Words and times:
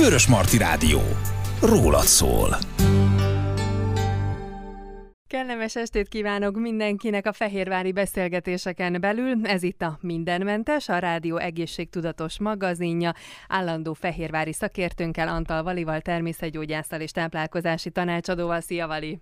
Vörös 0.00 0.26
Marti 0.26 0.58
Rádió. 0.58 1.00
Rólad 1.62 2.02
szól. 2.02 2.56
Kellemes 5.26 5.76
estét 5.76 6.08
kívánok 6.08 6.56
mindenkinek 6.60 7.26
a 7.26 7.32
Fehérvári 7.32 7.92
beszélgetéseken 7.92 9.00
belül. 9.00 9.46
Ez 9.46 9.62
itt 9.62 9.82
a 9.82 9.98
Mindenmentes, 10.00 10.88
a 10.88 10.98
Rádió 10.98 11.36
Egészségtudatos 11.36 12.38
magazinja. 12.38 13.14
Állandó 13.48 13.92
fehérvári 13.92 14.52
szakértőnkkel, 14.52 15.28
Antal 15.28 15.62
Valival, 15.62 16.00
természetgyógyásztal 16.00 17.00
és 17.00 17.10
táplálkozási 17.10 17.90
tanácsadóval. 17.90 18.60
Szia, 18.60 18.86
Vali! 18.86 19.20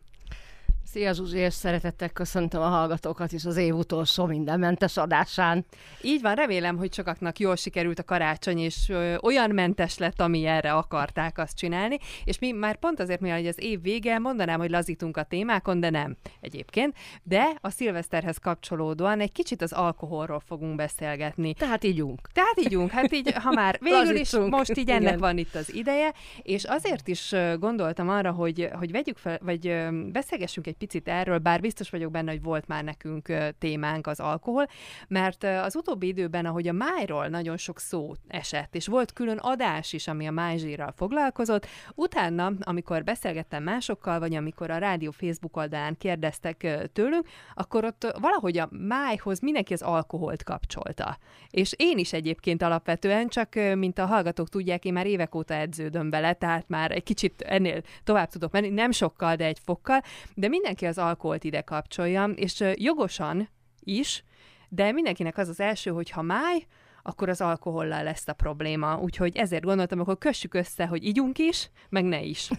Szia 0.93 1.13
Zsuzsi, 1.13 1.37
és 1.37 1.55
szeretettel 1.55 2.09
köszöntöm 2.09 2.61
a 2.61 2.67
hallgatókat 2.67 3.33
is 3.33 3.45
az 3.45 3.57
év 3.57 3.75
utolsó 3.75 4.27
mindenmentes 4.27 4.97
adásán. 4.97 5.65
Így 6.03 6.21
van, 6.21 6.35
remélem, 6.35 6.77
hogy 6.77 6.95
sokaknak 6.95 7.39
jól 7.39 7.57
sikerült 7.57 7.99
a 7.99 8.05
karácsony, 8.05 8.59
és 8.59 8.89
ö, 8.89 9.17
olyan 9.23 9.51
mentes 9.51 9.99
lett, 9.99 10.21
ami 10.21 10.45
erre 10.45 10.73
akarták 10.73 11.39
azt 11.39 11.57
csinálni, 11.57 11.99
és 12.25 12.39
mi 12.39 12.53
már 12.53 12.77
pont 12.77 13.01
azért, 13.01 13.21
mivel 13.21 13.47
az 13.47 13.63
év 13.63 13.83
vége, 13.83 14.19
mondanám, 14.19 14.59
hogy 14.59 14.71
lazítunk 14.71 15.17
a 15.17 15.23
témákon, 15.23 15.81
de 15.81 15.91
nem 15.91 16.17
egyébként, 16.41 16.97
de 17.23 17.53
a 17.61 17.71
szilveszterhez 17.71 18.39
kapcsolódóan 18.39 19.21
egy 19.21 19.33
kicsit 19.33 19.63
az 19.63 19.73
alkoholról 19.73 20.43
fogunk 20.47 20.77
beszélgetni. 20.77 21.55
Tehát 21.55 21.85
ígyunk. 21.85 22.29
Tehát 22.33 22.61
ígyunk, 22.61 22.91
hát 22.91 23.13
így, 23.13 23.33
ha 23.33 23.51
már 23.51 23.79
végül 23.91 24.17
is 24.17 24.33
most 24.33 24.79
így 24.79 24.91
ennek 24.91 25.03
Igen. 25.03 25.19
van 25.19 25.39
itt 25.39 25.55
az 25.55 25.75
ideje, 25.75 26.13
és 26.43 26.65
azért 26.65 27.09
is 27.09 27.35
gondoltam 27.59 28.09
arra, 28.09 28.31
hogy, 28.31 28.69
hogy 28.73 28.91
vegyük 28.91 29.17
fel, 29.17 29.39
vagy 29.43 29.75
beszélgessünk 30.13 30.67
egy 30.67 30.77
picit 30.79 31.09
erről, 31.09 31.39
bár 31.39 31.61
biztos 31.61 31.91
vagyok 31.91 32.11
benne, 32.11 32.31
hogy 32.31 32.43
volt 32.43 32.67
már 32.67 32.85
nekünk 32.85 33.33
témánk 33.59 34.07
az 34.07 34.21
alkohol, 34.21 34.67
mert 35.09 35.45
az 35.45 35.77
utóbbi 35.77 36.07
időben, 36.07 36.47
ahogy 36.47 36.69
a 36.69 36.73
májról 36.73 37.27
nagyon 37.27 37.57
sok 37.57 37.79
szó 37.79 38.13
esett, 38.29 38.75
és 38.75 38.87
volt 38.87 39.13
külön 39.13 39.39
adás 39.39 39.93
is, 39.93 40.09
ami 40.09 40.27
a 40.27 40.31
májzsírral 40.31 40.93
foglalkozott, 40.97 41.67
utána, 41.95 42.53
amikor 42.61 43.05
beszélgettem 43.05 43.63
másokkal, 43.63 44.19
vagy 44.19 44.35
amikor 44.35 44.71
a 44.71 44.79
rádió 44.79 45.11
Facebook 45.11 45.57
oldalán 45.57 45.97
kérdeztek 45.99 46.89
tőlünk, 46.93 47.27
akkor 47.55 47.85
ott 47.85 48.17
valahogy 48.21 48.59
a 48.59 48.69
májhoz 48.71 49.41
mindenki 49.41 49.73
az 49.73 49.83
alkoholt 49.83 50.43
kapcsolta. 50.43 51.19
És 51.51 51.73
én 51.77 51.99
is 51.99 52.13
egyébként 52.13 52.63
alapvetően, 52.63 53.29
csak 53.29 53.55
mint 53.75 53.99
a 53.99 54.07
hallgatók 54.07 54.49
tudják, 54.49 54.85
én 54.85 54.93
már 54.93 55.07
évek 55.07 55.35
óta 55.35 55.55
edződöm 55.55 56.11
vele, 56.11 56.33
tehát 56.33 56.69
már 56.69 56.91
egy 56.91 57.03
kicsit 57.03 57.43
ennél 57.43 57.81
tovább 58.05 58.29
tudok 58.29 58.53
menni, 58.53 58.69
nem 58.69 58.91
sokkal, 58.91 59.37
de 59.37 59.45
egy 59.45 59.59
fokkal, 59.65 60.03
de 60.35 60.49
minden 60.49 60.68
mindenki 60.69 60.99
az 61.01 61.07
alkoholt 61.07 61.45
ide 61.45 61.61
kapcsolja, 61.61 62.25
és 62.25 62.65
jogosan 62.75 63.49
is, 63.81 64.25
de 64.69 64.93
mindenkinek 64.93 65.39
az 65.39 65.49
az 65.49 65.61
első, 65.61 65.91
hogy 65.91 66.11
ha 66.11 66.23
máj, 66.23 66.67
akkor 67.03 67.29
az 67.29 67.41
alkohollal 67.41 68.03
lesz 68.03 68.29
a 68.29 68.33
probléma. 68.33 68.99
Úgyhogy 68.99 69.37
ezért 69.37 69.65
gondoltam, 69.65 70.01
akkor 70.01 70.19
kössük 70.19 70.55
össze, 70.55 70.87
hogy 70.87 71.05
ígyunk 71.05 71.39
is, 71.39 71.71
meg 71.89 72.05
ne 72.05 72.23
is. 72.23 72.51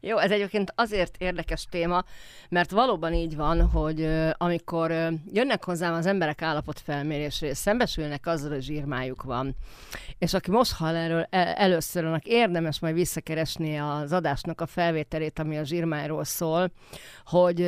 Jó, 0.00 0.18
ez 0.18 0.30
egyébként 0.30 0.72
azért 0.74 1.16
érdekes 1.18 1.66
téma, 1.70 2.04
mert 2.48 2.70
valóban 2.70 3.14
így 3.14 3.36
van, 3.36 3.62
hogy 3.62 4.08
amikor 4.32 4.90
jönnek 5.32 5.64
hozzám 5.64 5.94
az 5.94 6.06
emberek 6.06 6.42
állapotfelmérésre, 6.42 7.46
és 7.46 7.56
szembesülnek 7.56 8.26
azzal, 8.26 8.50
hogy 8.50 8.62
zsírmájuk 8.62 9.22
van, 9.22 9.54
és 10.18 10.34
aki 10.34 10.50
most 10.50 10.72
hall 10.72 10.96
erről 10.96 11.26
el- 11.30 11.54
először, 11.54 12.04
annak 12.04 12.24
érdemes 12.24 12.80
majd 12.80 12.94
visszakeresni 12.94 13.78
az 13.78 14.12
adásnak 14.12 14.60
a 14.60 14.66
felvételét, 14.66 15.38
ami 15.38 15.58
a 15.58 15.64
zsírmájról 15.64 16.24
szól, 16.24 16.70
hogy 17.24 17.60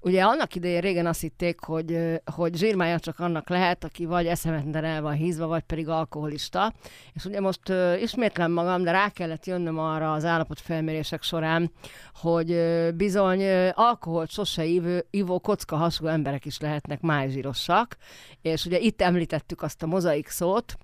Ugye 0.00 0.22
annak 0.22 0.54
idején 0.54 0.80
régen 0.80 1.06
azt 1.06 1.20
hitték, 1.20 1.60
hogy, 1.60 2.20
hogy 2.34 2.56
zsírmája 2.56 2.98
csak 2.98 3.18
annak 3.18 3.48
lehet, 3.48 3.84
aki 3.84 4.04
vagy 4.04 4.26
eszemetlen 4.26 4.84
el 4.84 5.02
van 5.02 5.12
hízva, 5.12 5.46
vagy 5.46 5.62
pedig 5.62 5.88
alkoholista. 5.88 6.72
És 7.12 7.24
ugye 7.24 7.40
most 7.40 7.72
ismétlem 8.00 8.52
magam, 8.52 8.82
de 8.82 8.90
rá 8.90 9.08
kellett 9.08 9.46
jönnöm 9.46 9.78
arra 9.78 10.12
az 10.12 10.24
állapotfelmérések 10.24 11.22
során, 11.22 11.72
hogy 12.14 12.58
bizony 12.94 13.42
uh, 13.42 13.68
alkoholt 13.74 14.30
sose 14.30 14.64
ívő, 14.64 15.06
ivó 15.10 15.38
kocka 15.38 15.76
hasonló 15.76 16.12
emberek 16.12 16.44
is 16.44 16.60
lehetnek 16.60 17.00
májzsírosak. 17.00 17.96
És 18.42 18.64
ugye 18.64 18.78
itt 18.78 19.02
említettük 19.02 19.62
azt 19.62 19.82
a 19.82 19.86
mozaik 19.86 20.28
szót, 20.28 20.76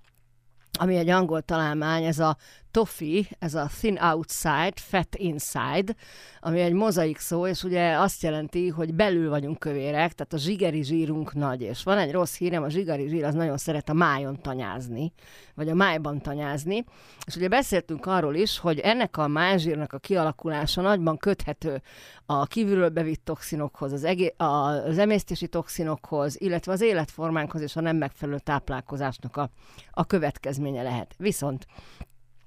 ami 0.78 0.96
egy 0.96 1.08
angol 1.08 1.42
találmány, 1.42 2.04
ez 2.04 2.18
a 2.18 2.36
toffee, 2.74 3.22
ez 3.38 3.54
a 3.54 3.70
thin 3.78 3.98
outside, 3.98 4.72
fat 4.74 5.16
inside, 5.16 5.94
ami 6.40 6.60
egy 6.60 6.72
mozaik 6.72 7.18
szó, 7.18 7.46
és 7.46 7.62
ugye 7.62 7.98
azt 7.98 8.22
jelenti, 8.22 8.68
hogy 8.68 8.94
belül 8.94 9.28
vagyunk 9.28 9.58
kövérek, 9.58 10.12
tehát 10.12 10.32
a 10.32 10.38
zsigeri 10.38 10.82
zsírunk 10.84 11.34
nagy, 11.34 11.60
és 11.60 11.82
van 11.82 11.98
egy 11.98 12.12
rossz 12.12 12.36
hírem, 12.36 12.62
a 12.62 12.68
zsigeri 12.68 13.08
zsír 13.08 13.24
az 13.24 13.34
nagyon 13.34 13.56
szeret 13.56 13.88
a 13.88 13.92
májon 13.92 14.40
tanyázni, 14.40 15.12
vagy 15.54 15.68
a 15.68 15.74
májban 15.74 16.20
tanyázni, 16.20 16.84
és 17.26 17.36
ugye 17.36 17.48
beszéltünk 17.48 18.06
arról 18.06 18.34
is, 18.34 18.58
hogy 18.58 18.78
ennek 18.78 19.16
a 19.16 19.28
májzsírnak 19.28 19.92
a 19.92 19.98
kialakulása 19.98 20.80
nagyban 20.80 21.16
köthető 21.16 21.82
a 22.26 22.46
kívülről 22.46 22.88
bevitt 22.88 23.24
toxinokhoz, 23.24 23.92
az, 23.92 24.04
egé- 24.04 24.34
az 24.36 24.98
emésztési 24.98 25.48
toxinokhoz, 25.48 26.40
illetve 26.40 26.72
az 26.72 26.80
életformánkhoz 26.80 27.60
és 27.60 27.76
a 27.76 27.80
nem 27.80 27.96
megfelelő 27.96 28.38
táplálkozásnak 28.38 29.36
a, 29.36 29.50
a 29.90 30.04
következménye 30.04 30.82
lehet. 30.82 31.14
Viszont 31.16 31.66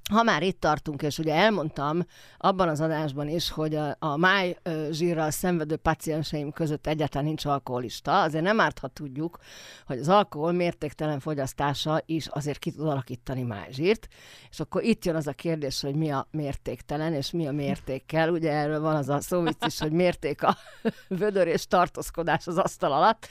ha 0.09 0.23
már 0.23 0.43
itt 0.43 0.59
tartunk, 0.59 1.01
és 1.01 1.17
ugye 1.17 1.33
elmondtam 1.33 2.05
abban 2.37 2.69
az 2.69 2.81
adásban 2.81 3.27
is, 3.27 3.49
hogy 3.49 3.75
a, 3.75 3.95
a 3.99 4.17
máj 4.17 4.57
zsírral 4.91 5.31
szenvedő 5.31 5.75
pacienseim 5.75 6.51
között 6.51 6.87
egyáltalán 6.87 7.27
nincs 7.27 7.45
alkoholista, 7.45 8.21
azért 8.21 8.43
nem 8.43 8.59
árt, 8.59 8.79
ha 8.79 8.87
tudjuk, 8.87 9.39
hogy 9.85 9.99
az 9.99 10.09
alkohol 10.09 10.51
mértéktelen 10.51 11.19
fogyasztása 11.19 12.01
is 12.05 12.27
azért 12.27 12.59
ki 12.59 12.71
tud 12.71 12.87
alakítani 12.87 13.41
májzsírt, 13.41 14.07
és 14.49 14.59
akkor 14.59 14.83
itt 14.83 15.05
jön 15.05 15.15
az 15.15 15.27
a 15.27 15.33
kérdés, 15.33 15.81
hogy 15.81 15.95
mi 15.95 16.11
a 16.11 16.27
mértéktelen, 16.31 17.13
és 17.13 17.31
mi 17.31 17.47
a 17.47 17.51
mértékkel. 17.51 18.29
Ugye 18.29 18.51
erről 18.51 18.79
van 18.79 18.95
az 18.95 19.09
a 19.09 19.21
szó 19.21 19.43
is, 19.65 19.79
hogy 19.79 19.91
mérték 19.91 20.43
a 20.43 20.57
vödör 21.07 21.47
és 21.47 21.67
tartózkodás 21.67 22.47
az 22.47 22.57
asztal 22.57 22.91
alatt, 22.91 23.27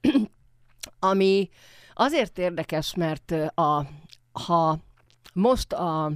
ami 0.98 1.48
azért 1.94 2.38
érdekes, 2.38 2.94
mert 2.94 3.34
a, 3.54 3.86
ha 4.32 4.78
most 5.34 5.72
a 5.72 6.12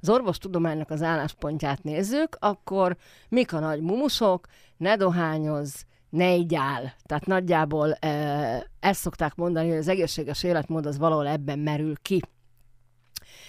az 0.00 0.08
orvostudománynak 0.08 0.90
az 0.90 1.02
álláspontját 1.02 1.82
nézzük, 1.82 2.36
akkor 2.38 2.96
mik 3.28 3.52
a 3.52 3.58
nagy 3.58 3.80
mumusok, 3.80 4.46
ne 4.76 4.96
dohányoz, 4.96 5.84
ne 6.08 6.34
igyál. 6.34 6.94
Tehát 7.02 7.26
nagyjából 7.26 7.92
e, 7.92 8.08
ezt 8.80 9.00
szokták 9.00 9.34
mondani, 9.34 9.68
hogy 9.68 9.78
az 9.78 9.88
egészséges 9.88 10.42
életmód 10.42 10.86
az 10.86 10.98
valahol 10.98 11.26
ebben 11.26 11.58
merül 11.58 11.94
ki. 12.02 12.20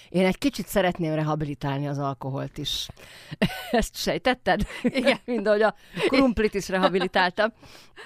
Én 0.10 0.26
egy 0.26 0.38
kicsit 0.38 0.68
szeretném 0.68 1.14
rehabilitálni 1.14 1.88
az 1.88 1.98
alkoholt 1.98 2.58
is. 2.58 2.88
Ezt 3.72 3.96
sejtetted? 3.96 4.62
Igen. 4.84 5.18
Mind 5.26 5.48
ahogy 5.48 5.62
a 5.62 5.76
krumplit 6.08 6.54
is 6.54 6.70
rehabilitáltam. 6.70 7.54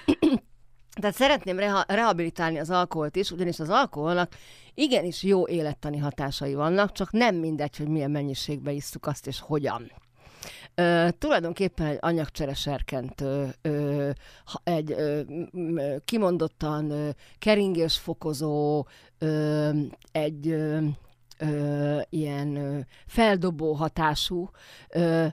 Tehát 1.00 1.16
szeretném 1.16 1.58
reha- 1.58 1.90
rehabilitálni 1.92 2.58
az 2.58 2.70
alkoholt 2.70 3.16
is, 3.16 3.30
ugyanis 3.30 3.60
az 3.60 3.68
alkoholnak 3.68 4.32
igenis 4.74 5.22
jó 5.22 5.48
élettani 5.48 5.98
hatásai 5.98 6.54
vannak, 6.54 6.92
csak 6.92 7.12
nem 7.12 7.34
mindegy, 7.34 7.76
hogy 7.76 7.88
milyen 7.88 8.10
mennyiségben 8.10 8.74
isszuk 8.74 9.06
azt, 9.06 9.26
és 9.26 9.40
hogyan. 9.40 9.92
Ö, 10.74 11.08
tulajdonképpen 11.18 11.86
egy 11.86 11.98
anyagcsere 12.00 12.54
serkentő, 12.54 13.54
ö, 13.62 14.10
egy 14.64 14.92
ö, 14.92 15.20
kimondottan 16.04 16.90
ö, 16.90 17.08
keringésfokozó, 17.38 18.86
ö, 19.18 19.70
egy 20.12 20.48
ö, 20.48 20.78
ö, 21.38 22.00
ilyen 22.08 22.56
ö, 22.56 22.78
feldobó 23.06 23.72
hatású 23.72 24.50
ö, 24.88 25.26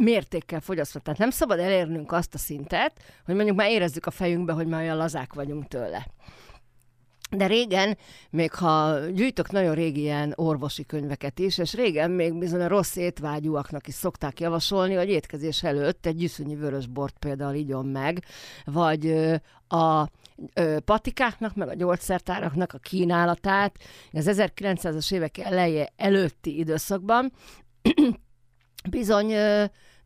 mértékkel 0.00 0.60
fogyasztva. 0.60 1.00
Tehát 1.00 1.18
nem 1.18 1.30
szabad 1.30 1.58
elérnünk 1.58 2.12
azt 2.12 2.34
a 2.34 2.38
szintet, 2.38 2.92
hogy 3.24 3.34
mondjuk 3.34 3.56
már 3.56 3.70
érezzük 3.70 4.06
a 4.06 4.10
fejünkbe, 4.10 4.52
hogy 4.52 4.66
már 4.66 4.82
olyan 4.82 4.96
lazák 4.96 5.32
vagyunk 5.32 5.68
tőle. 5.68 6.06
De 7.30 7.46
régen, 7.46 7.98
még 8.30 8.52
ha 8.52 8.98
gyűjtök 8.98 9.50
nagyon 9.50 9.74
régi 9.74 10.00
ilyen 10.00 10.32
orvosi 10.36 10.86
könyveket 10.86 11.38
is, 11.38 11.58
és 11.58 11.74
régen 11.74 12.10
még 12.10 12.38
bizony 12.38 12.60
a 12.60 12.68
rossz 12.68 12.96
étvágyúaknak 12.96 13.86
is 13.86 13.94
szokták 13.94 14.40
javasolni, 14.40 14.94
hogy 14.94 15.08
étkezés 15.08 15.62
előtt 15.62 16.06
egy 16.06 16.16
gyűszönyi 16.16 16.56
vörösbort 16.56 17.18
például 17.18 17.54
igyon 17.54 17.86
meg, 17.86 18.24
vagy 18.64 19.30
a 19.68 20.08
patikáknak, 20.84 21.54
meg 21.54 21.68
a 21.68 21.74
gyógyszertáraknak 21.74 22.72
a 22.72 22.78
kínálatát 22.78 23.76
az 24.12 24.30
1900-as 24.30 25.12
évek 25.12 25.38
eleje 25.38 25.92
előtti 25.96 26.58
időszakban 26.58 27.32
bizony 28.90 29.32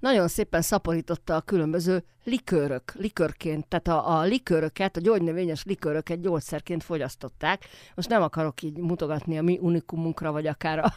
nagyon 0.05 0.29
szépen 0.29 0.63
szaporította 0.63 1.37
a 1.37 1.41
különböző 1.41 2.05
likőrök, 2.25 2.93
likörként, 2.95 3.67
tehát 3.67 3.89
a, 3.89 4.19
a 4.19 4.23
likőröket, 4.23 4.97
a 4.97 5.01
gyógynövényes 5.01 5.65
likőröket 5.65 6.21
gyógyszerként 6.21 6.83
fogyasztották. 6.83 7.65
Most 7.95 8.09
nem 8.09 8.23
akarok 8.23 8.63
így 8.63 8.77
mutogatni 8.77 9.39
a 9.39 9.43
mi 9.43 9.59
unikumunkra, 9.61 10.33
vagy 10.33 10.47
akár 10.47 10.79
a, 10.79 10.93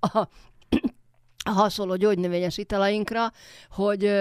a 0.18 0.28
hasonló 1.44 1.96
gyógynövényes 1.96 2.58
italainkra, 2.58 3.32
hogy, 3.70 4.12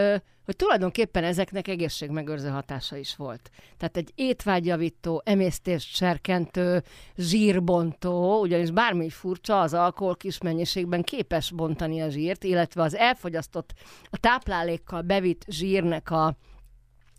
hogy 0.45 0.55
tulajdonképpen 0.55 1.23
ezeknek 1.23 1.67
egészségmegőrző 1.67 2.49
hatása 2.49 2.95
is 2.95 3.15
volt. 3.15 3.49
Tehát 3.77 3.97
egy 3.97 4.11
étvágyjavító, 4.15 5.21
emésztést 5.25 5.95
serkentő, 5.95 6.83
zsírbontó, 7.17 8.39
ugyanis 8.39 8.71
bármi 8.71 9.09
furcsa, 9.09 9.61
az 9.61 9.73
alkohol 9.73 10.15
kis 10.15 10.41
mennyiségben 10.41 11.03
képes 11.03 11.51
bontani 11.51 12.01
a 12.01 12.09
zsírt, 12.09 12.43
illetve 12.43 12.81
az 12.81 12.95
elfogyasztott, 12.95 13.73
a 14.09 14.17
táplálékkal 14.17 15.01
bevitt 15.01 15.45
zsírnek 15.47 16.11
a 16.11 16.37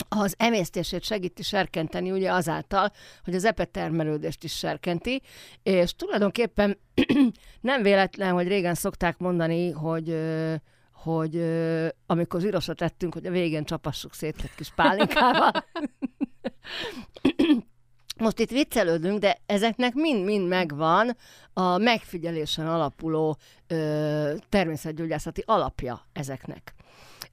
az 0.08 0.34
emésztését 0.38 1.02
segíti 1.02 1.42
serkenteni 1.42 2.10
ugye 2.10 2.32
azáltal, 2.32 2.92
hogy 3.24 3.34
az 3.34 3.44
epetermelődést 3.44 4.44
is 4.44 4.56
serkenti, 4.56 5.22
és 5.62 5.94
tulajdonképpen 5.94 6.78
nem 7.60 7.82
véletlen, 7.82 8.32
hogy 8.32 8.48
régen 8.48 8.74
szokták 8.74 9.18
mondani, 9.18 9.70
hogy 9.70 10.16
hogy 10.92 11.36
amikor 12.06 12.40
zsírosra 12.40 12.74
tettünk, 12.74 13.14
hogy 13.14 13.26
a 13.26 13.30
végén 13.30 13.64
csapassuk 13.64 14.14
szét 14.14 14.36
egy 14.42 14.54
kis 14.56 14.70
pálinkával. 14.74 15.50
Most 18.18 18.38
itt 18.38 18.50
viccelődünk, 18.50 19.18
de 19.18 19.38
ezeknek 19.46 19.94
mind-mind 19.94 20.48
megvan 20.48 21.16
a 21.52 21.76
megfigyelésen 21.76 22.68
alapuló 22.68 23.36
ö, 23.66 24.34
természetgyógyászati 24.48 25.42
alapja 25.46 26.00
ezeknek. 26.12 26.74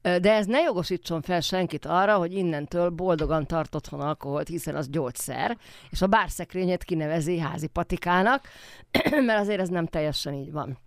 De 0.06 0.34
ez 0.34 0.46
ne 0.46 0.60
jogosítson 0.60 1.22
fel 1.22 1.42
senkit 1.42 1.86
arra, 1.86 2.18
hogy 2.18 2.34
innentől 2.34 2.90
boldogan 2.90 3.48
tart 3.48 3.76
otthon 3.76 4.00
alkoholt, 4.00 4.48
hiszen 4.48 4.76
az 4.76 4.90
gyógyszer, 4.90 5.58
és 5.90 6.02
a 6.02 6.08
bárszekrényét 6.08 6.84
kinevezi 6.84 7.38
házi 7.38 7.68
patikának, 7.68 8.48
mert 9.26 9.40
azért 9.40 9.60
ez 9.60 9.70
nem 9.70 9.86
teljesen 9.86 10.34
így 10.34 10.52
van. 10.52 10.78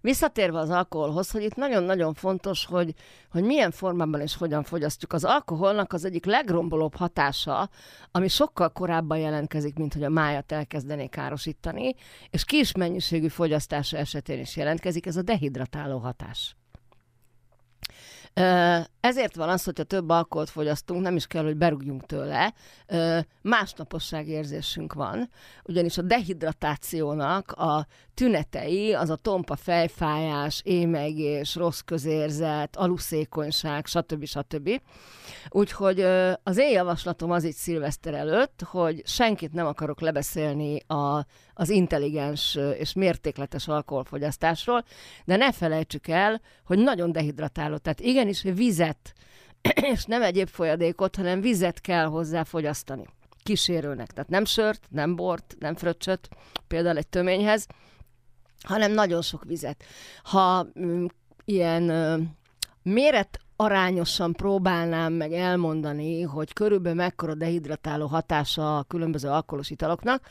Visszatérve 0.00 0.58
az 0.58 0.70
alkoholhoz, 0.70 1.30
hogy 1.30 1.42
itt 1.42 1.54
nagyon-nagyon 1.54 2.14
fontos, 2.14 2.64
hogy, 2.64 2.94
hogy 3.30 3.42
milyen 3.42 3.70
formában 3.70 4.20
és 4.20 4.36
hogyan 4.36 4.62
fogyasztjuk. 4.62 5.12
Az 5.12 5.24
alkoholnak 5.24 5.92
az 5.92 6.04
egyik 6.04 6.24
legrombolóbb 6.24 6.94
hatása, 6.94 7.70
ami 8.10 8.28
sokkal 8.28 8.68
korábban 8.68 9.18
jelentkezik, 9.18 9.76
mint 9.76 9.92
hogy 9.92 10.04
a 10.04 10.08
májat 10.08 10.52
elkezdené 10.52 11.06
károsítani, 11.06 11.94
és 12.30 12.44
kis 12.44 12.72
mennyiségű 12.72 13.28
fogyasztása 13.28 13.96
esetén 13.96 14.40
is 14.40 14.56
jelentkezik, 14.56 15.06
ez 15.06 15.16
a 15.16 15.22
dehidratáló 15.22 15.98
hatás. 15.98 16.54
Ezért 19.00 19.36
van 19.36 19.48
az, 19.48 19.64
hogyha 19.64 19.84
több 19.84 20.08
alkoholt 20.08 20.50
fogyasztunk, 20.50 21.02
nem 21.02 21.16
is 21.16 21.26
kell, 21.26 21.44
hogy 21.44 21.56
berúgjunk 21.56 22.06
tőle, 22.06 22.54
másnaposság 23.42 24.28
érzésünk 24.28 24.92
van, 24.92 25.30
ugyanis 25.64 25.98
a 25.98 26.02
dehidratációnak 26.02 27.52
a 27.52 27.86
tünetei, 28.20 28.94
az 28.94 29.10
a 29.10 29.16
tompa 29.16 29.56
fejfájás, 29.56 30.60
émegés, 30.64 31.54
rossz 31.54 31.80
közérzet, 31.80 32.76
aluszékonyság, 32.76 33.86
stb. 33.86 34.24
stb. 34.24 34.80
Úgyhogy 35.48 36.00
az 36.42 36.58
én 36.58 36.70
javaslatom 36.70 37.30
az 37.30 37.44
itt 37.44 37.54
szilveszter 37.54 38.14
előtt, 38.14 38.62
hogy 38.62 39.02
senkit 39.06 39.52
nem 39.52 39.66
akarok 39.66 40.00
lebeszélni 40.00 40.80
a, 40.86 41.26
az 41.54 41.68
intelligens 41.68 42.58
és 42.78 42.92
mértékletes 42.92 43.68
alkoholfogyasztásról, 43.68 44.84
de 45.24 45.36
ne 45.36 45.52
felejtsük 45.52 46.08
el, 46.08 46.40
hogy 46.64 46.78
nagyon 46.78 47.12
dehidratáló. 47.12 47.76
Tehát 47.76 48.00
igenis 48.00 48.42
vizet, 48.42 49.12
és 49.92 50.04
nem 50.04 50.22
egyéb 50.22 50.48
folyadékot, 50.48 51.16
hanem 51.16 51.40
vizet 51.40 51.80
kell 51.80 52.06
hozzá 52.06 52.44
fogyasztani. 52.44 53.06
Kísérőnek. 53.42 54.10
Tehát 54.10 54.30
nem 54.30 54.44
sört, 54.44 54.82
nem 54.90 55.16
bort, 55.16 55.56
nem 55.58 55.74
fröccsöt, 55.74 56.28
például 56.68 56.96
egy 56.96 57.08
töményhez, 57.08 57.66
hanem 58.62 58.92
nagyon 58.92 59.22
sok 59.22 59.44
vizet. 59.44 59.84
Ha 60.22 60.66
mm, 60.78 61.06
ilyen 61.44 61.82
méret 62.82 63.40
arányosan 63.60 64.32
próbálnám 64.32 65.12
meg 65.12 65.32
elmondani, 65.32 66.22
hogy 66.22 66.52
körülbelül 66.52 66.98
mekkora 66.98 67.34
dehidratáló 67.34 68.06
hatása 68.06 68.78
a 68.78 68.82
különböző 68.82 69.28
alkoholos 69.28 69.70
italoknak, 69.70 70.26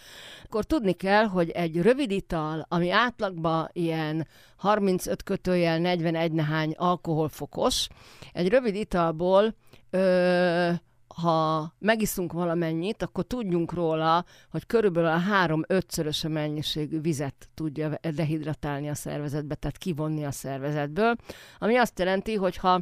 akkor 0.46 0.64
tudni 0.64 0.94
kell, 0.94 1.26
hogy 1.26 1.50
egy 1.50 1.82
rövid 1.82 2.12
ital, 2.12 2.66
ami 2.70 2.92
átlagban 2.92 3.70
ilyen 3.74 4.28
35 4.58 5.24
kötőjel 5.24 5.80
41 5.80 6.32
nehány 6.32 6.74
alkoholfokos, 6.78 7.88
egy 8.34 8.50
rövid 8.50 8.76
italból 8.76 9.56
ö, 9.90 10.72
ha 11.22 11.74
megiszunk 11.80 12.34
valamennyit, 12.34 13.02
akkor 13.02 13.24
tudjunk 13.24 13.74
róla, 13.74 14.26
hogy 14.52 14.66
körülbelül 14.66 15.10
a 15.10 15.18
három-ötszörös 15.18 16.22
mennyiségű 16.28 17.02
vizet 17.02 17.50
tudja 17.54 18.00
dehidratálni 18.14 18.90
a 18.90 18.96
szervezetbe, 18.96 19.56
tehát 19.56 19.78
kivonni 19.78 20.26
a 20.26 20.32
szervezetből, 20.32 21.16
ami 21.60 21.76
azt 21.76 22.00
jelenti, 22.00 22.36
hogy 22.36 22.58
ha 22.58 22.82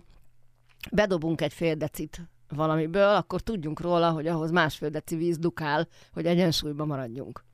bedobunk 0.92 1.42
egy 1.42 1.54
fél 1.54 1.76
decit 1.76 2.22
valamiből, 2.50 3.16
akkor 3.16 3.42
tudjunk 3.42 3.80
róla, 3.80 4.12
hogy 4.12 4.28
ahhoz 4.28 4.52
másfél 4.52 4.90
deci 4.90 5.16
víz 5.16 5.38
dukál, 5.38 5.88
hogy 6.14 6.26
egyensúlyban 6.26 6.88
maradjunk. 6.88 7.46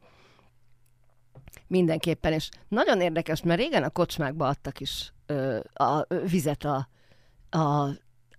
Mindenképpen, 1.68 2.34
és 2.34 2.50
nagyon 2.68 3.02
érdekes, 3.02 3.44
mert 3.44 3.60
régen 3.60 3.84
a 3.84 3.90
kocsmákba 3.90 4.48
adtak 4.48 4.80
is 4.80 5.14
ö, 5.26 5.60
a 5.74 6.06
vizet 6.30 6.64
a, 6.64 6.88
a, 7.50 7.90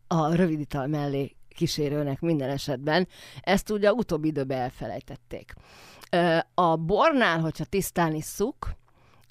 a 0.06 0.34
rövid 0.34 0.60
ital 0.60 0.86
mellé 0.86 1.36
kísérőnek 1.54 2.20
minden 2.20 2.50
esetben. 2.50 3.08
Ezt 3.40 3.70
ugye 3.70 3.92
utóbbi 3.92 4.28
időben 4.28 4.60
elfelejtették. 4.60 5.54
A 6.54 6.76
bornál, 6.76 7.40
hogyha 7.40 7.64
tisztán 7.64 8.14
isszuk, 8.14 8.74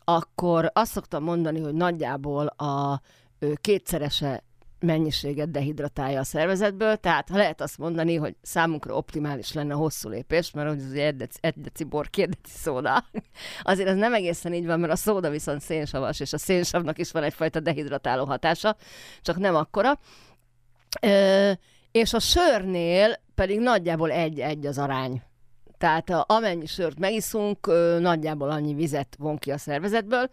akkor 0.03 0.69
azt 0.73 0.91
szoktam 0.91 1.23
mondani, 1.23 1.59
hogy 1.59 1.73
nagyjából 1.73 2.45
a 2.45 3.01
kétszerese 3.61 4.43
mennyiséget 4.83 5.51
dehidratálja 5.51 6.19
a 6.19 6.23
szervezetből, 6.23 6.95
tehát 6.95 7.29
ha 7.29 7.37
lehet 7.37 7.61
azt 7.61 7.77
mondani, 7.77 8.15
hogy 8.15 8.35
számunkra 8.41 8.95
optimális 8.95 9.53
lenne 9.53 9.73
a 9.73 9.77
hosszú 9.77 10.09
lépés, 10.09 10.51
mert 10.51 10.69
hogy 10.69 10.77
az 10.77 10.93
egy 10.93 11.15
deci, 11.15 11.37
egy 11.41 11.53
deci 11.61 11.83
bor, 11.83 12.09
két 12.09 12.29
deci 12.29 12.57
szóda, 12.57 13.05
azért 13.61 13.89
ez 13.89 13.95
nem 13.95 14.13
egészen 14.13 14.53
így 14.53 14.65
van, 14.65 14.79
mert 14.79 14.91
a 14.91 14.95
szóda 14.95 15.29
viszont 15.29 15.61
szénsavas, 15.61 16.19
és 16.19 16.33
a 16.33 16.37
szénsavnak 16.37 16.97
is 16.97 17.11
van 17.11 17.23
egyfajta 17.23 17.59
dehidratáló 17.59 18.25
hatása, 18.25 18.75
csak 19.21 19.37
nem 19.37 19.55
akkora. 19.55 19.99
Ö, 21.01 21.51
és 21.93 22.13
a 22.13 22.19
sörnél 22.19 23.19
pedig 23.35 23.59
nagyjából 23.59 24.11
egy-egy 24.11 24.65
az 24.65 24.77
arány. 24.77 25.21
Tehát 25.77 26.09
amennyi 26.09 26.65
sört 26.65 26.99
megiszunk, 26.99 27.67
nagyjából 27.99 28.49
annyi 28.49 28.73
vizet 28.73 29.15
von 29.19 29.37
ki 29.37 29.51
a 29.51 29.57
szervezetből. 29.57 30.29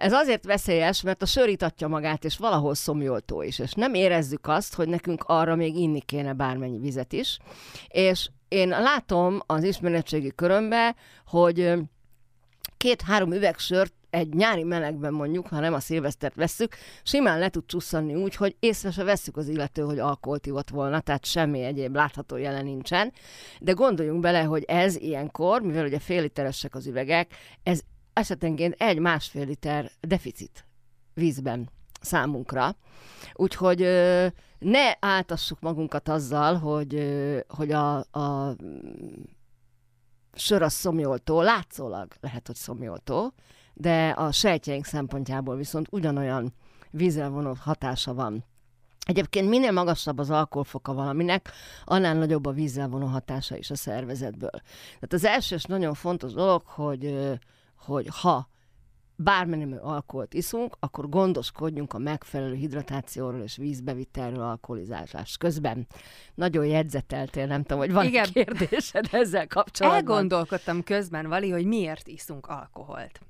Ez 0.00 0.12
azért 0.12 0.44
veszélyes, 0.44 1.02
mert 1.02 1.22
a 1.22 1.26
sör 1.26 1.48
itatja 1.48 1.88
magát, 1.88 2.24
és 2.24 2.36
valahol 2.36 2.74
szomjoltó 2.74 3.42
is, 3.42 3.58
és 3.58 3.72
nem 3.72 3.94
érezzük 3.94 4.46
azt, 4.46 4.74
hogy 4.74 4.88
nekünk 4.88 5.24
arra 5.26 5.54
még 5.54 5.76
inni 5.76 6.00
kéne 6.00 6.32
bármennyi 6.32 6.78
vizet 6.78 7.12
is. 7.12 7.38
És 7.88 8.28
én 8.48 8.68
látom 8.68 9.40
az 9.46 9.62
ismeretségi 9.64 10.32
körömbe, 10.34 10.94
hogy 11.26 11.74
két-három 12.76 13.32
üveg 13.32 13.58
sört 13.58 13.92
egy 14.16 14.34
nyári 14.34 14.62
melegben 14.62 15.12
mondjuk, 15.12 15.46
ha 15.46 15.60
nem 15.60 15.74
a 15.74 15.80
szilvesztert 15.80 16.34
vesszük, 16.34 16.76
simán 17.02 17.38
le 17.38 17.48
tud 17.48 17.66
csusszanni 17.66 18.14
úgy, 18.14 18.34
hogy 18.34 18.56
észre 18.60 18.90
se 18.90 19.04
vesszük 19.04 19.36
az 19.36 19.48
illető, 19.48 19.82
hogy 19.82 19.98
alkoholt 19.98 20.46
ivott 20.46 20.68
volna, 20.68 21.00
tehát 21.00 21.24
semmi 21.24 21.62
egyéb 21.62 21.94
látható 21.94 22.36
jelen 22.36 22.64
nincsen. 22.64 23.12
De 23.60 23.72
gondoljunk 23.72 24.20
bele, 24.20 24.42
hogy 24.42 24.62
ez 24.62 24.96
ilyenkor, 24.96 25.62
mivel 25.62 25.84
ugye 25.84 25.98
fél 25.98 26.22
literesek 26.22 26.74
az 26.74 26.86
üvegek, 26.86 27.34
ez 27.62 27.80
esetenként 28.12 28.74
egy-másfél 28.78 29.46
liter 29.46 29.90
deficit 30.00 30.66
vízben 31.14 31.70
számunkra. 32.00 32.76
Úgyhogy 33.34 33.78
ne 34.58 34.92
áltassuk 35.00 35.60
magunkat 35.60 36.08
azzal, 36.08 36.54
hogy, 36.54 36.94
hogy 37.48 37.72
a, 37.72 37.96
a 37.96 38.56
sör 40.34 40.62
a 40.62 40.68
szomjoltó, 40.68 41.40
látszólag 41.40 42.12
lehet, 42.20 42.46
hogy 42.46 42.56
szomjoltó, 42.56 43.34
de 43.78 44.08
a 44.08 44.32
sejtjeink 44.32 44.84
szempontjából 44.84 45.56
viszont 45.56 45.86
ugyanolyan 45.90 46.54
vízzel 46.90 47.30
vonott 47.30 47.58
hatása 47.58 48.14
van. 48.14 48.44
Egyébként 49.06 49.48
minél 49.48 49.72
magasabb 49.72 50.18
az 50.18 50.30
alkoholfoka 50.30 50.94
valaminek, 50.94 51.50
annál 51.84 52.14
nagyobb 52.14 52.46
a 52.46 52.52
vízzel 52.52 52.88
vonó 52.88 53.06
hatása 53.06 53.56
is 53.56 53.70
a 53.70 53.76
szervezetből. 53.76 54.60
Tehát 54.94 55.12
az 55.12 55.24
első 55.24 55.54
és 55.54 55.64
nagyon 55.64 55.94
fontos 55.94 56.32
dolog, 56.32 56.62
hogy, 56.66 57.36
hogy 57.76 58.08
ha 58.10 58.48
bármennyi 59.16 59.74
alkoholt 59.80 60.34
iszunk, 60.34 60.76
akkor 60.80 61.08
gondoskodjunk 61.08 61.92
a 61.92 61.98
megfelelő 61.98 62.54
hidratációról 62.54 63.40
és 63.40 63.56
vízbevitelről 63.56 64.42
alkoholizálás 64.42 65.36
közben. 65.36 65.86
Nagyon 66.34 66.66
jegyzeteltél, 66.66 67.46
nem 67.46 67.62
tudom, 67.62 67.78
hogy 67.78 67.92
van 67.92 68.06
Igen. 68.06 68.26
kérdésed 68.32 69.08
ezzel 69.10 69.46
kapcsolatban. 69.46 70.00
Elgondolkodtam 70.00 70.82
közben, 70.82 71.28
Vali, 71.28 71.50
hogy 71.50 71.66
miért 71.66 72.08
iszunk 72.08 72.46
alkoholt. 72.46 73.20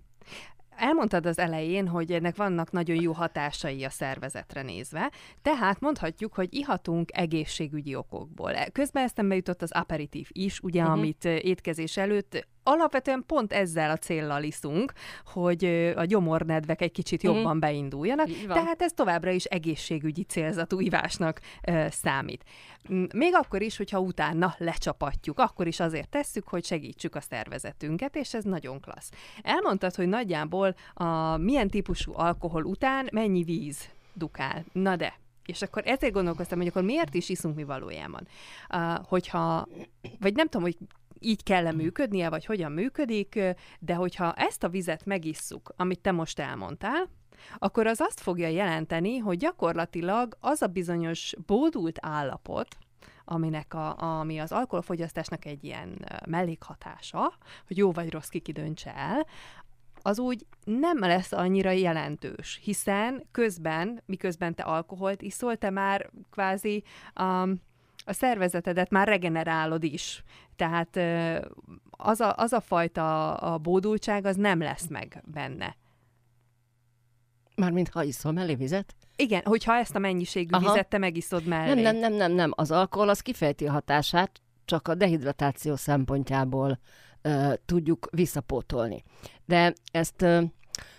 Elmondtad 0.76 1.26
az 1.26 1.38
elején, 1.38 1.88
hogy 1.88 2.12
ennek 2.12 2.37
vannak 2.37 2.71
nagyon 2.71 3.00
jó 3.00 3.12
hatásai 3.12 3.85
a 3.85 3.90
szervezetre 3.90 4.62
nézve, 4.62 5.12
tehát 5.42 5.80
mondhatjuk, 5.80 6.35
hogy 6.35 6.54
ihatunk 6.54 7.16
egészségügyi 7.16 7.95
okokból. 7.95 8.52
Közben 8.73 9.04
eszembe 9.04 9.35
jutott 9.35 9.62
az 9.62 9.73
aperitív 9.73 10.28
is, 10.33 10.61
ugye, 10.61 10.80
uh-huh. 10.80 10.97
amit 10.97 11.25
étkezés 11.25 11.97
előtt 11.97 12.47
alapvetően 12.67 13.25
pont 13.27 13.53
ezzel 13.53 13.91
a 13.91 13.97
céllal 13.97 14.43
iszunk, 14.43 14.93
hogy 15.25 15.65
a 15.97 16.05
gyomornedvek 16.05 16.81
egy 16.81 16.93
kicsit 16.93 17.23
mhm. 17.23 17.33
jobban 17.33 17.61
beinduljanak, 17.61 18.29
tehát 18.49 18.83
ez 18.83 18.93
továbbra 18.93 19.31
is 19.31 19.45
egészségügyi 19.45 20.23
célzatú 20.23 20.81
ivásnak 20.81 21.41
ö, 21.69 21.87
számít. 21.91 22.45
Még 23.15 23.35
akkor 23.35 23.63
is, 23.63 23.77
hogyha 23.77 24.01
utána 24.01 24.55
lecsapatjuk, 24.59 25.39
akkor 25.39 25.67
is 25.67 25.81
azért 25.81 26.09
tesszük, 26.09 26.49
hogy 26.49 26.65
segítsük 26.65 27.15
a 27.15 27.21
szervezetünket, 27.21 28.17
és 28.17 28.35
ez 28.35 28.45
nagyon 28.45 28.81
klassz. 28.81 29.11
Elmondtad, 29.43 29.95
hogy 29.95 30.09
nagyjából 30.09 30.75
a 30.95 31.37
milyen 31.37 31.69
típusú 31.69 32.13
alkohol 32.15 32.65
után 32.65 33.09
mennyi 33.13 33.43
víz 33.43 33.89
dukál. 34.15 34.65
Na 34.73 34.97
de, 34.97 35.19
és 35.47 35.63
akkor 35.63 35.83
ezért 35.87 36.13
gondolkoztam, 36.13 36.59
hogy 36.59 36.67
akkor 36.67 36.83
miért 36.83 37.15
is 37.15 37.29
iszunk 37.29 37.57
mi 37.57 37.65
valójában. 37.65 38.29
Uh, 38.75 38.95
hogyha, 39.05 39.69
vagy 40.21 40.35
nem 40.35 40.47
tudom, 40.47 40.63
hogy 40.63 40.77
így 41.21 41.43
kell 41.43 41.67
-e 41.67 41.73
működnie, 41.73 42.29
vagy 42.29 42.45
hogyan 42.45 42.73
működik, 42.73 43.41
de 43.79 43.95
hogyha 43.95 44.33
ezt 44.33 44.65
a 44.65 44.69
vizet 44.69 45.05
megisszuk, 45.05 45.73
amit 45.77 46.01
te 46.01 46.13
most 46.13 46.39
elmondtál, 46.39 47.09
akkor 47.59 47.87
az 47.87 48.01
azt 48.01 48.21
fogja 48.21 48.49
jelenteni, 48.49 49.19
hogy 49.19 49.39
gyakorlatilag 49.39 50.37
az 50.41 50.63
a 50.63 50.67
bizonyos 50.67 51.35
bódult 51.47 51.99
állapot, 52.03 52.77
aminek 53.25 53.75
a, 53.75 54.19
ami 54.19 54.39
az 54.39 54.53
alkoholfogyasztásnak 54.53 55.45
egy 55.45 55.65
ilyen 55.65 56.05
mellékhatása, 56.29 57.33
hogy 57.67 57.77
jó 57.77 57.93
vagy 57.93 58.11
rossz 58.11 58.29
ki 58.29 58.53
döntse 58.53 58.95
el, 58.95 59.27
az 60.03 60.19
úgy 60.19 60.47
nem 60.65 60.99
lesz 60.99 61.33
annyira 61.33 61.71
jelentős, 61.71 62.61
hiszen 62.63 63.27
közben, 63.33 64.03
miközben 64.07 64.55
te 64.55 64.63
alkoholt 64.63 65.23
iszol, 65.23 65.57
te 65.57 65.71
már 65.71 66.11
kvázi 66.31 66.85
um, 67.21 67.61
a 68.07 68.13
szervezetedet 68.13 68.91
már 68.91 69.09
regenerálod 69.09 69.85
is. 69.85 70.23
Tehát 70.57 70.99
az 71.91 72.21
a, 72.21 72.35
az 72.37 72.53
a 72.53 72.61
fajta 72.61 73.35
a 73.35 73.59
bódultság, 73.59 74.25
az 74.25 74.37
nem 74.37 74.59
lesz 74.59 74.87
meg 74.89 75.23
benne. 75.25 75.77
Mármint 77.57 77.89
ha 77.89 78.03
iszol 78.03 78.33
mellé 78.33 78.55
vizet? 78.55 78.95
Igen, 79.17 79.43
hogyha 79.45 79.75
ezt 79.75 79.95
a 79.95 79.99
mennyiségű 79.99 80.55
Aha. 80.55 80.69
vizet 80.69 80.89
te 80.89 80.99
megiszod 80.99 81.45
mellé. 81.45 81.83
Nem, 81.83 81.83
nem, 81.83 81.97
nem, 81.97 82.13
nem, 82.13 82.33
nem. 82.33 82.51
Az 82.55 82.71
alkohol 82.71 83.09
az 83.09 83.21
kifejti 83.21 83.67
a 83.67 83.73
hatását, 83.73 84.41
csak 84.65 84.89
a 84.89 84.95
dehidratáció 84.95 85.77
szempontjából 85.77 86.79
uh, 87.25 87.53
tudjuk 87.65 88.09
visszapótolni. 88.11 89.03
De 89.45 89.73
ezt 89.93 90.23
uh, 90.23 90.43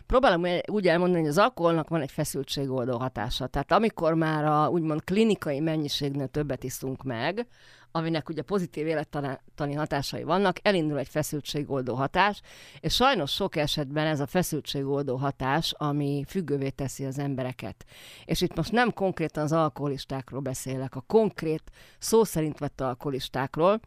próbálom 0.08 0.46
úgy 0.66 0.88
elmondani, 0.88 1.20
hogy 1.20 1.30
az 1.30 1.38
alkoholnak 1.38 1.90
van 1.90 2.02
egy 2.02 2.12
feszültségoldó 2.12 2.98
hatása. 2.98 3.48
Tehát 3.48 3.72
amikor 3.72 4.14
már 4.14 4.46
a 4.46 4.70
úgymond 4.70 5.04
klinikai 5.04 5.60
mennyiségnél 5.60 6.28
többet 6.28 6.64
iszunk 6.64 7.04
meg, 7.04 7.48
aminek 7.92 8.30
ugye 8.30 8.42
pozitív 8.42 8.88
élettani 8.88 9.74
hatásai 9.76 10.24
vannak, 10.24 10.58
elindul 10.62 10.98
egy 10.98 11.08
feszültségoldó 11.08 11.96
hatás, 11.96 12.42
és 12.80 12.94
sajnos 12.94 13.32
sok 13.32 13.56
esetben 13.56 14.08
ez 14.08 14.20
a 14.20 14.28
feszültségoldó 14.28 15.16
hatás, 15.16 15.74
ami 15.78 16.24
függővé 16.28 16.70
teszi 16.70 17.06
az 17.06 17.20
embereket. 17.20 17.86
És 18.26 18.42
itt 18.42 18.56
most 18.56 18.72
nem 18.72 18.94
konkrétan 18.94 19.44
az 19.44 19.52
alkoholistákról 19.52 20.42
beszélek, 20.42 20.96
a 20.96 21.04
konkrét 21.08 21.64
szó 22.00 22.24
szerint 22.24 22.60
vett 22.60 22.82
alkoholistákról, 22.82 23.80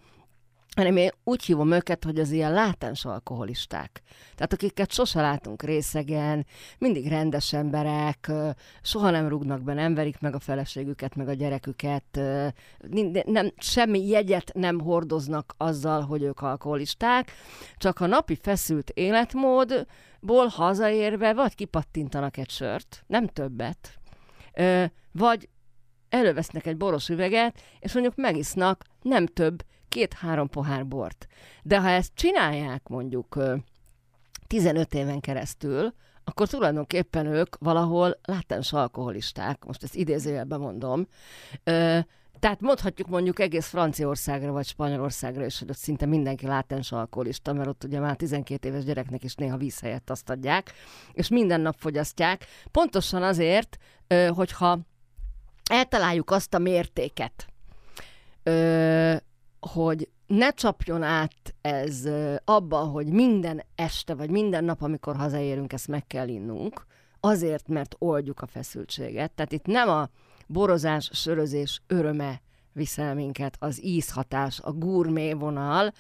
hanem 0.77 0.97
én 0.97 1.11
úgy 1.25 1.45
hívom 1.45 1.73
őket, 1.73 2.05
hogy 2.05 2.19
az 2.19 2.31
ilyen 2.31 2.53
látens 2.53 3.05
alkoholisták. 3.05 4.03
Tehát 4.35 4.53
akiket 4.53 4.93
sose 4.93 5.21
látunk 5.21 5.63
részegen, 5.63 6.47
mindig 6.79 7.09
rendes 7.09 7.53
emberek, 7.53 8.31
soha 8.83 9.11
nem 9.11 9.29
rúgnak 9.29 9.63
be, 9.63 9.75
nem 9.75 9.95
verik 9.95 10.21
meg 10.21 10.35
a 10.35 10.39
feleségüket, 10.39 11.15
meg 11.15 11.29
a 11.29 11.33
gyereküket, 11.33 12.21
nem, 13.25 13.53
semmi 13.59 14.07
jegyet 14.07 14.51
nem 14.55 14.81
hordoznak 14.81 15.55
azzal, 15.57 16.01
hogy 16.01 16.23
ők 16.23 16.41
alkoholisták, 16.41 17.33
csak 17.77 18.01
a 18.01 18.07
napi 18.07 18.39
feszült 18.43 18.91
életmódból 18.91 20.47
hazaérve 20.49 21.35
vagy 21.35 21.55
kipattintanak 21.55 22.37
egy 22.37 22.51
sört, 22.51 23.05
nem 23.07 23.27
többet, 23.27 23.99
vagy 25.13 25.49
elővesznek 26.09 26.67
egy 26.67 26.77
boros 26.77 27.09
üveget, 27.09 27.61
és 27.81 27.93
mondjuk 27.93 28.17
megisznak 28.17 28.85
nem 29.03 29.27
több 29.27 29.63
két-három 29.91 30.49
pohár 30.49 30.87
bort. 30.87 31.27
De 31.63 31.81
ha 31.81 31.89
ezt 31.89 32.11
csinálják 32.15 32.89
mondjuk 32.89 33.39
15 34.47 34.95
éven 34.95 35.21
keresztül, 35.21 35.95
akkor 36.25 36.49
tulajdonképpen 36.49 37.27
ők 37.27 37.57
valahol 37.59 38.19
látens 38.23 38.73
alkoholisták, 38.73 39.65
most 39.65 39.83
ezt 39.83 39.95
idézőjelben 39.95 40.61
mondom, 40.61 41.07
tehát 42.39 42.61
mondhatjuk 42.61 43.09
mondjuk 43.09 43.39
egész 43.39 43.67
Franciaországra 43.67 44.53
vagy 44.53 44.67
Spanyolországra 44.67 45.45
is, 45.45 45.59
hogy 45.59 45.71
ott 45.71 45.77
szinte 45.77 46.07
mindenki 46.07 46.47
látens 46.47 46.93
alkoholista, 46.93 47.53
mert 47.53 47.69
ott 47.69 47.85
ugye 47.85 48.01
már 48.01 48.17
12 48.17 48.69
éves 48.69 48.85
gyereknek 48.85 49.25
is 49.25 49.35
néha 49.35 49.57
víz 49.57 49.81
helyett 49.81 50.11
azt 50.11 50.31
adják, 50.31 50.73
és 51.13 51.29
minden 51.29 51.61
nap 51.61 51.77
fogyasztják. 51.79 52.47
Pontosan 52.71 53.23
azért, 53.23 53.79
hogyha 54.29 54.79
eltaláljuk 55.71 56.31
azt 56.31 56.55
a 56.55 56.59
mértéket, 56.59 57.47
hogy 59.61 60.09
ne 60.27 60.51
csapjon 60.51 61.03
át 61.03 61.55
ez 61.61 62.09
abba, 62.45 62.79
hogy 62.79 63.07
minden 63.07 63.63
este, 63.75 64.15
vagy 64.15 64.31
minden 64.31 64.65
nap, 64.65 64.83
amikor 64.83 65.17
hazaérünk, 65.17 65.73
ezt 65.73 65.89
meg 65.89 66.07
kell 66.07 66.29
innunk, 66.29 66.87
azért, 67.21 67.69
mert 67.69 67.95
oldjuk 67.99 68.41
a 68.41 68.47
feszültséget. 68.47 69.33
Tehát 69.33 69.53
itt 69.53 69.67
nem 69.67 69.89
a 69.89 70.09
borozás, 70.47 71.11
sörözés 71.13 71.83
öröme 71.87 72.41
viszel 72.73 73.15
minket, 73.15 73.57
az 73.59 73.85
ízhatás, 73.85 74.61
a 74.61 74.73
gurmé 74.73 75.33
vonal, 75.33 75.93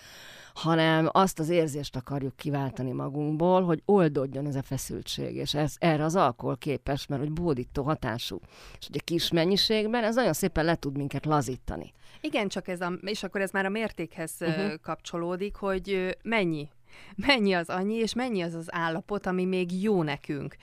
hanem 0.55 1.09
azt 1.13 1.39
az 1.39 1.49
érzést 1.49 1.97
akarjuk 1.97 2.37
kiváltani 2.37 2.93
magunkból, 2.93 3.65
hogy 3.65 3.83
oldódjon 3.85 4.47
ez 4.47 4.55
a 4.55 4.63
feszültség, 4.63 5.37
és 5.37 5.55
ez, 5.55 5.75
erre 5.79 6.05
az 6.05 6.17
alkohol 6.17 6.57
képes, 6.57 7.07
mert 7.07 7.23
hogy 7.23 7.33
bódító 7.33 7.83
hatású. 7.83 8.41
És 8.81 8.89
ugye 8.89 8.99
kis 9.05 9.31
mennyiségben 9.31 10.05
ez 10.05 10.15
nagyon 10.15 10.33
szépen 10.33 10.65
le 10.65 10.75
tud 10.75 10.97
minket 10.97 11.27
lazítani. 11.27 11.93
Igen, 12.21 12.49
csak 12.49 12.69
ez 12.69 12.81
a, 12.81 12.93
és 13.03 13.23
akkor 13.23 13.41
ez 13.41 13.51
már 13.51 13.65
a 13.65 13.69
mértékhez 13.69 14.37
uh-huh. 14.41 14.75
kapcsolódik, 14.83 15.57
hogy 15.57 16.17
mennyi 16.23 16.69
mennyi 17.27 17.53
az 17.53 17.69
annyi, 17.69 17.95
és 17.95 18.15
mennyi 18.15 18.43
az 18.43 18.55
az 18.55 18.75
állapot, 18.75 19.27
ami 19.27 19.45
még 19.45 19.83
jó 19.83 20.03
nekünk. 20.03 20.57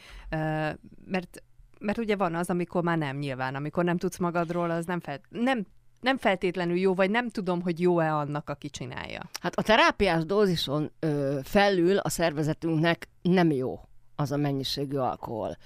Mert 1.05 1.41
mert 1.79 1.97
ugye 1.97 2.15
van 2.15 2.35
az, 2.35 2.49
amikor 2.49 2.83
már 2.83 2.97
nem 2.97 3.17
nyilván, 3.17 3.55
amikor 3.55 3.83
nem 3.83 3.97
tudsz 3.97 4.17
magadról, 4.17 4.69
az 4.69 4.85
nem, 4.85 4.99
fel, 4.99 5.21
nem 5.29 5.65
nem 6.07 6.17
feltétlenül 6.17 6.77
jó, 6.77 6.93
vagy 6.93 7.09
nem 7.09 7.29
tudom, 7.29 7.61
hogy 7.61 7.79
jó-e 7.79 8.13
annak, 8.13 8.49
aki 8.49 8.69
csinálja. 8.69 9.29
Hát 9.41 9.55
a 9.55 9.61
terápiás 9.61 10.25
dózison 10.25 10.91
ö, 10.99 11.39
felül 11.43 11.97
a 11.97 12.09
szervezetünknek 12.09 13.07
nem 13.21 13.51
jó 13.51 13.79
az 14.15 14.31
a 14.31 14.37
mennyiségű 14.37 14.97
alkohol. 14.97 15.57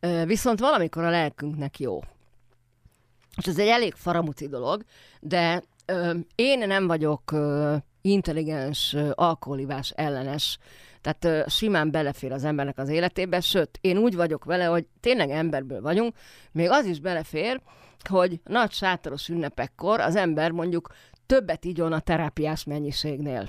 Ö, 0.00 0.24
viszont 0.26 0.60
valamikor 0.60 1.04
a 1.04 1.10
lelkünknek 1.10 1.78
jó. 1.78 2.00
És 3.36 3.46
ez 3.46 3.58
egy 3.58 3.66
elég 3.66 3.94
faramuti 3.94 4.48
dolog, 4.48 4.84
de 5.20 5.62
ö, 5.86 6.14
én 6.34 6.58
nem 6.58 6.86
vagyok 6.86 7.32
ö, 7.32 7.76
intelligens 8.00 8.92
ö, 8.92 9.10
alkoholivás 9.14 9.90
ellenes, 9.90 10.58
tehát 11.00 11.24
ö, 11.24 11.42
simán 11.48 11.90
belefér 11.90 12.32
az 12.32 12.44
embernek 12.44 12.78
az 12.78 12.88
életébe, 12.88 13.40
sőt, 13.40 13.78
én 13.80 13.96
úgy 13.96 14.16
vagyok 14.16 14.44
vele, 14.44 14.64
hogy 14.64 14.86
tényleg 15.00 15.30
emberből 15.30 15.80
vagyunk, 15.80 16.14
még 16.52 16.70
az 16.70 16.84
is 16.84 17.00
belefér, 17.00 17.60
hogy 18.08 18.40
nagy 18.44 18.72
sátoros 18.72 19.28
ünnepekkor 19.28 20.00
az 20.00 20.16
ember 20.16 20.50
mondjuk 20.50 20.88
többet 21.26 21.64
igyon 21.64 21.92
a 21.92 22.00
terápiás 22.00 22.64
mennyiségnél 22.64 23.48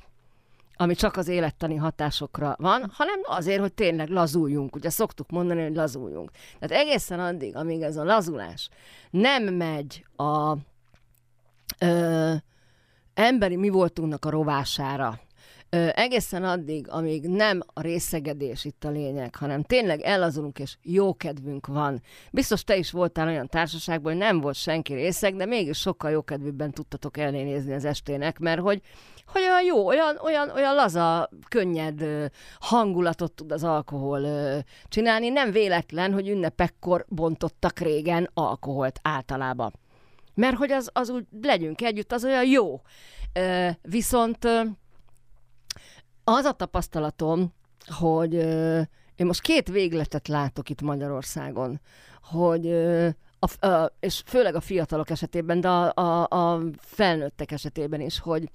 ami 0.81 0.96
csak 0.96 1.17
az 1.17 1.27
élettani 1.27 1.75
hatásokra 1.75 2.55
van, 2.60 2.91
hanem 2.93 3.20
azért, 3.24 3.60
hogy 3.60 3.74
tényleg 3.74 4.10
lazuljunk. 4.10 4.75
Ugye 4.75 4.89
szoktuk 4.89 5.29
mondani, 5.29 5.62
hogy 5.62 5.75
lazuljunk. 5.75 6.31
Tehát 6.60 6.86
egészen 6.86 7.20
addig, 7.20 7.55
amíg 7.55 7.81
ez 7.81 7.98
a 7.98 8.03
lazulás 8.03 8.70
nem 9.10 9.43
megy 9.43 10.05
a 10.15 10.55
ö, 11.79 12.34
emberi 13.13 13.55
mi 13.55 13.70
voltunknak 13.70 14.25
a 14.25 14.29
rovására, 14.29 15.20
Ö, 15.73 15.87
egészen 15.93 16.43
addig, 16.43 16.89
amíg 16.89 17.27
nem 17.27 17.61
a 17.73 17.81
részegedés 17.81 18.65
itt 18.65 18.83
a 18.83 18.89
lényeg, 18.89 19.35
hanem 19.35 19.63
tényleg 19.63 20.01
ellazulunk, 20.01 20.59
és 20.59 20.77
jó 20.81 21.15
kedvünk 21.15 21.67
van. 21.67 22.01
Biztos 22.31 22.63
te 22.63 22.75
is 22.77 22.91
voltál 22.91 23.27
olyan 23.27 23.47
társaságban, 23.47 24.11
hogy 24.11 24.21
nem 24.21 24.39
volt 24.39 24.55
senki 24.55 24.93
részeg, 24.93 25.35
de 25.35 25.45
mégis 25.45 25.77
sokkal 25.77 26.11
jókedvűbben 26.11 26.71
tudtatok 26.71 27.17
elnézni 27.17 27.73
az 27.73 27.85
estének, 27.85 28.39
mert 28.39 28.59
hogy, 28.59 28.81
hogy 29.25 29.41
olyan 29.41 29.63
jó, 29.63 29.85
olyan, 29.87 30.17
olyan, 30.23 30.49
olyan 30.49 30.75
laza, 30.75 31.29
könnyed 31.49 32.03
hangulatot 32.59 33.31
tud 33.31 33.51
az 33.51 33.63
alkohol 33.63 34.27
csinálni. 34.87 35.29
Nem 35.29 35.51
véletlen, 35.51 36.13
hogy 36.13 36.29
ünnepekkor 36.29 37.05
bontottak 37.09 37.79
régen 37.79 38.29
alkoholt 38.33 38.99
általában. 39.01 39.73
Mert 40.33 40.55
hogy 40.57 40.71
az, 40.71 40.89
az 40.93 41.09
úgy 41.09 41.25
legyünk 41.41 41.81
együtt, 41.81 42.11
az 42.11 42.25
olyan 42.25 42.45
jó. 42.45 42.81
Viszont 43.81 44.47
az 46.31 46.45
a 46.45 46.51
tapasztalatom, 46.51 47.53
hogy 47.88 48.35
ö, 48.35 48.81
én 49.15 49.25
most 49.25 49.41
két 49.41 49.69
végletet 49.69 50.27
látok 50.27 50.69
itt 50.69 50.81
Magyarországon, 50.81 51.81
hogy 52.21 52.67
ö, 52.67 53.09
a, 53.39 53.67
a, 53.67 53.93
és 54.00 54.21
főleg 54.25 54.55
a 54.55 54.61
fiatalok 54.61 55.09
esetében, 55.09 55.61
de 55.61 55.69
a, 55.69 55.93
a, 55.93 56.27
a 56.27 56.61
felnőttek 56.77 57.51
esetében 57.51 58.01
is, 58.01 58.19
hogy, 58.19 58.50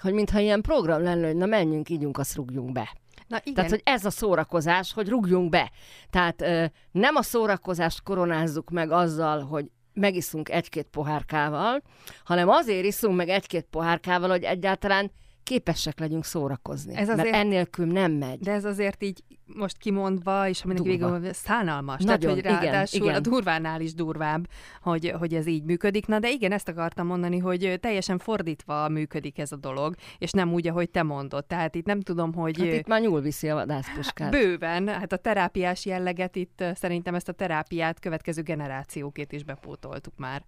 hogy 0.00 0.12
mintha 0.12 0.38
ilyen 0.38 0.60
program 0.60 1.02
lenne, 1.02 1.26
hogy 1.26 1.36
na 1.36 1.46
menjünk, 1.46 1.88
ígyunk, 1.88 2.18
azt 2.18 2.34
rúgjunk 2.36 2.72
be. 2.72 2.96
Na 3.28 3.40
igen. 3.40 3.54
Tehát, 3.54 3.70
hogy 3.70 3.82
ez 3.84 4.04
a 4.04 4.10
szórakozás, 4.10 4.92
hogy 4.92 5.08
rúgjunk 5.08 5.50
be. 5.50 5.70
Tehát 6.10 6.42
ö, 6.42 6.64
nem 6.90 7.16
a 7.16 7.22
szórakozást 7.22 8.02
koronázzuk 8.02 8.70
meg 8.70 8.90
azzal, 8.90 9.40
hogy 9.40 9.70
megiszunk 9.92 10.48
egy-két 10.48 10.86
pohárkával, 10.86 11.82
hanem 12.24 12.48
azért 12.48 12.84
iszunk 12.84 13.16
meg 13.16 13.28
egy-két 13.28 13.66
pohárkával, 13.70 14.28
hogy 14.28 14.42
egyáltalán 14.42 15.10
képesek 15.44 15.98
legyünk 15.98 16.24
szórakozni. 16.24 16.94
Ez 16.94 17.08
azért, 17.08 17.30
mert 17.30 17.44
ennélkül 17.44 17.86
nem 17.86 18.12
megy. 18.12 18.38
De 18.38 18.52
ez 18.52 18.64
azért 18.64 19.02
így 19.02 19.22
most 19.46 19.78
kimondva, 19.78 20.48
és 20.48 20.62
aminek 20.64 20.82
végül 20.82 21.32
szánalmas. 21.32 22.02
Nagyon, 22.02 22.20
Tehát, 22.20 22.34
hogy 22.34 22.44
ráadásul 22.44 23.00
igen, 23.00 23.10
igen. 23.10 23.24
a 23.24 23.28
durvánál 23.30 23.80
is 23.80 23.94
durvább, 23.94 24.48
hogy, 24.82 25.14
hogy 25.18 25.34
ez 25.34 25.46
így 25.46 25.64
működik. 25.64 26.06
Na 26.06 26.18
de 26.18 26.30
igen, 26.30 26.52
ezt 26.52 26.68
akartam 26.68 27.06
mondani, 27.06 27.38
hogy 27.38 27.78
teljesen 27.80 28.18
fordítva 28.18 28.88
működik 28.88 29.38
ez 29.38 29.52
a 29.52 29.56
dolog, 29.56 29.94
és 30.18 30.30
nem 30.30 30.52
úgy, 30.52 30.68
ahogy 30.68 30.90
te 30.90 31.02
mondod. 31.02 31.44
Tehát 31.44 31.74
itt 31.74 31.86
nem 31.86 32.00
tudom, 32.00 32.34
hogy... 32.34 32.58
Hát 32.58 32.72
itt 32.72 32.86
már 32.86 33.00
nyúl 33.00 33.20
viszi 33.20 33.48
a 33.48 33.54
vadászpuskát. 33.54 34.30
Bőven, 34.30 34.88
hát 34.88 35.12
a 35.12 35.16
terápiás 35.16 35.86
jelleget 35.86 36.36
itt 36.36 36.64
szerintem 36.74 37.14
ezt 37.14 37.28
a 37.28 37.32
terápiát 37.32 38.00
következő 38.00 38.42
generációkét 38.42 39.32
is 39.32 39.44
bepótoltuk 39.44 40.14
már. 40.16 40.44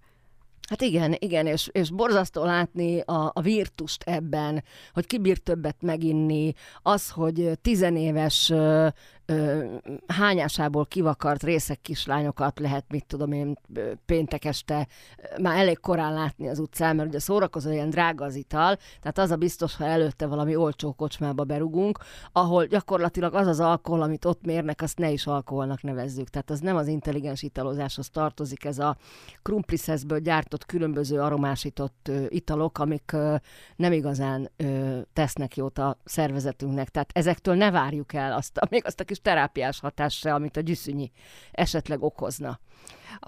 Hát 0.66 0.80
igen, 0.80 1.14
igen, 1.18 1.46
és, 1.46 1.68
és 1.72 1.90
borzasztó 1.90 2.44
látni 2.44 3.00
a, 3.00 3.30
a 3.34 3.40
virtust 3.40 4.02
ebben, 4.02 4.64
hogy 4.92 5.06
ki 5.06 5.18
bír 5.18 5.38
többet 5.38 5.76
meginni, 5.80 6.54
az, 6.82 7.10
hogy 7.10 7.58
tizenéves 7.62 8.52
ö, 9.26 9.64
hányásából 10.06 10.86
kivakart 10.86 11.42
részek 11.42 11.80
kislányokat 11.80 12.58
lehet, 12.58 12.84
mit 12.88 13.06
tudom 13.06 13.32
én, 13.32 13.58
péntek 14.06 14.44
este 14.44 14.86
már 15.40 15.58
elég 15.58 15.80
korán 15.80 16.12
látni 16.12 16.48
az 16.48 16.58
utcán, 16.58 16.96
mert 16.96 17.08
ugye 17.08 17.18
szórakozó 17.18 17.70
ilyen 17.70 17.90
drága 17.90 18.24
az 18.24 18.34
ital, 18.34 18.76
tehát 19.00 19.18
az 19.18 19.30
a 19.30 19.36
biztos, 19.36 19.76
ha 19.76 19.84
előtte 19.84 20.26
valami 20.26 20.56
olcsó 20.56 20.92
kocsmába 20.92 21.44
berugunk, 21.44 21.98
ahol 22.32 22.64
gyakorlatilag 22.66 23.34
az 23.34 23.46
az 23.46 23.60
alkohol, 23.60 24.02
amit 24.02 24.24
ott 24.24 24.44
mérnek, 24.44 24.82
azt 24.82 24.98
ne 24.98 25.10
is 25.10 25.26
alkoholnak 25.26 25.82
nevezzük. 25.82 26.28
Tehát 26.28 26.50
az 26.50 26.60
nem 26.60 26.76
az 26.76 26.86
intelligens 26.86 27.42
italozáshoz 27.42 28.10
tartozik, 28.10 28.64
ez 28.64 28.78
a 28.78 28.96
krumpliszeszből 29.42 30.18
gyártott 30.18 30.66
különböző 30.66 31.20
aromásított 31.20 32.08
ö, 32.08 32.24
italok, 32.28 32.78
amik 32.78 33.12
ö, 33.12 33.34
nem 33.76 33.92
igazán 33.92 34.50
ö, 34.56 34.98
tesznek 35.12 35.56
jót 35.56 35.78
a 35.78 35.98
szervezetünknek. 36.04 36.88
Tehát 36.88 37.10
ezektől 37.12 37.54
ne 37.54 37.70
várjuk 37.70 38.12
el 38.12 38.32
azt, 38.32 38.60
még 38.70 38.86
azt 38.86 39.00
a 39.00 39.04
kis 39.04 39.15
kis 39.16 39.32
terápiás 39.32 39.80
hatásra, 39.80 40.34
amit 40.34 40.56
a 40.56 40.60
gyűszűnyi 40.60 41.10
esetleg 41.52 42.02
okozna. 42.02 42.60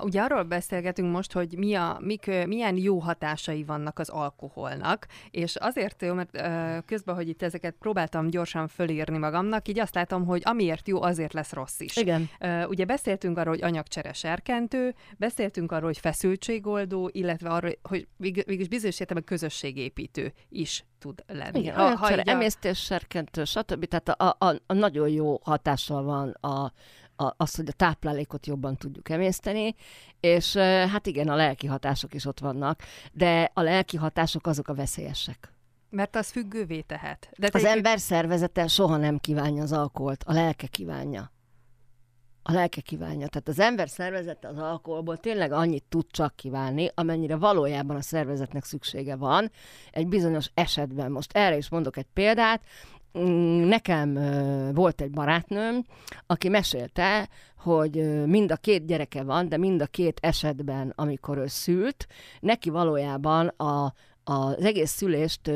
Ugye 0.03 0.21
arról 0.21 0.43
beszélgetünk 0.43 1.13
most, 1.13 1.33
hogy 1.33 1.55
mi 1.59 1.75
a, 1.75 1.99
mik, 2.01 2.31
milyen 2.47 2.77
jó 2.77 2.99
hatásai 2.99 3.65
vannak 3.65 3.99
az 3.99 4.09
alkoholnak, 4.09 5.07
és 5.31 5.57
azért 5.57 6.03
jó, 6.03 6.15
mert 6.15 6.43
közben, 6.87 7.15
hogy 7.15 7.29
itt 7.29 7.43
ezeket 7.43 7.75
próbáltam 7.79 8.27
gyorsan 8.27 8.69
fölírni 8.69 9.19
magamnak, 9.19 9.69
így 9.69 9.79
azt 9.79 9.95
látom, 9.95 10.27
hogy 10.27 10.43
amiért 10.45 10.89
jó, 10.89 11.03
azért 11.03 11.33
lesz 11.33 11.53
rossz 11.53 11.81
is. 11.81 11.97
Igen. 11.97 12.29
Ugye 12.69 12.85
beszéltünk 12.85 13.39
arról, 13.39 13.53
hogy 13.55 13.63
anyagcsere 13.63 14.13
serkentő, 14.13 14.95
beszéltünk 15.17 15.73
arról, 15.73 15.87
hogy 15.87 15.99
feszültségoldó, 15.99 17.11
illetve 17.13 17.49
arról, 17.49 17.73
hogy 17.83 18.09
végülis 18.17 18.69
bizonyos 18.69 19.01
értelemben 19.01 19.39
közösségépítő 19.39 20.33
is 20.49 20.85
tud 20.99 21.25
lenni. 21.27 21.59
Igen, 21.59 21.75
ha, 21.75 21.97
ha 21.97 22.21
emésztés, 22.21 22.79
serkentő, 22.79 23.45
stb. 23.45 23.85
Tehát 23.85 24.09
a, 24.09 24.37
a, 24.39 24.55
a 24.67 24.73
nagyon 24.73 25.09
jó 25.09 25.39
hatással 25.43 26.03
van 26.03 26.31
a, 26.31 26.73
a, 27.21 27.35
az, 27.37 27.55
hogy 27.55 27.69
a 27.69 27.73
táplálékot 27.73 28.47
jobban 28.47 28.77
tudjuk 28.77 29.09
emészteni, 29.09 29.75
és 30.21 30.57
hát 30.57 31.07
igen, 31.07 31.29
a 31.29 31.35
lelki 31.35 31.67
hatások 31.67 32.15
is 32.15 32.25
ott 32.25 32.39
vannak, 32.39 32.83
de 33.13 33.51
a 33.55 33.61
lelki 33.61 33.97
hatások 33.97 34.47
azok 34.47 34.69
a 34.69 34.75
veszélyesek. 34.75 35.53
Mert 35.91 36.17
az 36.17 36.31
függővé 36.31 36.81
tehet. 36.81 37.31
De 37.39 37.49
az 37.53 37.65
egy... 37.65 37.77
ember 37.77 37.99
szervezete 37.99 38.67
soha 38.67 38.97
nem 38.97 39.19
kívánja 39.19 39.63
az 39.63 39.73
alkoholt, 39.73 40.25
a 40.27 40.33
lelke 40.33 40.67
kívánja. 40.67 41.33
A 42.43 42.53
lelke 42.53 42.81
kívánja. 42.81 43.27
Tehát 43.29 43.49
az 43.49 43.59
ember 43.59 43.89
szervezete 43.89 44.49
az 44.49 44.59
alkoholból 44.59 45.17
tényleg 45.17 45.53
annyit 45.53 45.85
tud 45.89 46.07
csak 46.11 46.37
kívánni, 46.37 46.91
amennyire 46.95 47.37
valójában 47.37 47.97
a 47.97 48.03
szervezetnek 48.03 48.65
szüksége 48.65 49.17
van 49.17 49.51
egy 49.91 50.09
bizonyos 50.09 50.51
esetben. 50.55 51.11
Most 51.11 51.37
erre 51.37 51.57
is 51.57 51.69
mondok 51.69 51.97
egy 51.97 52.07
példát. 52.13 52.63
Mm, 53.19 53.69
nekem 53.69 54.15
volt 54.75 55.00
egy 55.00 55.11
barátnőm, 55.11 55.85
aki 56.27 56.49
mesélte, 56.49 57.29
hogy 57.59 58.25
mind 58.27 58.53
a 58.53 58.57
két 58.57 58.87
gyereke 58.87 59.23
van, 59.23 59.49
de 59.49 59.57
mind 59.57 59.83
a 59.83 59.87
két 59.87 60.18
esetben, 60.23 60.92
amikor 60.97 61.38
ő 61.38 61.47
szült, 61.47 62.07
neki 62.40 62.71
valójában 62.71 63.47
a, 63.47 63.92
az 64.25 64.64
egész 64.64 64.90
szülést 64.90 65.51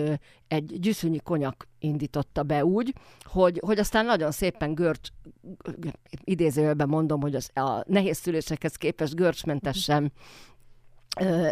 egy 0.49 0.81
gyűszűnyi 0.81 1.19
konyak 1.19 1.69
indította 1.79 2.43
be 2.43 2.65
úgy, 2.65 2.95
hogy, 3.23 3.61
hogy 3.65 3.79
aztán 3.79 4.05
nagyon 4.05 4.31
szépen 4.31 4.75
görcs, 4.75 5.09
idézőjelben 6.25 6.88
mondom, 6.88 7.21
hogy 7.21 7.35
az, 7.35 7.51
a 7.55 7.85
nehéz 7.87 8.19
szülésekhez 8.19 8.77
képest 8.77 9.15
görcsmentesen 9.15 10.12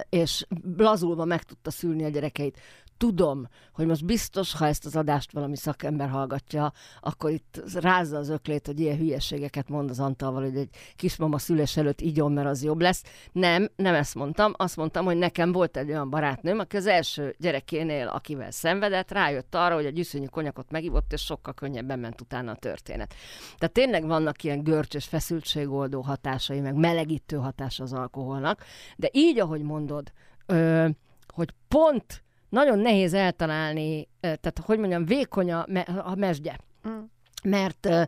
és 0.09 0.47
blazulva 0.65 1.25
meg 1.25 1.43
tudta 1.43 1.71
szülni 1.71 2.05
a 2.05 2.09
gyerekeit 2.09 2.59
tudom, 3.01 3.49
hogy 3.73 3.87
most 3.87 4.05
biztos, 4.05 4.55
ha 4.55 4.67
ezt 4.67 4.87
az 4.87 4.97
adást 4.97 5.33
valami 5.33 5.57
szakember 5.57 6.09
hallgatja, 6.09 6.73
akkor 7.01 7.31
itt 7.31 7.63
rázza 7.75 8.19
az 8.19 8.29
öklét, 8.29 8.67
hogy 8.67 8.81
ilyen 8.81 8.97
hülyeségeket 8.97 9.69
mond 9.69 9.91
az 9.91 10.01
Antalval, 10.01 10.43
hogy 10.43 10.57
egy 10.57 10.69
kismama 10.97 11.39
szülés 11.39 11.77
előtt 11.77 12.01
igyon, 12.01 12.33
mert 12.33 12.49
az 12.49 12.65
jobb 12.65 12.81
lesz. 12.81 13.03
Nem, 13.33 13.69
nem 13.77 13.95
ezt 13.95 14.15
mondtam. 14.15 14.53
Azt 14.57 14.77
mondtam, 14.77 15.05
hogy 15.05 15.17
nekem 15.17 15.53
volt 15.53 15.77
egy 15.77 15.91
olyan 15.91 16.11
barátnőm, 16.11 16.59
aki 16.59 16.77
az 16.77 16.87
első 16.87 17.35
gyerekénél, 17.39 18.07
akivel 18.07 18.51
szenvedett, 18.51 19.11
rájött 19.11 19.55
arra, 19.55 19.75
hogy 19.75 19.85
egy 19.85 19.95
gyűszönyi 19.95 20.27
konyakot 20.27 20.71
megivott, 20.71 21.13
és 21.13 21.21
sokkal 21.25 21.55
könnyebben 21.55 21.99
ment 21.99 22.21
utána 22.21 22.51
a 22.51 22.57
történet. 22.57 23.15
Tehát 23.59 23.75
tényleg 23.75 24.07
vannak 24.07 24.43
ilyen 24.43 24.63
görcs 24.63 24.95
és 24.95 25.05
feszültségoldó 25.05 26.01
hatásai, 26.01 26.61
meg 26.61 26.75
melegítő 26.75 27.37
hatása 27.37 27.83
az 27.83 27.93
alkoholnak, 27.93 28.65
de 28.97 29.09
így, 29.13 29.39
ahogy 29.39 29.63
mondod, 29.63 30.13
ö, 30.47 30.89
hogy 31.27 31.55
pont 31.69 32.23
nagyon 32.51 32.79
nehéz 32.79 33.15
eltalálni, 33.15 34.09
tehát 34.21 34.61
hogy 34.65 34.79
mondjam, 34.79 35.05
vékony 35.05 35.53
a, 35.53 35.65
me- 35.69 35.89
a 35.89 36.15
mesdje. 36.15 36.59
Mm. 36.89 37.01
Mert 37.43 37.87
uh, 37.87 38.03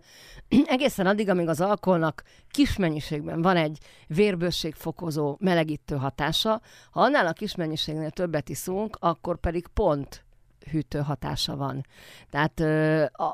egészen 0.75 1.07
addig, 1.07 1.29
amíg 1.29 1.49
az 1.49 1.61
alkoholnak 1.61 2.23
kis 2.51 2.77
mennyiségben 2.77 3.43
van 3.43 3.57
egy 3.57 3.79
vérbőségfokozó, 4.07 5.37
melegítő 5.39 5.97
hatása, 5.97 6.61
ha 6.91 7.01
annál 7.01 7.27
a 7.27 7.33
kis 7.33 7.55
mennyiségnél 7.55 8.11
többet 8.11 8.49
iszunk, 8.49 8.97
akkor 9.01 9.41
pedig 9.41 9.67
pont 9.67 10.25
hűtő 10.71 10.99
hatása 10.99 11.57
van. 11.57 11.87
Tehát 12.31 12.63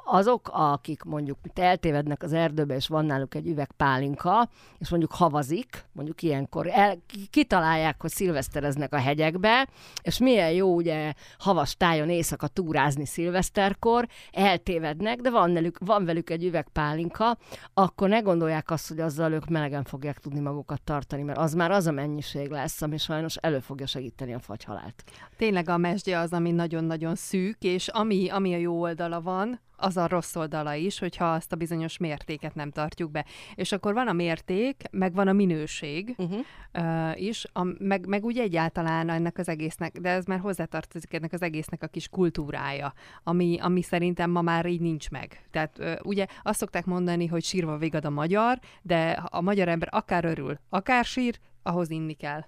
azok, 0.05 0.51
akik 0.53 1.03
mondjuk 1.03 1.38
eltévednek 1.55 2.23
az 2.23 2.33
erdőbe, 2.33 2.75
és 2.75 2.87
van 2.87 3.05
náluk 3.05 3.35
egy 3.35 3.47
üveg 3.47 3.71
pálinka, 3.77 4.49
és 4.79 4.88
mondjuk 4.88 5.12
havazik, 5.12 5.85
mondjuk 5.93 6.23
ilyenkor 6.23 6.67
el, 6.71 6.97
kitalálják, 7.31 8.01
hogy 8.01 8.11
szilvesztereznek 8.11 8.93
a 8.93 8.99
hegyekbe, 8.99 9.69
és 10.03 10.19
milyen 10.19 10.51
jó 10.51 10.75
ugye 10.75 11.12
havas 11.38 11.77
tájon 11.77 12.11
éjszaka 12.11 12.47
túrázni 12.47 13.07
szilveszterkor, 13.07 14.07
eltévednek, 14.33 15.21
de 15.21 15.31
van 15.31 15.53
velük, 15.53 15.79
van 15.79 16.05
velük 16.05 16.31
egy 16.31 16.45
üveg 16.45 16.69
pálinka, 16.73 17.37
akkor 17.75 18.09
ne 18.09 18.21
gondolják 18.21 18.71
azt, 18.71 18.88
hogy 18.88 19.01
azzal 19.01 19.33
ők 19.33 19.49
melegen 19.49 19.85
fogják 19.85 20.19
tudni 20.19 20.41
magukat 20.41 20.83
tartani, 20.83 21.23
mert 21.23 21.38
az 21.38 21.55
már 21.55 21.71
az 21.71 21.87
a 21.87 21.93
mennyiség 21.93 22.51
lesz, 22.51 22.83
ami 22.83 22.99
sajnos 22.99 23.37
elő 23.37 23.59
fogja 23.59 23.87
segíteni 23.87 24.35
a 24.35 24.38
fagyhalált. 24.38 25.05
Tényleg 25.37 25.69
a 25.69 25.77
mesdje 25.77 26.19
az, 26.19 26.33
ami 26.33 26.51
nagyon-nagyon 26.51 27.14
szűk, 27.18 27.57
és 27.61 27.88
ami, 27.88 28.28
ami 28.28 28.54
a 28.54 28.59
jó 28.59 28.81
oldala 28.81 29.20
van, 29.20 29.61
az 29.81 29.96
a 29.96 30.07
rossz 30.07 30.37
oldala 30.37 30.74
is, 30.74 30.98
hogyha 30.98 31.33
azt 31.33 31.52
a 31.52 31.57
bizonyos 31.57 31.96
mértéket 31.96 32.54
nem 32.54 32.70
tartjuk 32.70 33.11
be. 33.11 33.24
És 33.54 33.72
akkor 33.72 33.94
van 33.94 34.09
a 34.09 34.12
mérték, 34.12 34.83
meg 34.90 35.14
van 35.14 35.28
a 35.28 35.33
minőség 35.33 36.14
uh-huh. 36.16 36.38
uh, 36.74 37.20
is, 37.20 37.46
a, 37.52 37.62
meg, 37.78 38.07
meg 38.07 38.24
úgy 38.24 38.38
egyáltalán 38.38 39.11
ennek 39.11 39.38
az 39.38 39.48
egésznek, 39.48 39.98
de 39.98 40.09
ez 40.09 40.24
már 40.24 40.38
hozzátartozik 40.38 41.12
ennek 41.12 41.33
az 41.33 41.42
egésznek 41.42 41.83
a 41.83 41.87
kis 41.87 42.09
kultúrája, 42.09 42.92
ami, 43.24 43.59
ami 43.61 43.83
szerintem 43.83 44.31
ma 44.31 44.42
már 44.42 44.66
így 44.66 44.81
nincs 44.81 45.11
meg. 45.11 45.46
Tehát 45.50 45.78
uh, 45.78 45.94
ugye 46.02 46.26
azt 46.42 46.59
szokták 46.59 46.85
mondani, 46.85 47.26
hogy 47.26 47.44
sírva 47.44 47.76
végad 47.76 48.04
a 48.04 48.11
magyar, 48.11 48.59
de 48.83 49.11
a 49.11 49.40
magyar 49.40 49.68
ember 49.68 49.88
akár 49.90 50.24
örül, 50.24 50.59
akár 50.68 51.04
sír, 51.04 51.38
ahhoz 51.62 51.90
inni 51.90 52.14
kell. 52.14 52.44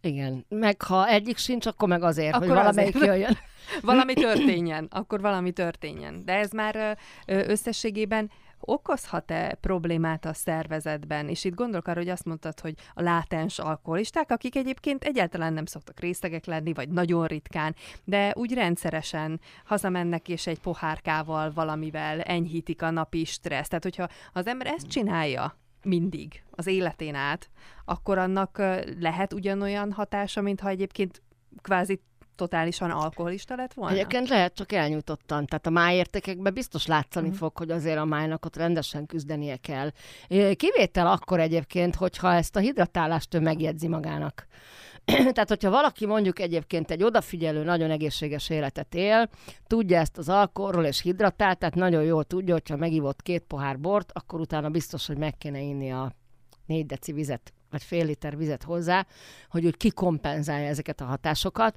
Igen, 0.00 0.44
meg 0.48 0.82
ha 0.82 1.08
egyik 1.08 1.36
sincs, 1.36 1.66
akkor 1.66 1.88
meg 1.88 2.02
azért, 2.02 2.34
akkor 2.34 2.46
hogy 2.46 2.56
valamelyik 2.56 2.94
azért. 2.94 3.10
jöjjön. 3.10 3.36
valami 3.82 4.14
történjen, 4.14 4.86
akkor 4.90 5.20
valami 5.20 5.50
történjen. 5.50 6.24
De 6.24 6.32
ez 6.32 6.50
már 6.50 6.98
összességében 7.26 8.30
okozhat-e 8.60 9.56
problémát 9.60 10.24
a 10.24 10.32
szervezetben? 10.32 11.28
És 11.28 11.44
itt 11.44 11.54
gondolok 11.54 11.86
arra, 11.86 11.98
hogy 11.98 12.08
azt 12.08 12.24
mondtad, 12.24 12.60
hogy 12.60 12.74
a 12.94 13.02
látens 13.02 13.58
alkoholisták, 13.58 14.30
akik 14.30 14.56
egyébként 14.56 15.04
egyáltalán 15.04 15.52
nem 15.52 15.66
szoktak 15.66 16.00
részlegek 16.00 16.44
lenni, 16.44 16.72
vagy 16.72 16.88
nagyon 16.88 17.26
ritkán, 17.26 17.74
de 18.04 18.32
úgy 18.36 18.52
rendszeresen 18.52 19.40
hazamennek 19.64 20.28
és 20.28 20.46
egy 20.46 20.60
pohárkával 20.60 21.52
valamivel 21.52 22.20
enyhítik 22.20 22.82
a 22.82 22.90
napi 22.90 23.24
stressz. 23.24 23.68
Tehát, 23.68 23.84
hogyha 23.84 24.08
az 24.32 24.46
ember 24.46 24.66
ezt 24.66 24.88
csinálja, 24.88 25.56
mindig 25.88 26.42
az 26.50 26.66
életén 26.66 27.14
át, 27.14 27.50
akkor 27.84 28.18
annak 28.18 28.58
lehet 29.00 29.32
ugyanolyan 29.32 29.92
hatása, 29.92 30.40
mint 30.40 30.60
ha 30.60 30.68
egyébként 30.68 31.22
kvázi 31.62 32.00
totálisan 32.38 32.90
alkoholista 32.90 33.54
lett 33.54 33.72
volna? 33.72 33.94
Egyébként 33.94 34.28
lehet, 34.28 34.54
csak 34.54 34.72
elnyújtottan. 34.72 35.46
Tehát 35.46 35.66
a 35.66 35.70
májértékekben 35.70 36.54
biztos 36.54 36.86
látszani 36.86 37.28
mm. 37.28 37.32
fog, 37.32 37.56
hogy 37.56 37.70
azért 37.70 37.98
a 37.98 38.04
májnak 38.04 38.44
ott 38.44 38.56
rendesen 38.56 39.06
küzdenie 39.06 39.56
kell. 39.56 39.90
Kivétel 40.54 41.06
akkor 41.06 41.40
egyébként, 41.40 41.94
hogyha 41.94 42.34
ezt 42.34 42.56
a 42.56 42.60
hidratálást 42.60 43.34
ő 43.34 43.40
megjegyzi 43.40 43.88
magának. 43.88 44.46
Tehát, 45.34 45.48
hogyha 45.48 45.70
valaki 45.70 46.06
mondjuk 46.06 46.38
egyébként 46.38 46.90
egy 46.90 47.02
odafigyelő, 47.02 47.64
nagyon 47.64 47.90
egészséges 47.90 48.50
életet 48.50 48.94
él, 48.94 49.28
tudja 49.66 49.98
ezt 49.98 50.18
az 50.18 50.28
alkoholról 50.28 50.84
és 50.84 51.00
hidratál, 51.00 51.56
tehát 51.56 51.74
nagyon 51.74 52.02
jól 52.02 52.24
tudja, 52.24 52.52
hogyha 52.52 52.76
megivott 52.76 53.22
két 53.22 53.42
pohár 53.42 53.78
bort, 53.78 54.10
akkor 54.12 54.40
utána 54.40 54.68
biztos, 54.68 55.06
hogy 55.06 55.18
meg 55.18 55.36
kéne 55.38 55.60
inni 55.60 55.90
a 55.90 56.12
négy 56.66 56.86
deci 56.86 57.12
vizet, 57.12 57.52
vagy 57.70 57.82
fél 57.82 58.04
liter 58.04 58.36
vizet 58.36 58.62
hozzá, 58.62 59.06
hogy 59.48 59.64
úgy 59.64 59.76
kikompenzálja 59.76 60.68
ezeket 60.68 61.00
a 61.00 61.04
hatásokat. 61.04 61.76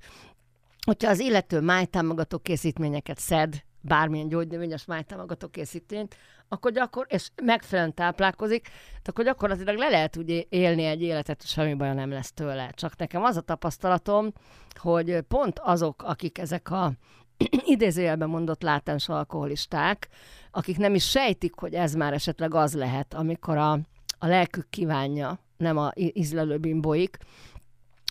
Hogyha 0.86 1.10
az 1.10 1.20
illető 1.20 1.60
májtámogató 1.60 2.38
készítményeket 2.38 3.18
szed, 3.18 3.64
bármilyen 3.82 4.28
gyógynövényes 4.28 4.86
májtámogató 4.86 5.48
készítményt, 5.48 6.16
akkor 6.48 6.72
gyakor, 6.72 7.06
és 7.10 7.30
megfelelően 7.44 7.94
táplálkozik, 7.94 8.70
akkor 9.04 9.26
gyakorlatilag 9.26 9.78
le 9.78 9.90
lehet 9.90 10.18
úgy 10.18 10.48
élni 10.50 10.84
egy 10.84 11.02
életet, 11.02 11.48
semmi 11.48 11.74
baja 11.74 11.94
nem 11.94 12.10
lesz 12.10 12.32
tőle. 12.32 12.70
Csak 12.74 12.98
nekem 12.98 13.24
az 13.24 13.38
a 13.38 13.42
tapasztalatom, 13.42 14.32
hogy 14.76 15.20
pont 15.28 15.60
azok, 15.60 16.04
akik 16.04 16.38
ezek 16.38 16.72
a 16.72 16.92
idézőjelben 17.66 18.30
mondott 18.30 18.62
látens 18.62 19.10
alkoholisták, 19.10 20.08
akik 20.52 20.78
nem 20.78 20.96
is 20.96 21.10
sejtik, 21.10 21.54
hogy 21.56 21.74
ez 21.74 21.94
már 21.94 22.14
esetleg 22.14 22.54
az 22.54 22.74
lehet, 22.74 23.14
amikor 23.14 23.58
a, 23.58 23.72
a 24.20 24.28
lelkük 24.28 24.70
kívánja, 24.70 25.40
nem 25.58 25.78
a 25.78 25.92
ízlelő 25.96 26.58
bimboik, 26.58 27.18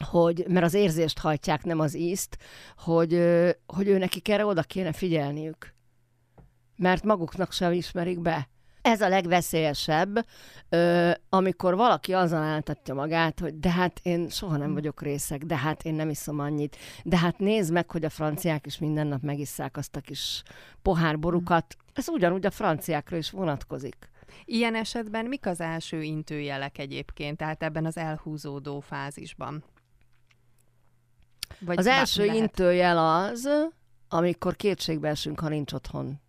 hogy, 0.04 0.44
mert 0.48 0.64
az 0.64 0.74
érzést 0.74 1.18
hajtják, 1.18 1.64
nem 1.64 1.80
az 1.80 1.96
ízt, 1.96 2.38
hogy, 2.76 3.12
hogy 3.66 3.88
ő 3.88 3.98
nekik 3.98 4.28
erre 4.28 4.46
oda 4.46 4.62
kéne 4.62 4.92
figyelniük. 4.92 5.74
Mert 6.76 7.04
maguknak 7.04 7.52
sem 7.52 7.72
ismerik 7.72 8.20
be. 8.20 8.48
Ez 8.82 9.00
a 9.00 9.08
legveszélyesebb, 9.08 10.26
amikor 11.28 11.76
valaki 11.76 12.12
azzal 12.12 12.42
álltatja 12.42 12.94
magát, 12.94 13.40
hogy 13.40 13.58
de 13.58 13.70
hát 13.70 14.00
én 14.02 14.28
soha 14.28 14.56
nem 14.56 14.74
vagyok 14.74 15.02
részek, 15.02 15.44
de 15.44 15.56
hát 15.56 15.84
én 15.84 15.94
nem 15.94 16.10
iszom 16.10 16.38
annyit, 16.38 16.76
de 17.04 17.18
hát 17.18 17.38
nézd 17.38 17.72
meg, 17.72 17.90
hogy 17.90 18.04
a 18.04 18.10
franciák 18.10 18.66
is 18.66 18.78
minden 18.78 19.06
nap 19.06 19.22
megisszák 19.22 19.76
azt 19.76 19.96
a 19.96 20.00
kis 20.00 20.42
pohárborukat. 20.82 21.76
Ez 21.92 22.08
ugyanúgy 22.08 22.46
a 22.46 22.50
franciákra 22.50 23.16
is 23.16 23.30
vonatkozik. 23.30 24.08
Ilyen 24.44 24.74
esetben 24.74 25.26
mik 25.26 25.46
az 25.46 25.60
első 25.60 26.02
intőjelek 26.02 26.78
egyébként, 26.78 27.36
tehát 27.36 27.62
ebben 27.62 27.86
az 27.86 27.96
elhúzódó 27.96 28.80
fázisban? 28.80 29.64
Vagy 31.60 31.78
az 31.78 31.86
első 31.86 32.24
lehet. 32.24 32.40
intőjel 32.40 32.98
az, 32.98 33.48
amikor 34.08 34.56
kétségbe 34.56 35.08
esünk, 35.08 35.40
ha 35.40 35.48
nincs 35.48 35.72
otthon 35.72 36.20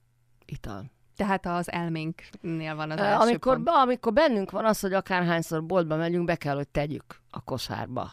ital. 0.45 0.91
Tehát 1.15 1.45
az 1.45 1.71
elménknél 1.71 2.75
van 2.75 2.91
az 2.91 2.99
első 2.99 3.21
amikor, 3.21 3.53
pont. 3.55 3.67
amikor 3.67 4.13
bennünk 4.13 4.51
van 4.51 4.65
az, 4.65 4.79
hogy 4.79 4.93
akárhányszor 4.93 5.63
boltba 5.65 5.95
megyünk, 5.95 6.25
be 6.25 6.35
kell, 6.35 6.55
hogy 6.55 6.67
tegyük 6.67 7.21
a 7.29 7.41
kosárba. 7.41 8.11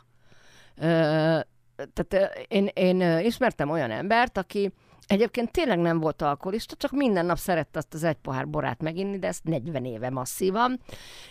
Tehát 1.92 2.31
én, 2.48 2.68
én 2.74 3.18
ismertem 3.18 3.70
olyan 3.70 3.90
embert, 3.90 4.38
aki 4.38 4.72
egyébként 5.07 5.50
tényleg 5.50 5.78
nem 5.78 6.00
volt 6.00 6.22
alkoholista, 6.22 6.74
csak 6.76 6.90
minden 6.90 7.26
nap 7.26 7.38
szerette 7.38 7.78
azt 7.78 7.94
az 7.94 8.04
egy 8.04 8.16
pohár 8.16 8.48
borát 8.48 8.83
meginni, 8.83 9.18
de 9.18 9.26
ezt 9.26 9.44
40 9.44 9.85
éve 9.85 10.11
masszívan, 10.11 10.81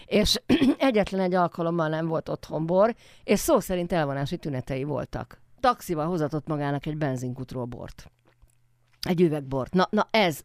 és 0.06 0.42
egyetlen 0.78 1.22
egy 1.22 1.34
alkalommal 1.34 1.88
nem 1.88 2.08
volt 2.08 2.30
otthon 2.30 2.66
bor, 2.66 2.96
és 3.24 3.40
szó 3.40 3.60
szerint 3.60 3.92
elvonási 3.92 4.38
tünetei 4.38 4.84
voltak 4.84 5.42
taxival 5.60 6.08
hozatott 6.08 6.48
magának 6.48 6.86
egy 6.86 6.98
benzinkutról 6.98 7.66
bort. 7.66 8.12
Egy 9.02 9.22
üvegbort. 9.22 9.74
Na, 9.74 9.88
na 9.90 10.08
ez, 10.12 10.42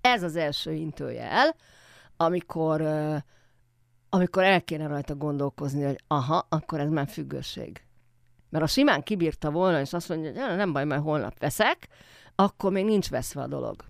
ez 0.00 0.22
az 0.22 0.36
első 0.36 0.72
intőjel, 0.72 1.56
amikor, 2.16 2.82
amikor 4.08 4.42
el 4.42 4.62
kéne 4.62 4.86
rajta 4.86 5.14
gondolkozni, 5.14 5.82
hogy 5.82 6.02
aha, 6.06 6.46
akkor 6.48 6.80
ez 6.80 6.88
már 6.88 7.08
függőség. 7.08 7.84
Mert 8.48 8.64
a 8.64 8.66
simán 8.66 9.02
kibírta 9.02 9.50
volna, 9.50 9.80
és 9.80 9.92
azt 9.92 10.08
mondja, 10.08 10.46
hogy 10.48 10.56
nem 10.56 10.72
baj, 10.72 10.84
majd 10.84 11.00
holnap 11.00 11.38
veszek, 11.38 11.88
akkor 12.34 12.72
még 12.72 12.84
nincs 12.84 13.10
veszve 13.10 13.42
a 13.42 13.46
dolog. 13.46 13.84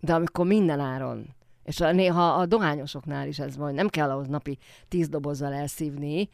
De 0.00 0.14
amikor 0.14 0.46
minden 0.46 0.80
áron 0.80 1.34
és 1.64 1.80
a, 1.80 1.92
néha 1.92 2.34
a 2.34 2.46
dohányosoknál 2.46 3.28
is 3.28 3.38
ez 3.38 3.56
van, 3.56 3.74
nem 3.74 3.88
kell 3.88 4.10
ahhoz 4.10 4.26
napi 4.26 4.58
tíz 4.88 5.08
dobozzal 5.08 5.52
elszívni, 5.52 6.28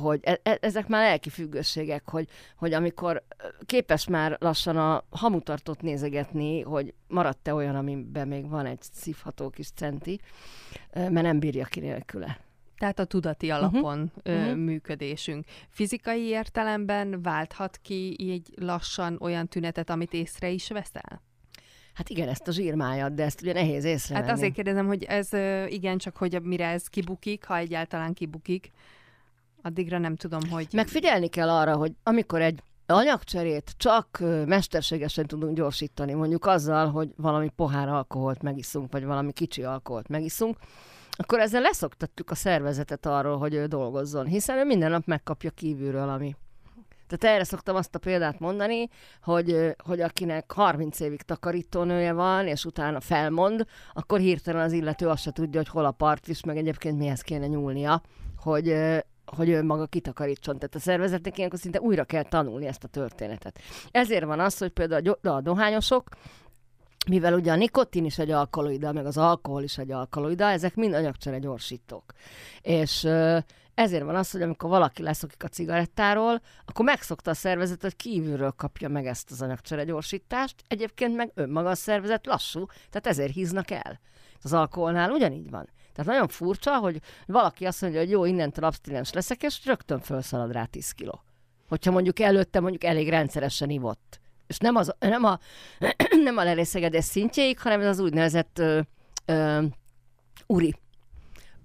hogy 0.00 0.20
e, 0.22 0.40
e, 0.42 0.58
ezek 0.60 0.88
már 0.88 1.02
lelki 1.02 1.28
függőségek, 1.28 2.08
hogy, 2.10 2.28
hogy 2.56 2.72
amikor 2.72 3.22
képes 3.66 4.08
már 4.08 4.36
lassan 4.40 4.76
a 4.76 5.04
hamutartót 5.10 5.82
nézegetni, 5.82 6.60
hogy 6.60 6.94
maradt-e 7.08 7.54
olyan, 7.54 7.76
amiben 7.76 8.28
még 8.28 8.48
van 8.48 8.66
egy 8.66 8.82
szívható 8.92 9.50
kis 9.50 9.70
centi, 9.70 10.20
mert 10.92 11.22
nem 11.22 11.38
bírja 11.38 11.64
ki 11.64 11.80
nélküle. 11.80 12.44
Tehát 12.78 12.98
a 12.98 13.04
tudati 13.04 13.46
mhm. 13.46 13.56
alapon 13.56 14.00
uh-huh. 14.00 14.34
ö, 14.34 14.40
uh-huh. 14.40 14.56
működésünk. 14.56 15.44
Fizikai 15.68 16.22
értelemben 16.22 17.22
válthat 17.22 17.76
ki 17.76 18.16
így 18.18 18.54
lassan 18.56 19.16
olyan 19.20 19.48
tünetet, 19.48 19.90
amit 19.90 20.12
észre 20.12 20.48
is 20.48 20.68
veszel? 20.68 21.22
Hát 21.96 22.08
igen, 22.08 22.28
ezt 22.28 22.48
a 22.48 22.52
zsírmájat, 22.52 23.14
de 23.14 23.24
ezt 23.24 23.42
ugye 23.42 23.52
nehéz 23.52 23.84
észrevenni. 23.84 24.26
Hát 24.28 24.36
azért 24.36 24.52
kérdezem, 24.52 24.86
hogy 24.86 25.04
ez 25.04 25.28
igen, 25.68 25.98
csak 25.98 26.16
hogy 26.16 26.42
mire 26.42 26.66
ez 26.66 26.86
kibukik, 26.86 27.44
ha 27.44 27.56
egyáltalán 27.56 28.12
kibukik, 28.12 28.70
addigra 29.62 29.98
nem 29.98 30.16
tudom, 30.16 30.40
hogy... 30.50 30.68
Megfigyelni 30.72 31.28
kell 31.28 31.50
arra, 31.50 31.76
hogy 31.76 31.92
amikor 32.02 32.40
egy 32.40 32.62
anyagcserét 32.86 33.74
csak 33.76 34.22
mesterségesen 34.46 35.26
tudunk 35.26 35.56
gyorsítani, 35.56 36.12
mondjuk 36.12 36.46
azzal, 36.46 36.90
hogy 36.90 37.12
valami 37.16 37.48
pohár 37.56 37.88
alkoholt 37.88 38.42
megiszunk, 38.42 38.92
vagy 38.92 39.04
valami 39.04 39.32
kicsi 39.32 39.62
alkoholt 39.62 40.08
megiszunk, 40.08 40.56
akkor 41.10 41.38
ezzel 41.38 41.60
leszoktatjuk 41.60 42.30
a 42.30 42.34
szervezetet 42.34 43.06
arról, 43.06 43.38
hogy 43.38 43.54
ő 43.54 43.66
dolgozzon, 43.66 44.26
hiszen 44.26 44.58
ő 44.58 44.64
minden 44.64 44.90
nap 44.90 45.06
megkapja 45.06 45.50
kívülről, 45.50 46.08
ami 46.08 46.36
tehát 47.06 47.36
erre 47.36 47.44
szoktam 47.44 47.76
azt 47.76 47.94
a 47.94 47.98
példát 47.98 48.38
mondani, 48.38 48.88
hogy, 49.22 49.74
hogy 49.84 50.00
akinek 50.00 50.52
30 50.52 51.00
évig 51.00 51.22
takarítónője 51.22 52.12
van, 52.12 52.46
és 52.46 52.64
utána 52.64 53.00
felmond, 53.00 53.66
akkor 53.92 54.18
hirtelen 54.18 54.62
az 54.62 54.72
illető 54.72 55.08
azt 55.08 55.22
se 55.22 55.32
tudja, 55.32 55.60
hogy 55.60 55.68
hol 55.68 55.84
a 55.84 55.90
partvis, 55.90 56.44
meg 56.44 56.56
egyébként 56.56 56.98
mihez 56.98 57.20
kéne 57.20 57.46
nyúlnia, 57.46 58.02
hogy, 58.36 58.76
hogy 59.24 59.48
ő 59.48 59.62
maga 59.62 59.86
kitakarítson. 59.86 60.54
Tehát 60.54 60.74
a 60.74 60.78
szervezetnek 60.78 61.38
ilyenkor 61.38 61.58
szinte 61.58 61.80
újra 61.80 62.04
kell 62.04 62.22
tanulni 62.22 62.66
ezt 62.66 62.84
a 62.84 62.88
történetet. 62.88 63.58
Ezért 63.90 64.24
van 64.24 64.40
az, 64.40 64.58
hogy 64.58 64.70
például 64.70 65.18
a, 65.22 65.40
dohányosok, 65.40 66.08
mivel 67.08 67.34
ugye 67.34 67.52
a 67.52 67.56
nikotin 67.56 68.04
is 68.04 68.18
egy 68.18 68.30
alkaloida, 68.30 68.92
meg 68.92 69.06
az 69.06 69.16
alkohol 69.16 69.62
is 69.62 69.78
egy 69.78 69.90
alkaloida, 69.90 70.50
ezek 70.50 70.74
mind 70.74 70.94
anyagcsere 70.94 71.38
gyorsítók. 71.38 72.12
És 72.60 73.08
ezért 73.74 74.04
van 74.04 74.14
az, 74.14 74.30
hogy 74.30 74.42
amikor 74.42 74.70
valaki 74.70 75.02
leszokik 75.02 75.44
a 75.44 75.48
cigarettáról, 75.48 76.40
akkor 76.64 76.84
megszokta 76.84 77.30
a 77.30 77.34
szervezet, 77.34 77.82
hogy 77.82 77.96
kívülről 77.96 78.50
kapja 78.50 78.88
meg 78.88 79.06
ezt 79.06 79.30
az 79.30 79.42
anyagcsere 79.42 79.84
gyorsítást, 79.84 80.54
egyébként 80.68 81.16
meg 81.16 81.30
önmaga 81.34 81.68
a 81.68 81.74
szervezet 81.74 82.26
lassú, 82.26 82.66
tehát 82.66 83.06
ezért 83.06 83.32
híznak 83.32 83.70
el. 83.70 84.00
Az 84.42 84.52
alkoholnál 84.52 85.10
ugyanígy 85.10 85.50
van. 85.50 85.68
Tehát 85.92 86.10
nagyon 86.10 86.28
furcsa, 86.28 86.76
hogy 86.76 87.00
valaki 87.26 87.66
azt 87.66 87.80
mondja, 87.80 88.00
hogy 88.00 88.10
jó, 88.10 88.24
innentől 88.24 88.64
abstinens 88.64 89.12
leszek, 89.12 89.42
és 89.42 89.64
rögtön 89.64 90.00
felszalad 90.00 90.52
rá 90.52 90.64
10 90.64 90.90
kiló. 90.90 91.22
Hogyha 91.68 91.90
mondjuk 91.90 92.20
előtte 92.20 92.60
mondjuk 92.60 92.84
elég 92.84 93.08
rendszeresen 93.08 93.70
ivott. 93.70 94.20
És 94.46 94.58
nem, 94.58 94.76
az, 94.76 94.94
nem 94.98 95.24
a, 95.24 95.38
nem 96.24 96.36
a 96.36 96.44
lerészegedés 96.44 97.04
szintjéig, 97.04 97.58
hanem 97.58 97.80
ez 97.80 97.86
az 97.86 97.98
úgynevezett 97.98 98.58
ö, 98.58 98.80
ö, 99.24 99.64
uri 100.46 100.74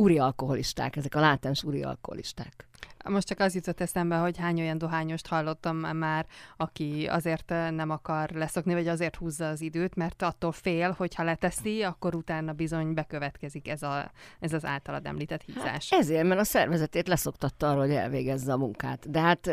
úri 0.02 0.20
alkoholisták, 0.20 0.96
ezek 0.96 1.16
a 1.16 1.20
látens 1.20 1.64
úri 1.64 1.84
alkoholisták. 1.84 2.68
Most 3.10 3.28
csak 3.28 3.40
az 3.40 3.56
jutott 3.56 3.82
eszembe, 3.82 4.16
hogy 4.16 4.38
hány 4.38 4.60
olyan 4.60 4.78
dohányost 4.78 5.28
hallottam 5.28 5.78
már, 5.78 6.26
aki 6.58 7.08
azért 7.10 7.50
nem 7.50 7.90
akar 7.90 8.30
leszokni, 8.30 8.74
vagy 8.74 8.88
azért 8.88 9.16
húzza 9.16 9.48
az 9.48 9.62
időt, 9.62 9.96
mert 9.96 10.22
attól 10.22 10.52
fél, 10.52 10.92
hogy 10.98 11.16
ha 11.16 11.24
leteszi, 11.24 11.82
akkor 11.82 12.16
utána 12.16 12.54
bizony 12.54 12.94
bekövetkezik 12.94 13.68
ez, 13.68 13.84
a, 13.84 14.12
ez 14.40 14.54
az 14.54 14.66
általad 14.66 15.06
említett 15.06 15.42
hízás. 15.42 15.90
Hát 15.90 16.00
ezért, 16.00 16.28
mert 16.28 16.40
a 16.40 16.44
szervezetét 16.44 17.08
leszoktatta 17.08 17.70
arra, 17.70 17.80
hogy 17.80 17.92
elvégezze 17.92 18.54
a 18.54 18.58
munkát. 18.58 19.10
De 19.10 19.20
hát 19.20 19.46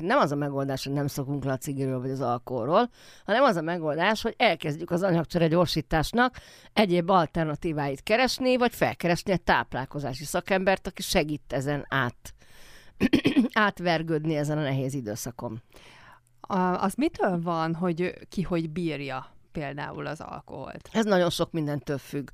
nem 0.00 0.18
az 0.18 0.32
a 0.32 0.36
megoldás, 0.36 0.84
hogy 0.84 0.94
nem 0.94 1.06
szokunk 1.06 1.44
le 1.44 1.52
a 1.52 1.56
cigiről 1.56 2.00
vagy 2.00 2.10
az 2.10 2.20
alkoholról, 2.20 2.90
hanem 3.24 3.42
az 3.42 3.56
a 3.56 3.62
megoldás, 3.62 4.22
hogy 4.22 4.34
elkezdjük 4.38 4.90
az 4.90 5.02
anyagcsere 5.02 5.48
gyorsításnak 5.48 6.36
egyéb 6.72 7.10
alternatíváit 7.10 8.02
keresni, 8.02 8.56
vagy 8.56 8.74
felkeresni 8.74 9.32
egy 9.32 9.42
táplálkozási 9.42 10.24
szakembert, 10.24 10.86
aki 10.86 11.02
segít 11.02 11.52
ezen 11.52 11.86
át 11.88 12.25
átvergődni 13.52 14.36
ezen 14.36 14.58
a 14.58 14.62
nehéz 14.62 14.94
időszakon. 14.94 15.62
A, 16.40 16.58
az 16.58 16.94
mitől 16.94 17.42
van, 17.42 17.74
hogy 17.74 18.14
ki 18.28 18.42
hogy 18.42 18.70
bírja 18.70 19.34
például 19.52 20.06
az 20.06 20.20
alkoholt? 20.20 20.88
Ez 20.92 21.04
nagyon 21.04 21.30
sok 21.30 21.52
mindentől 21.52 21.98
függ. 21.98 22.28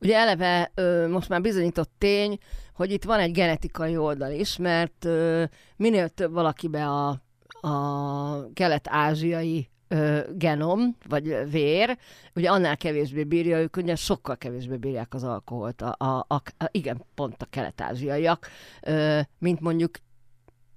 Ugye 0.00 0.16
eleve 0.16 0.70
ö, 0.74 1.08
most 1.08 1.28
már 1.28 1.40
bizonyított 1.40 1.90
tény, 1.98 2.38
hogy 2.74 2.92
itt 2.92 3.04
van 3.04 3.18
egy 3.18 3.32
genetikai 3.32 3.96
oldal 3.96 4.32
is, 4.32 4.56
mert 4.56 5.04
ö, 5.04 5.44
minél 5.76 6.08
több 6.08 6.32
valakibe 6.32 6.88
a 6.88 7.22
a 7.64 8.52
kelet-ázsiai 8.52 9.68
ö, 9.88 10.20
genom, 10.36 10.96
vagy 11.08 11.50
vér, 11.50 11.98
ugye 12.34 12.50
annál 12.50 12.76
kevésbé 12.76 13.24
bírja, 13.24 13.58
ők 13.58 13.76
ugye 13.76 13.94
sokkal 13.94 14.36
kevésbé 14.36 14.76
bírják 14.76 15.14
az 15.14 15.24
alkoholt, 15.24 15.82
a, 15.82 15.94
a, 15.98 16.24
a, 16.28 16.34
a, 16.34 16.68
igen, 16.70 17.04
pont 17.14 17.42
a 17.42 17.46
kelet-ázsiaiak, 17.50 18.48
ö, 18.82 19.20
mint 19.38 19.60
mondjuk 19.60 19.90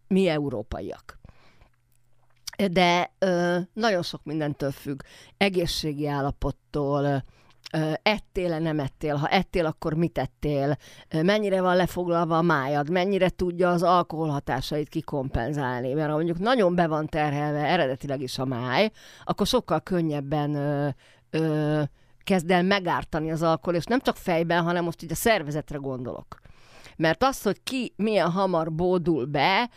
mi 0.07 0.27
európaiak. 0.27 1.19
De 2.71 3.11
ö, 3.19 3.57
nagyon 3.73 4.01
sok 4.01 4.23
mindentől 4.23 4.71
függ, 4.71 5.01
egészségi 5.37 6.07
állapottól, 6.07 7.23
ettél-e, 8.01 8.59
nem 8.59 8.79
ettél, 8.79 9.15
ha 9.15 9.27
ettél, 9.27 9.65
akkor 9.65 9.93
mit 9.93 10.17
ettél, 10.17 10.77
mennyire 11.09 11.61
van 11.61 11.75
lefoglalva 11.75 12.37
a 12.37 12.41
májad, 12.41 12.89
mennyire 12.89 13.29
tudja 13.29 13.69
az 13.69 13.83
alkohol 13.83 14.29
hatásait 14.29 14.89
kikompenzálni, 14.89 15.93
mert 15.93 16.09
ha 16.09 16.15
mondjuk 16.15 16.39
nagyon 16.39 16.75
be 16.75 16.87
van 16.87 17.07
terhelve 17.07 17.65
eredetileg 17.65 18.21
is 18.21 18.39
a 18.39 18.45
máj, 18.45 18.91
akkor 19.23 19.47
sokkal 19.47 19.79
könnyebben 19.79 20.55
ö, 20.55 20.87
ö, 21.29 21.81
kezd 22.23 22.51
el 22.51 22.63
megártani 22.63 23.31
az 23.31 23.41
alkohol, 23.41 23.75
és 23.75 23.85
nem 23.85 23.99
csak 23.99 24.15
fejben, 24.15 24.63
hanem 24.63 24.83
most 24.83 25.03
így 25.03 25.11
a 25.11 25.15
szervezetre 25.15 25.77
gondolok. 25.77 26.39
Mert 26.97 27.23
az, 27.23 27.41
hogy 27.41 27.63
ki 27.63 27.93
milyen 27.95 28.31
hamar 28.31 28.73
bódul 28.73 29.25
be, 29.25 29.69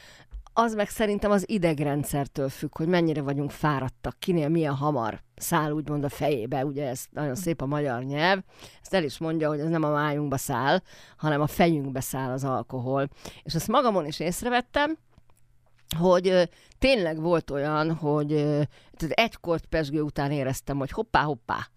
az 0.53 0.75
meg 0.75 0.89
szerintem 0.89 1.31
az 1.31 1.51
idegrendszertől 1.51 2.49
függ, 2.49 2.77
hogy 2.77 2.89
mennyire 2.89 3.23
vagyunk 3.23 3.51
fáradtak, 3.51 4.19
kinél 4.19 4.49
milyen 4.49 4.75
hamar 4.75 5.23
száll 5.37 5.71
úgymond 5.71 6.05
a 6.05 6.09
fejébe, 6.09 6.65
ugye 6.65 6.89
ez 6.89 7.05
nagyon 7.11 7.35
szép 7.35 7.61
a 7.61 7.67
magyar 7.67 8.03
nyelv, 8.03 8.43
ezt 8.83 8.95
el 8.95 9.05
is 9.05 9.19
mondja, 9.19 9.49
hogy 9.49 9.61
ez 9.61 9.69
nem 9.69 9.85
a 9.85 9.91
májunkba 9.91 10.37
száll, 10.37 10.81
hanem 11.17 11.41
a 11.41 11.47
fejünkbe 11.47 12.01
száll 12.01 12.31
az 12.31 12.45
alkohol. 12.45 13.09
És 13.43 13.55
ezt 13.55 13.69
magamon 13.69 14.07
is 14.07 14.21
észrevettem, 14.21 14.99
hogy 15.99 16.29
ö, 16.29 16.43
tényleg 16.79 17.21
volt 17.21 17.51
olyan, 17.51 17.95
hogy 17.95 18.33
ö, 18.33 18.63
egy 19.09 19.37
kort 19.37 19.67
pesgő 19.67 20.01
után 20.01 20.31
éreztem, 20.31 20.79
hogy 20.79 20.91
hoppá, 20.91 21.23
hoppá. 21.23 21.69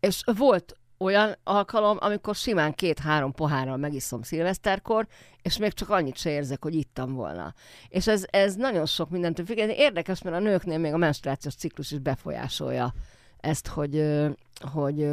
És 0.00 0.22
volt 0.36 0.77
olyan 0.98 1.36
alkalom, 1.44 1.96
amikor 2.00 2.34
simán 2.34 2.74
két-három 2.74 3.32
pohárral 3.32 3.76
megiszom 3.76 4.22
szilveszterkor, 4.22 5.06
és 5.42 5.58
még 5.58 5.72
csak 5.72 5.90
annyit 5.90 6.16
se 6.16 6.30
érzek, 6.30 6.62
hogy 6.62 6.74
ittam 6.74 7.14
volna. 7.14 7.54
És 7.88 8.06
ez, 8.06 8.24
ez 8.30 8.54
nagyon 8.54 8.86
sok 8.86 9.10
mindentől 9.10 9.46
függ. 9.46 9.56
Érdekes, 9.58 10.22
mert 10.22 10.36
a 10.36 10.40
nőknél 10.40 10.78
még 10.78 10.92
a 10.92 10.96
menstruációs 10.96 11.54
ciklus 11.54 11.90
is 11.90 11.98
befolyásolja 11.98 12.94
ezt, 13.40 13.66
hogy, 13.66 14.24
hogy 14.72 15.08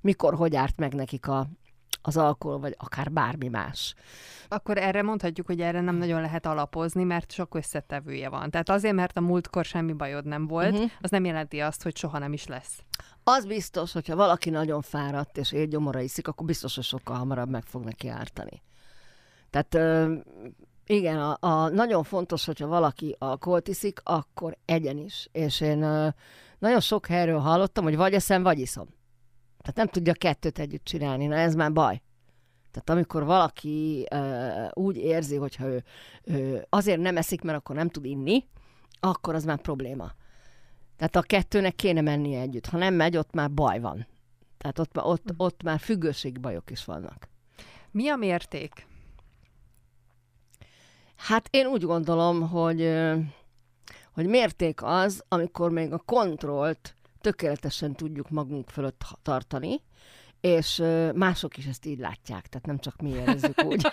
mikor, 0.00 0.34
hogy 0.34 0.56
árt 0.56 0.76
meg 0.76 0.94
nekik 0.94 1.28
a, 1.28 1.46
az 2.02 2.16
alkohol, 2.16 2.58
vagy 2.58 2.74
akár 2.78 3.12
bármi 3.12 3.48
más. 3.48 3.94
Akkor 4.48 4.78
erre 4.78 5.02
mondhatjuk, 5.02 5.46
hogy 5.46 5.60
erre 5.60 5.80
nem 5.80 5.96
nagyon 5.96 6.20
lehet 6.20 6.46
alapozni, 6.46 7.04
mert 7.04 7.32
sok 7.32 7.54
összetevője 7.54 8.28
van. 8.28 8.50
Tehát 8.50 8.68
azért, 8.68 8.94
mert 8.94 9.16
a 9.16 9.20
múltkor 9.20 9.64
semmi 9.64 9.92
bajod 9.92 10.24
nem 10.24 10.46
volt, 10.46 10.72
uh-huh. 10.72 10.90
az 11.00 11.10
nem 11.10 11.24
jelenti 11.24 11.60
azt, 11.60 11.82
hogy 11.82 11.96
soha 11.96 12.18
nem 12.18 12.32
is 12.32 12.46
lesz. 12.46 12.82
Az 13.28 13.46
biztos, 13.46 13.92
hogyha 13.92 14.16
valaki 14.16 14.50
nagyon 14.50 14.82
fáradt 14.82 15.38
és 15.38 15.52
éjgyomora 15.52 16.00
iszik, 16.00 16.28
akkor 16.28 16.46
biztos, 16.46 16.74
hogy 16.74 16.84
sokkal 16.84 17.16
hamarabb 17.16 17.48
meg 17.48 17.64
fog 17.64 17.84
neki 17.84 18.08
ártani. 18.08 18.62
Tehát 19.50 20.08
igen, 20.86 21.18
a, 21.20 21.36
a, 21.40 21.68
nagyon 21.68 22.02
fontos, 22.02 22.44
hogyha 22.44 22.66
valaki 22.66 23.16
alkoholt 23.18 23.68
iszik, 23.68 24.00
akkor 24.04 24.56
egyen 24.64 24.98
is. 24.98 25.28
És 25.32 25.60
én 25.60 25.78
nagyon 26.58 26.80
sok 26.80 27.06
helyről 27.06 27.38
hallottam, 27.38 27.84
hogy 27.84 27.96
vagy 27.96 28.14
eszem, 28.14 28.42
vagy 28.42 28.58
iszom. 28.58 28.88
Tehát 29.58 29.76
nem 29.76 29.86
tudja 29.86 30.12
kettőt 30.12 30.58
együtt 30.58 30.84
csinálni, 30.84 31.26
na 31.26 31.34
ez 31.36 31.54
már 31.54 31.72
baj. 31.72 32.02
Tehát 32.70 32.90
amikor 32.90 33.24
valaki 33.24 34.06
úgy 34.72 34.96
érzi, 34.96 35.36
hogyha 35.36 35.66
ő, 35.66 35.84
ő 36.24 36.66
azért 36.68 37.00
nem 37.00 37.16
eszik, 37.16 37.42
mert 37.42 37.58
akkor 37.58 37.76
nem 37.76 37.88
tud 37.88 38.04
inni, 38.04 38.44
akkor 39.00 39.34
az 39.34 39.44
már 39.44 39.60
probléma. 39.60 40.12
Tehát 40.96 41.16
a 41.16 41.22
kettőnek 41.22 41.74
kéne 41.74 42.00
mennie 42.00 42.40
együtt. 42.40 42.66
Ha 42.66 42.78
nem 42.78 42.94
megy, 42.94 43.16
ott 43.16 43.32
már 43.32 43.50
baj 43.50 43.80
van. 43.80 44.06
Tehát 44.58 44.78
ott, 44.78 45.04
ott, 45.04 45.32
ott 45.36 45.62
már 45.62 45.78
függőségbajok 45.78 46.70
is 46.70 46.84
vannak. 46.84 47.28
Mi 47.90 48.08
a 48.08 48.16
mérték? 48.16 48.86
Hát 51.16 51.48
én 51.50 51.66
úgy 51.66 51.82
gondolom, 51.82 52.48
hogy, 52.48 52.98
hogy 54.12 54.26
mérték 54.26 54.82
az, 54.82 55.24
amikor 55.28 55.70
még 55.70 55.92
a 55.92 55.98
kontrollt 55.98 56.94
tökéletesen 57.20 57.94
tudjuk 57.94 58.30
magunk 58.30 58.70
fölött 58.70 59.04
tartani, 59.22 59.80
és 60.46 60.82
mások 61.14 61.56
is 61.56 61.66
ezt 61.66 61.86
így 61.86 61.98
látják, 61.98 62.46
tehát 62.46 62.66
nem 62.66 62.78
csak 62.78 63.00
mi 63.00 63.10
érezzük 63.10 63.64
úgy. 63.68 63.86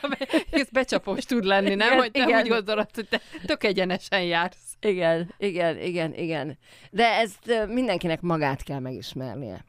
Ez 0.52 0.70
becsapós 0.72 1.26
tud 1.26 1.44
lenni, 1.44 1.76
nem? 1.76 1.88
Igen, 1.88 2.00
hogy 2.00 2.12
te 2.12 2.24
igen. 2.24 2.42
úgy 2.42 2.48
gondolod, 2.48 2.88
hogy 2.94 3.08
te 3.08 3.22
tök 3.46 3.64
egyenesen 3.64 4.24
jársz. 4.24 4.76
Igen, 4.80 5.34
igen, 5.38 5.80
igen, 5.80 6.14
igen. 6.14 6.58
De 6.92 7.08
ezt 7.08 7.68
mindenkinek 7.68 8.22
magát 8.22 8.64
kell 8.64 8.80
megismernie 8.80 9.66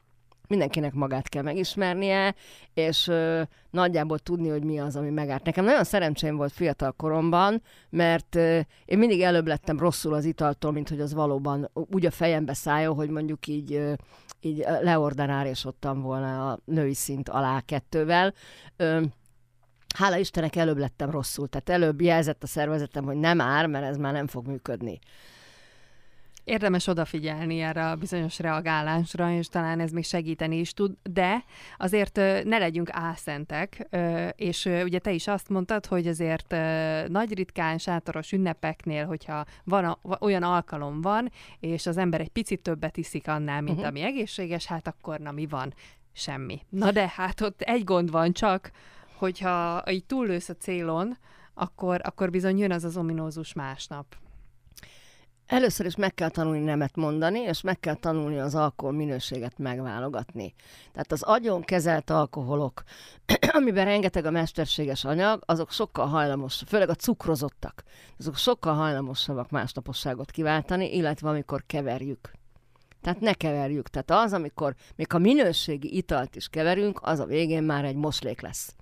mindenkinek 0.47 0.93
magát 0.93 1.29
kell 1.29 1.43
megismernie, 1.43 2.35
és 2.73 3.07
ö, 3.07 3.41
nagyjából 3.69 4.19
tudni, 4.19 4.49
hogy 4.49 4.63
mi 4.63 4.79
az, 4.79 4.95
ami 4.95 5.09
megárt. 5.09 5.45
Nekem 5.45 5.65
nagyon 5.65 5.83
szerencsém 5.83 6.35
volt 6.35 6.51
fiatal 6.51 6.91
koromban, 6.91 7.61
mert 7.89 8.35
ö, 8.35 8.59
én 8.85 8.97
mindig 8.97 9.21
előbb 9.21 9.47
lettem 9.47 9.79
rosszul 9.79 10.13
az 10.13 10.25
italtól, 10.25 10.71
mint 10.71 10.89
hogy 10.89 10.99
az 10.99 11.13
valóban 11.13 11.69
úgy 11.73 12.05
a 12.05 12.11
fejembe 12.11 12.53
szálljon, 12.53 12.95
hogy 12.95 13.09
mondjuk 13.09 13.47
így, 13.47 13.73
ö, 13.73 13.93
így 14.39 14.65
leordanárésodtam 14.81 16.01
volna 16.01 16.51
a 16.51 16.59
női 16.65 16.93
szint 16.93 17.29
alá 17.29 17.61
kettővel. 17.61 18.33
Ö, 18.75 19.01
hála 19.95 20.17
Istennek 20.17 20.55
előbb 20.55 20.77
lettem 20.77 21.09
rosszul, 21.09 21.47
tehát 21.47 21.69
előbb 21.69 22.01
jelzett 22.01 22.43
a 22.43 22.47
szervezetem, 22.47 23.05
hogy 23.05 23.17
nem 23.17 23.41
ár, 23.41 23.65
mert 23.67 23.85
ez 23.85 23.97
már 23.97 24.13
nem 24.13 24.27
fog 24.27 24.47
működni. 24.47 24.99
Érdemes 26.45 26.87
odafigyelni 26.87 27.59
erre 27.59 27.89
a 27.89 27.95
bizonyos 27.95 28.39
reagálásra, 28.39 29.31
és 29.31 29.47
talán 29.47 29.79
ez 29.79 29.91
még 29.91 30.05
segíteni 30.05 30.59
is 30.59 30.73
tud, 30.73 30.93
de 31.03 31.43
azért 31.77 32.15
ne 32.43 32.57
legyünk 32.57 32.89
álszentek, 32.91 33.87
és 34.35 34.65
ugye 34.65 34.99
te 34.99 35.11
is 35.11 35.27
azt 35.27 35.49
mondtad, 35.49 35.85
hogy 35.85 36.07
azért 36.07 36.55
nagy 37.07 37.33
ritkán, 37.33 37.77
sátoros 37.77 38.31
ünnepeknél, 38.31 39.05
hogyha 39.05 39.45
van 39.63 39.85
a, 39.85 39.97
olyan 40.19 40.43
alkalom 40.43 41.01
van, 41.01 41.31
és 41.59 41.85
az 41.85 41.97
ember 41.97 42.21
egy 42.21 42.29
picit 42.29 42.61
többet 42.61 42.97
iszik 42.97 43.27
annál, 43.27 43.61
mint 43.61 43.75
uh-huh. 43.75 43.87
ami 43.87 44.01
egészséges, 44.01 44.65
hát 44.65 44.87
akkor 44.87 45.19
na 45.19 45.31
mi 45.31 45.45
van? 45.45 45.73
Semmi. 46.13 46.61
Na 46.69 46.91
de 46.91 47.11
hát 47.15 47.41
ott 47.41 47.61
egy 47.61 47.83
gond 47.83 48.11
van 48.11 48.33
csak, 48.33 48.71
hogyha 49.15 49.83
így 49.89 50.05
túllősz 50.05 50.49
a 50.49 50.55
célon, 50.55 51.17
akkor, 51.53 52.01
akkor 52.03 52.29
bizony 52.29 52.57
jön 52.57 52.71
az 52.71 52.83
az 52.83 52.97
ominózus 52.97 53.53
másnap. 53.53 54.05
Először 55.47 55.85
is 55.85 55.95
meg 55.95 56.13
kell 56.13 56.29
tanulni 56.29 56.63
nemet 56.63 56.95
mondani, 56.95 57.39
és 57.39 57.61
meg 57.61 57.79
kell 57.79 57.93
tanulni 57.93 58.39
az 58.39 58.55
alkohol 58.55 58.95
minőséget 58.95 59.57
megválogatni. 59.57 60.53
Tehát 60.91 61.11
az 61.11 61.23
agyon 61.23 61.61
kezelt 61.61 62.09
alkoholok, 62.09 62.83
amiben 63.57 63.85
rengeteg 63.85 64.25
a 64.25 64.31
mesterséges 64.31 65.03
anyag, 65.05 65.43
azok 65.45 65.71
sokkal 65.71 66.07
hajlamos, 66.07 66.63
főleg 66.67 66.89
a 66.89 66.95
cukrozottak, 66.95 67.83
azok 68.19 68.35
sokkal 68.35 68.73
hajlamosabbak 68.73 69.49
másnaposságot 69.49 70.31
kiváltani, 70.31 70.95
illetve 70.95 71.29
amikor 71.29 71.63
keverjük. 71.67 72.31
Tehát 73.01 73.19
ne 73.19 73.33
keverjük. 73.33 73.87
Tehát 73.87 74.25
az, 74.25 74.33
amikor 74.33 74.75
még 74.95 75.13
a 75.13 75.17
minőségi 75.17 75.95
italt 75.97 76.35
is 76.35 76.47
keverünk, 76.47 76.99
az 77.01 77.19
a 77.19 77.25
végén 77.25 77.63
már 77.63 77.85
egy 77.85 77.95
moslék 77.95 78.41
lesz. 78.41 78.75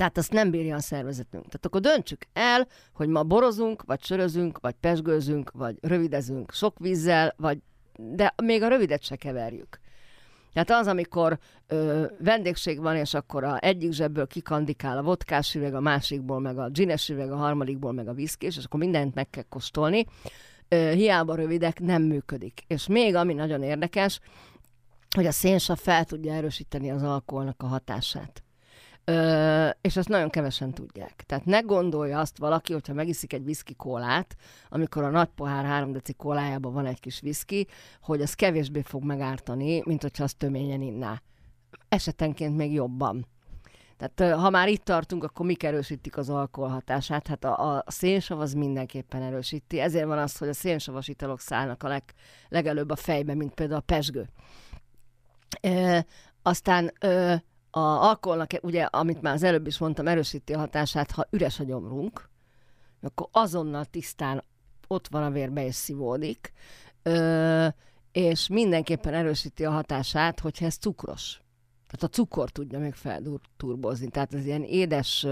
Tehát 0.00 0.18
azt 0.18 0.32
nem 0.32 0.50
bírja 0.50 0.76
a 0.76 0.80
szervezetünk. 0.80 1.44
Tehát 1.44 1.66
akkor 1.66 1.80
döntsük 1.80 2.26
el, 2.32 2.66
hogy 2.92 3.08
ma 3.08 3.22
borozunk, 3.22 3.82
vagy 3.82 4.02
sörözünk, 4.02 4.58
vagy 4.60 4.74
pesgőzünk, 4.80 5.50
vagy 5.50 5.76
rövidezünk 5.80 6.52
sok 6.52 6.78
vízzel, 6.78 7.34
vagy 7.36 7.58
de 7.96 8.34
még 8.42 8.62
a 8.62 8.68
rövidet 8.68 9.02
se 9.02 9.16
keverjük. 9.16 9.80
Tehát 10.52 10.70
az, 10.70 10.86
amikor 10.86 11.38
ö, 11.66 12.06
vendégség 12.18 12.80
van, 12.80 12.96
és 12.96 13.14
akkor 13.14 13.44
a 13.44 13.58
egyik 13.64 13.92
zsebből 13.92 14.26
kikandikál 14.26 14.98
a 14.98 15.02
vodkás 15.02 15.54
üveg, 15.54 15.74
a 15.74 15.80
másikból 15.80 16.40
meg 16.40 16.58
a 16.58 16.68
gines 16.68 17.08
üveg, 17.08 17.32
a 17.32 17.36
harmadikból 17.36 17.92
meg 17.92 18.08
a 18.08 18.14
viszki, 18.14 18.46
és 18.46 18.64
akkor 18.64 18.80
mindent 18.80 19.14
meg 19.14 19.30
kell 19.30 19.44
kóstolni, 19.48 20.06
ö, 20.68 20.90
hiába 20.90 21.34
rövidek, 21.34 21.80
nem 21.80 22.02
működik. 22.02 22.60
És 22.66 22.86
még 22.86 23.14
ami 23.14 23.34
nagyon 23.34 23.62
érdekes, 23.62 24.20
hogy 25.14 25.26
a 25.26 25.32
szénsav 25.32 25.78
fel 25.78 26.04
tudja 26.04 26.32
erősíteni 26.32 26.90
az 26.90 27.02
alkoholnak 27.02 27.62
a 27.62 27.66
hatását. 27.66 28.42
Ö, 29.04 29.68
és 29.80 29.96
ezt 29.96 30.08
nagyon 30.08 30.30
kevesen 30.30 30.72
tudják. 30.72 31.22
Tehát 31.26 31.44
ne 31.44 31.60
gondolja 31.60 32.18
azt 32.18 32.38
valaki, 32.38 32.72
hogyha 32.72 32.94
megiszik 32.94 33.32
egy 33.32 33.44
viszki 33.44 33.74
kólát, 33.74 34.36
amikor 34.68 35.02
a 35.02 35.10
nagy 35.10 35.28
pohár 35.28 35.64
3 35.64 35.92
deci 35.92 36.12
kólájában 36.12 36.72
van 36.72 36.86
egy 36.86 37.00
kis 37.00 37.20
viszki, 37.20 37.66
hogy 38.02 38.22
az 38.22 38.34
kevésbé 38.34 38.82
fog 38.82 39.04
megártani, 39.04 39.82
mint 39.84 40.02
hogyha 40.02 40.24
az 40.24 40.34
töményen 40.34 40.82
inná. 40.82 41.22
Esetenként 41.88 42.56
még 42.56 42.72
jobban. 42.72 43.26
Tehát 43.96 44.38
ha 44.40 44.50
már 44.50 44.68
itt 44.68 44.84
tartunk, 44.84 45.24
akkor 45.24 45.46
mik 45.46 45.62
erősítik 45.62 46.16
az 46.16 46.30
alkohol? 46.30 46.82
Hát 46.86 47.44
a, 47.44 47.76
a 47.76 47.84
szénsav 47.86 48.40
az 48.40 48.52
mindenképpen 48.52 49.22
erősíti. 49.22 49.80
Ezért 49.80 50.06
van 50.06 50.18
az, 50.18 50.36
hogy 50.36 50.48
a 50.48 50.52
szénsavas 50.52 51.08
italok 51.08 51.40
szállnak 51.40 51.82
a 51.82 51.88
leg, 51.88 52.02
legelőbb 52.48 52.90
a 52.90 52.96
fejbe, 52.96 53.34
mint 53.34 53.54
például 53.54 53.78
a 53.78 53.82
pesgő. 53.82 54.28
E, 55.60 56.06
aztán 56.42 56.92
ö, 57.00 57.34
a 57.70 57.80
alkoholnak, 57.80 58.50
ugye, 58.62 58.82
amit 58.82 59.22
már 59.22 59.34
az 59.34 59.42
előbb 59.42 59.66
is 59.66 59.78
mondtam, 59.78 60.06
erősíti 60.06 60.52
a 60.52 60.58
hatását, 60.58 61.10
ha 61.10 61.26
üres 61.30 61.60
a 61.60 61.64
gyomrunk, 61.64 62.28
akkor 63.02 63.28
azonnal 63.32 63.84
tisztán 63.84 64.44
ott 64.86 65.08
van 65.08 65.22
a 65.22 65.30
vérbe 65.30 65.64
és 65.64 65.74
szívódik, 65.74 66.52
ö, 67.02 67.66
és 68.12 68.48
mindenképpen 68.48 69.14
erősíti 69.14 69.64
a 69.64 69.70
hatását, 69.70 70.40
hogyha 70.40 70.66
ez 70.66 70.76
cukros. 70.76 71.40
Tehát 71.90 72.02
a 72.02 72.16
cukor 72.16 72.50
tudja 72.50 72.78
még 72.78 72.94
felturbozni. 72.94 74.08
Tehát 74.08 74.34
az 74.34 74.44
ilyen 74.44 74.62
édes, 74.62 75.26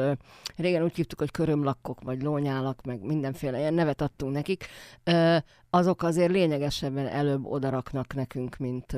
régen 0.56 0.82
úgy 0.82 0.94
hívtuk, 0.94 1.18
hogy 1.18 1.30
körömlakkok, 1.30 2.00
vagy 2.00 2.22
lónyálak, 2.22 2.82
meg 2.84 3.00
mindenféle 3.00 3.58
ilyen 3.58 3.74
nevet 3.74 4.00
adtunk 4.00 4.32
nekik, 4.32 4.66
azok 5.70 6.02
azért 6.02 6.30
lényegesebben 6.30 7.06
előbb 7.06 7.44
odaraknak 7.44 8.14
nekünk, 8.14 8.56
mint, 8.56 8.96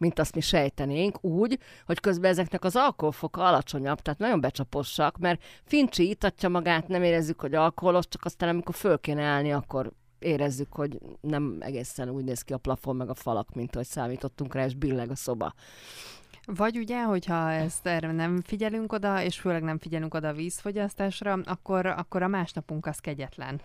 mint 0.00 0.18
azt 0.18 0.34
mi 0.34 0.40
sejtenénk, 0.40 1.24
úgy, 1.24 1.58
hogy 1.86 2.00
közben 2.00 2.30
ezeknek 2.30 2.64
az 2.64 2.76
alkoholfoka 2.76 3.44
alacsonyabb, 3.44 4.00
tehát 4.00 4.18
nagyon 4.18 4.40
becsapossak, 4.40 5.18
mert 5.18 5.42
Fincsi 5.64 6.08
itatja 6.08 6.48
magát, 6.48 6.88
nem 6.88 7.02
érezzük, 7.02 7.40
hogy 7.40 7.54
alkoholos, 7.54 8.08
csak 8.08 8.24
aztán 8.24 8.48
amikor 8.48 8.74
föl 8.74 8.98
kéne 8.98 9.22
állni, 9.22 9.52
akkor 9.52 9.92
érezzük, 10.18 10.72
hogy 10.72 10.98
nem 11.20 11.56
egészen 11.60 12.08
úgy 12.08 12.24
néz 12.24 12.42
ki 12.42 12.52
a 12.52 12.58
plafon 12.58 12.96
meg 12.96 13.08
a 13.08 13.14
falak, 13.14 13.54
mint 13.54 13.74
ahogy 13.74 13.86
számítottunk 13.86 14.54
rá, 14.54 14.64
és 14.64 14.74
billeg 14.74 15.10
a 15.10 15.16
szoba. 15.16 15.54
Vagy 16.46 16.78
ugye, 16.78 17.02
hogyha 17.02 17.52
ezt 17.52 17.86
erre 17.86 18.12
nem 18.12 18.40
figyelünk 18.42 18.92
oda, 18.92 19.22
és 19.22 19.38
főleg 19.38 19.62
nem 19.62 19.78
figyelünk 19.78 20.14
oda 20.14 20.28
a 20.28 20.32
vízfogyasztásra, 20.32 21.38
akkor, 21.44 21.86
akkor 21.86 22.22
a 22.22 22.28
másnapunk 22.28 22.86
az 22.86 22.98
kegyetlen 22.98 23.60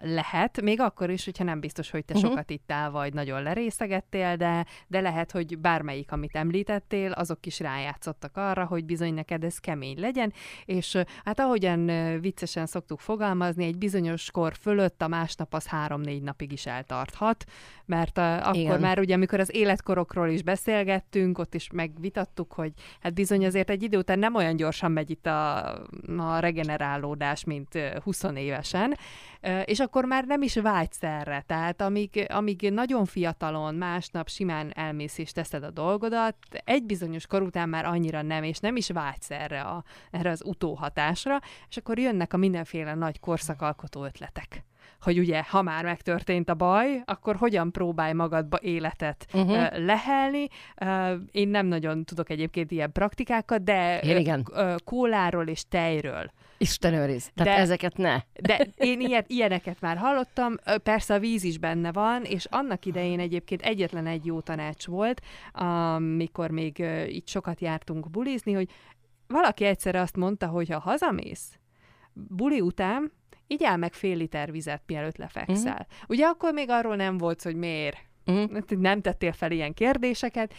lehet, 0.00 0.60
még 0.60 0.80
akkor 0.80 1.10
is, 1.10 1.24
hogyha 1.24 1.44
nem 1.44 1.60
biztos, 1.60 1.90
hogy 1.90 2.04
te 2.04 2.14
uh-huh. 2.14 2.30
sokat 2.30 2.50
ittál, 2.50 2.90
vagy 2.90 3.14
nagyon 3.14 3.42
lerészegettél, 3.42 4.36
de, 4.36 4.66
de 4.86 5.00
lehet, 5.00 5.30
hogy 5.30 5.58
bármelyik, 5.58 6.12
amit 6.12 6.36
említettél, 6.36 7.12
azok 7.12 7.46
is 7.46 7.60
rájátszottak 7.60 8.36
arra, 8.36 8.64
hogy 8.64 8.84
bizony 8.84 9.14
neked 9.14 9.44
ez 9.44 9.58
kemény 9.58 10.00
legyen, 10.00 10.32
és 10.64 10.98
hát 11.24 11.40
ahogyan 11.40 11.86
viccesen 12.20 12.66
szoktuk 12.66 13.00
fogalmazni, 13.00 13.64
egy 13.64 13.78
bizonyos 13.78 14.30
kor 14.30 14.54
fölött 14.60 15.02
a 15.02 15.08
másnap 15.08 15.54
az 15.54 15.66
három-négy 15.66 16.22
napig 16.22 16.52
is 16.52 16.66
eltarthat, 16.66 17.44
mert 17.92 18.18
a, 18.18 18.36
akkor 18.36 18.56
Igen. 18.56 18.80
már 18.80 18.98
ugye, 18.98 19.14
amikor 19.14 19.40
az 19.40 19.54
életkorokról 19.54 20.28
is 20.28 20.42
beszélgettünk, 20.42 21.38
ott 21.38 21.54
is 21.54 21.70
megvitattuk, 21.70 22.30
vitattuk, 22.32 22.52
hogy 22.52 22.72
hát 23.00 23.14
bizony 23.14 23.46
azért 23.46 23.70
egy 23.70 23.82
idő 23.82 23.98
után 23.98 24.18
nem 24.18 24.34
olyan 24.34 24.56
gyorsan 24.56 24.92
megy 24.92 25.10
itt 25.10 25.26
a, 25.26 25.72
a 26.18 26.38
regenerálódás, 26.38 27.44
mint 27.44 27.78
20 28.04 28.22
évesen, 28.34 28.96
és 29.64 29.80
akkor 29.80 30.04
már 30.04 30.24
nem 30.24 30.42
is 30.42 30.54
vágysz 30.54 31.02
erre. 31.02 31.44
Tehát 31.46 31.80
amíg, 31.80 32.26
amíg 32.28 32.70
nagyon 32.70 33.04
fiatalon, 33.04 33.74
másnap 33.74 34.28
simán 34.28 34.72
elmész 34.74 35.18
és 35.18 35.32
teszed 35.32 35.62
a 35.62 35.70
dolgodat, 35.70 36.36
egy 36.64 36.84
bizonyos 36.84 37.26
kor 37.26 37.42
után 37.42 37.68
már 37.68 37.84
annyira 37.84 38.22
nem, 38.22 38.42
és 38.42 38.58
nem 38.58 38.76
is 38.76 38.90
vágysz 38.90 39.30
erre, 39.30 39.60
a, 39.60 39.84
erre 40.10 40.30
az 40.30 40.42
utóhatásra, 40.44 41.40
és 41.68 41.76
akkor 41.76 41.98
jönnek 41.98 42.32
a 42.32 42.36
mindenféle 42.36 42.94
nagy 42.94 43.20
korszakalkotó 43.20 44.04
ötletek 44.04 44.64
hogy 45.02 45.18
ugye, 45.18 45.42
ha 45.48 45.62
már 45.62 45.84
megtörtént 45.84 46.48
a 46.48 46.54
baj, 46.54 47.02
akkor 47.04 47.36
hogyan 47.36 47.72
próbálj 47.72 48.12
magadba 48.12 48.58
életet 48.60 49.26
uh-huh. 49.32 49.50
uh, 49.50 49.78
lehelni. 49.84 50.48
Én 51.30 51.48
nem 51.48 51.66
nagyon 51.66 52.04
tudok 52.04 52.30
egyébként 52.30 52.70
ilyen 52.70 52.92
praktikákat, 52.92 53.62
de 53.62 54.00
én 54.00 54.16
igen. 54.16 54.46
Kóláról 54.84 55.46
és 55.48 55.64
tejről. 55.68 56.30
Isten 56.58 56.94
őriz, 56.94 57.30
tehát 57.34 57.56
de, 57.56 57.60
ezeket 57.60 57.96
ne. 57.96 58.20
De 58.40 58.66
én 58.76 59.00
ilyet, 59.00 59.30
ilyeneket 59.30 59.80
már 59.80 59.96
hallottam, 59.96 60.54
persze 60.82 61.14
a 61.14 61.18
víz 61.18 61.44
is 61.44 61.58
benne 61.58 61.92
van, 61.92 62.22
és 62.22 62.46
annak 62.50 62.86
idején 62.86 63.20
egyébként 63.20 63.62
egyetlen 63.62 64.06
egy 64.06 64.26
jó 64.26 64.40
tanács 64.40 64.86
volt, 64.86 65.20
amikor 65.52 66.50
még 66.50 66.84
itt 67.06 67.28
sokat 67.28 67.60
jártunk 67.60 68.10
bulizni, 68.10 68.52
hogy 68.52 68.68
valaki 69.26 69.64
egyszer 69.64 69.94
azt 69.94 70.16
mondta, 70.16 70.46
hogy 70.46 70.68
ha 70.68 70.78
hazamész, 70.78 71.58
buli 72.12 72.60
után, 72.60 73.12
igyál 73.52 73.76
meg 73.76 73.92
fél 73.92 74.16
liter 74.16 74.50
vizet, 74.50 74.82
mielőtt 74.86 75.16
lefekszel. 75.16 75.72
Uh-huh. 75.72 76.08
Ugye 76.08 76.26
akkor 76.26 76.52
még 76.52 76.70
arról 76.70 76.96
nem 76.96 77.18
volt, 77.18 77.42
hogy 77.42 77.56
miért. 77.56 77.96
Uh-huh. 78.26 78.60
Nem 78.68 79.00
tettél 79.00 79.32
fel 79.32 79.50
ilyen 79.50 79.74
kérdéseket, 79.74 80.54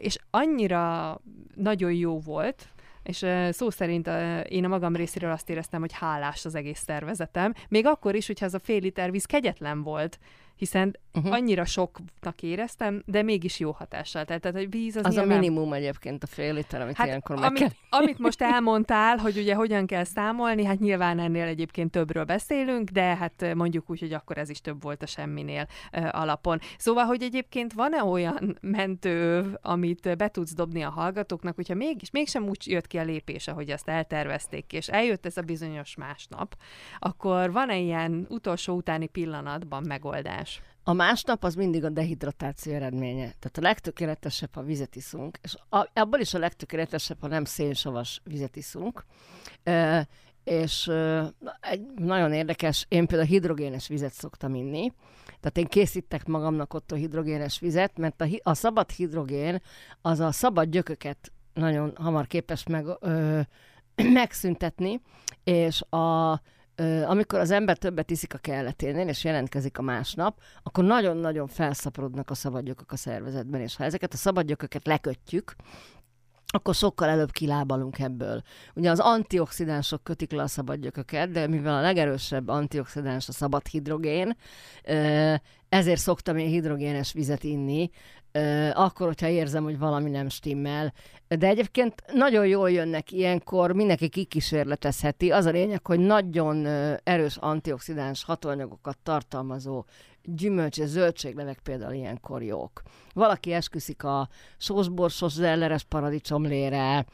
és 0.00 0.18
annyira 0.30 1.20
nagyon 1.54 1.92
jó 1.92 2.18
volt, 2.18 2.68
és 3.02 3.26
szó 3.50 3.70
szerint 3.70 4.10
én 4.48 4.64
a 4.64 4.68
magam 4.68 4.96
részéről 4.96 5.30
azt 5.30 5.50
éreztem, 5.50 5.80
hogy 5.80 5.92
hálás 5.92 6.44
az 6.44 6.54
egész 6.54 6.82
szervezetem, 6.86 7.54
még 7.68 7.86
akkor 7.86 8.14
is, 8.14 8.26
hogyha 8.26 8.46
az 8.46 8.54
a 8.54 8.58
fél 8.58 8.80
liter 8.80 9.10
víz 9.10 9.24
kegyetlen 9.24 9.82
volt, 9.82 10.18
hiszen 10.58 10.98
uh-huh. 11.14 11.32
annyira 11.32 11.64
soknak 11.64 12.42
éreztem, 12.42 13.02
de 13.06 13.22
mégis 13.22 13.58
jó 13.58 13.70
hatással. 13.70 14.24
Tehát, 14.24 14.42
tehát 14.42 14.64
a 14.64 14.68
víz 14.68 14.96
az 14.96 15.04
Az 15.04 15.14
nyilván... 15.14 15.36
a 15.36 15.40
minimum 15.40 15.72
egyébként 15.72 16.22
a 16.22 16.26
fél 16.26 16.54
liter, 16.54 16.80
amit 16.80 16.96
hát, 16.96 17.06
ilyenkor 17.06 17.36
meg 17.36 17.44
amit, 17.44 17.58
kell. 17.58 17.70
amit 17.90 18.18
most 18.28 18.42
elmondtál, 18.42 19.16
hogy 19.16 19.36
ugye 19.36 19.54
hogyan 19.54 19.86
kell 19.86 20.04
számolni, 20.04 20.64
hát 20.64 20.78
nyilván 20.78 21.18
ennél 21.18 21.46
egyébként 21.46 21.90
többről 21.90 22.24
beszélünk, 22.24 22.90
de 22.90 23.02
hát 23.02 23.54
mondjuk 23.54 23.90
úgy, 23.90 24.00
hogy 24.00 24.12
akkor 24.12 24.38
ez 24.38 24.48
is 24.48 24.60
több 24.60 24.82
volt 24.82 25.02
a 25.02 25.06
semminél 25.06 25.66
uh, 25.92 26.08
alapon. 26.10 26.58
Szóval, 26.78 27.04
hogy 27.04 27.22
egyébként 27.22 27.72
van-e 27.72 28.04
olyan 28.04 28.58
mentő, 28.60 29.46
amit 29.62 30.16
be 30.16 30.28
tudsz 30.28 30.54
dobni 30.54 30.82
a 30.82 30.90
hallgatóknak, 30.90 31.54
hogyha 31.54 31.74
mégis, 31.74 32.10
mégsem 32.10 32.48
úgy 32.48 32.66
jött 32.66 32.86
ki 32.86 32.98
a 32.98 33.02
lépés, 33.02 33.48
ahogy 33.48 33.70
azt 33.70 33.88
eltervezték, 33.88 34.72
és 34.72 34.88
eljött 34.88 35.26
ez 35.26 35.36
a 35.36 35.42
bizonyos 35.42 35.94
másnap, 35.96 36.56
akkor 36.98 37.52
van-e 37.52 37.78
ilyen 37.78 38.26
utolsó 38.28 38.74
utáni 38.74 39.06
pillanatban 39.06 39.82
megoldás? 39.86 40.47
A 40.88 40.92
másnap 40.92 41.44
az 41.44 41.54
mindig 41.54 41.84
a 41.84 41.88
dehidratáció 41.88 42.72
eredménye. 42.72 43.34
Tehát 43.38 43.58
a 43.58 43.60
legtökéletesebb, 43.60 44.54
ha 44.54 44.62
vizet 44.62 44.96
iszunk, 44.96 45.38
és 45.42 45.56
a, 45.68 45.88
abban 45.94 46.20
is 46.20 46.34
a 46.34 46.38
legtökéletesebb, 46.38 47.16
ha 47.20 47.26
nem 47.26 47.44
szénsavas 47.44 48.20
vizet 48.24 48.56
iszunk. 48.56 49.04
E, 49.62 50.08
és 50.44 50.86
e, 50.86 51.32
egy 51.60 51.86
nagyon 51.96 52.32
érdekes, 52.32 52.86
én 52.88 53.06
például 53.06 53.28
hidrogénes 53.28 53.88
vizet 53.88 54.12
szoktam 54.12 54.54
inni, 54.54 54.92
tehát 55.26 55.58
én 55.58 55.66
készítek 55.66 56.26
magamnak 56.26 56.74
ott 56.74 56.92
a 56.92 56.96
hidrogénes 56.96 57.58
vizet, 57.58 57.98
mert 57.98 58.20
a, 58.20 58.26
a 58.42 58.54
szabad 58.54 58.90
hidrogén 58.90 59.62
az 60.02 60.20
a 60.20 60.32
szabad 60.32 60.68
gyököket 60.68 61.32
nagyon 61.54 61.92
hamar 61.96 62.26
képes 62.26 62.66
meg, 62.66 62.86
ö, 63.00 63.40
megszüntetni, 64.12 65.00
és 65.44 65.82
a 65.82 66.40
amikor 67.04 67.38
az 67.38 67.50
ember 67.50 67.78
többet 67.78 68.10
iszik 68.10 68.34
a 68.34 68.38
kelleténél, 68.38 69.08
és 69.08 69.24
jelentkezik 69.24 69.78
a 69.78 69.82
másnap, 69.82 70.40
akkor 70.62 70.84
nagyon-nagyon 70.84 71.46
felszaporodnak 71.46 72.30
a 72.30 72.34
szabadgyökök 72.34 72.92
a 72.92 72.96
szervezetben, 72.96 73.60
és 73.60 73.76
ha 73.76 73.84
ezeket 73.84 74.12
a 74.12 74.16
szabadgyököket 74.16 74.86
lekötjük, 74.86 75.54
akkor 76.50 76.74
sokkal 76.74 77.08
előbb 77.08 77.30
kilábalunk 77.30 77.98
ebből. 77.98 78.42
Ugye 78.74 78.90
az 78.90 79.00
antioxidánsok 79.00 80.04
kötik 80.04 80.32
le 80.32 80.42
a 80.42 80.46
szabadgyököket, 80.46 81.30
de 81.30 81.46
mivel 81.46 81.74
a 81.74 81.80
legerősebb 81.80 82.48
antioxidáns 82.48 83.28
a 83.28 83.32
szabad 83.32 83.66
hidrogén, 83.66 84.36
ezért 85.68 86.00
szoktam 86.00 86.36
én 86.36 86.48
hidrogénes 86.48 87.12
vizet 87.12 87.44
inni, 87.44 87.90
akkor, 88.72 89.06
hogyha 89.06 89.28
érzem, 89.28 89.64
hogy 89.64 89.78
valami 89.78 90.10
nem 90.10 90.28
stimmel. 90.28 90.92
De 91.28 91.46
egyébként 91.46 92.02
nagyon 92.12 92.46
jól 92.46 92.70
jönnek 92.70 93.12
ilyenkor, 93.12 93.72
mindenki 93.72 94.08
kikísérletezheti. 94.08 95.30
Az 95.30 95.44
a 95.44 95.50
lényeg, 95.50 95.86
hogy 95.86 95.98
nagyon 95.98 96.66
erős 97.04 97.36
antioxidáns 97.36 98.24
hatóanyagokat 98.24 98.98
tartalmazó 99.02 99.84
gyümölcs 100.34 100.78
és 100.78 100.86
zöldséglevek 100.86 101.58
például 101.58 101.92
ilyenkor 101.92 102.42
jók. 102.42 102.82
Valaki 103.14 103.52
esküszik 103.52 104.04
a 104.04 104.28
sósborsos 104.58 105.32
zelleres 105.32 105.82
paradicsomlére, 105.82 107.06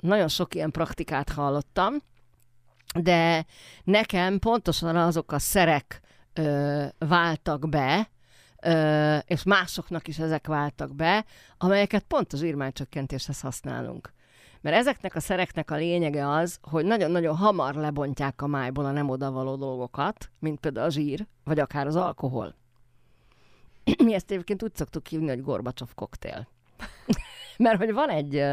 nagyon 0.00 0.28
sok 0.28 0.54
ilyen 0.54 0.70
praktikát 0.70 1.28
hallottam, 1.28 1.94
de 2.94 3.46
nekem 3.84 4.38
pontosan 4.38 4.96
azok 4.96 5.32
a 5.32 5.38
szerek 5.38 6.00
váltak 6.98 7.68
be, 7.68 8.10
és 9.26 9.42
másoknak 9.42 10.08
is 10.08 10.18
ezek 10.18 10.46
váltak 10.46 10.94
be, 10.94 11.24
amelyeket 11.58 12.02
pont 12.02 12.32
az 12.32 12.42
írmánycsökkentéshez 12.42 13.40
használunk. 13.40 14.12
Mert 14.62 14.76
ezeknek 14.76 15.14
a 15.14 15.20
szereknek 15.20 15.70
a 15.70 15.76
lényege 15.76 16.28
az, 16.28 16.58
hogy 16.62 16.84
nagyon-nagyon 16.84 17.36
hamar 17.36 17.74
lebontják 17.74 18.42
a 18.42 18.46
májból 18.46 18.84
a 18.84 18.90
nem 18.90 19.08
odavaló 19.08 19.56
dolgokat, 19.56 20.30
mint 20.38 20.60
például 20.60 20.86
a 20.86 20.90
zsír, 20.90 21.26
vagy 21.44 21.58
akár 21.58 21.86
az 21.86 21.96
alkohol. 21.96 22.54
Mi 24.04 24.14
ezt 24.14 24.30
egyébként 24.30 24.62
úgy 24.62 24.74
szoktuk 24.74 25.06
hívni, 25.06 25.28
hogy 25.28 25.42
Gorbacsov 25.42 25.94
koktél. 25.94 26.48
Mert 27.58 27.78
hogy 27.78 27.92
van 27.92 28.08
egy, 28.08 28.44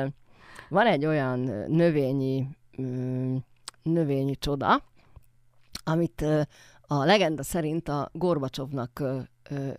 van 0.69 0.87
egy 0.87 1.05
olyan 1.05 1.39
növényi, 1.67 2.47
növényi 3.83 4.35
csoda, 4.35 4.83
amit 5.83 6.21
a 6.81 7.03
legenda 7.03 7.43
szerint 7.43 7.89
a 7.89 8.09
Gorbacsovnak 8.13 9.03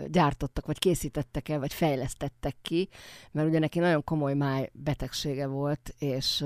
gyártottak, 0.07 0.66
vagy 0.66 0.79
készítettek 0.79 1.49
el, 1.49 1.59
vagy 1.59 1.73
fejlesztettek 1.73 2.57
ki, 2.62 2.89
mert 3.31 3.49
ugye 3.49 3.59
neki 3.59 3.79
nagyon 3.79 4.05
komoly 4.05 4.35
máj 4.35 4.71
betegsége 4.73 5.47
volt, 5.47 5.95
és, 5.99 6.45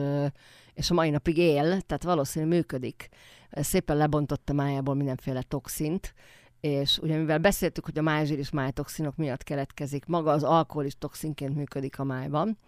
és 0.75 0.91
a 0.91 0.95
mai 0.95 1.11
napig 1.11 1.37
él, 1.37 1.81
tehát 1.81 2.03
valószínűleg 2.03 2.55
működik. 2.55 3.09
Szépen 3.51 3.97
lebontotta 3.97 4.53
májából 4.53 4.95
mindenféle 4.95 5.43
toxint, 5.43 6.14
és 6.61 6.99
ugye 6.99 7.16
mivel 7.16 7.39
beszéltük, 7.39 7.85
hogy 7.85 7.99
a 7.99 8.03
májzsír 8.03 8.39
is 8.39 8.51
májtoxinok 8.51 9.16
miatt 9.16 9.43
keletkezik, 9.43 10.07
maga 10.07 10.31
az 10.31 10.43
alkohol 10.43 10.85
is 10.85 10.99
toxinként 10.99 11.55
működik 11.55 11.99
a 11.99 12.05
májban, 12.05 12.59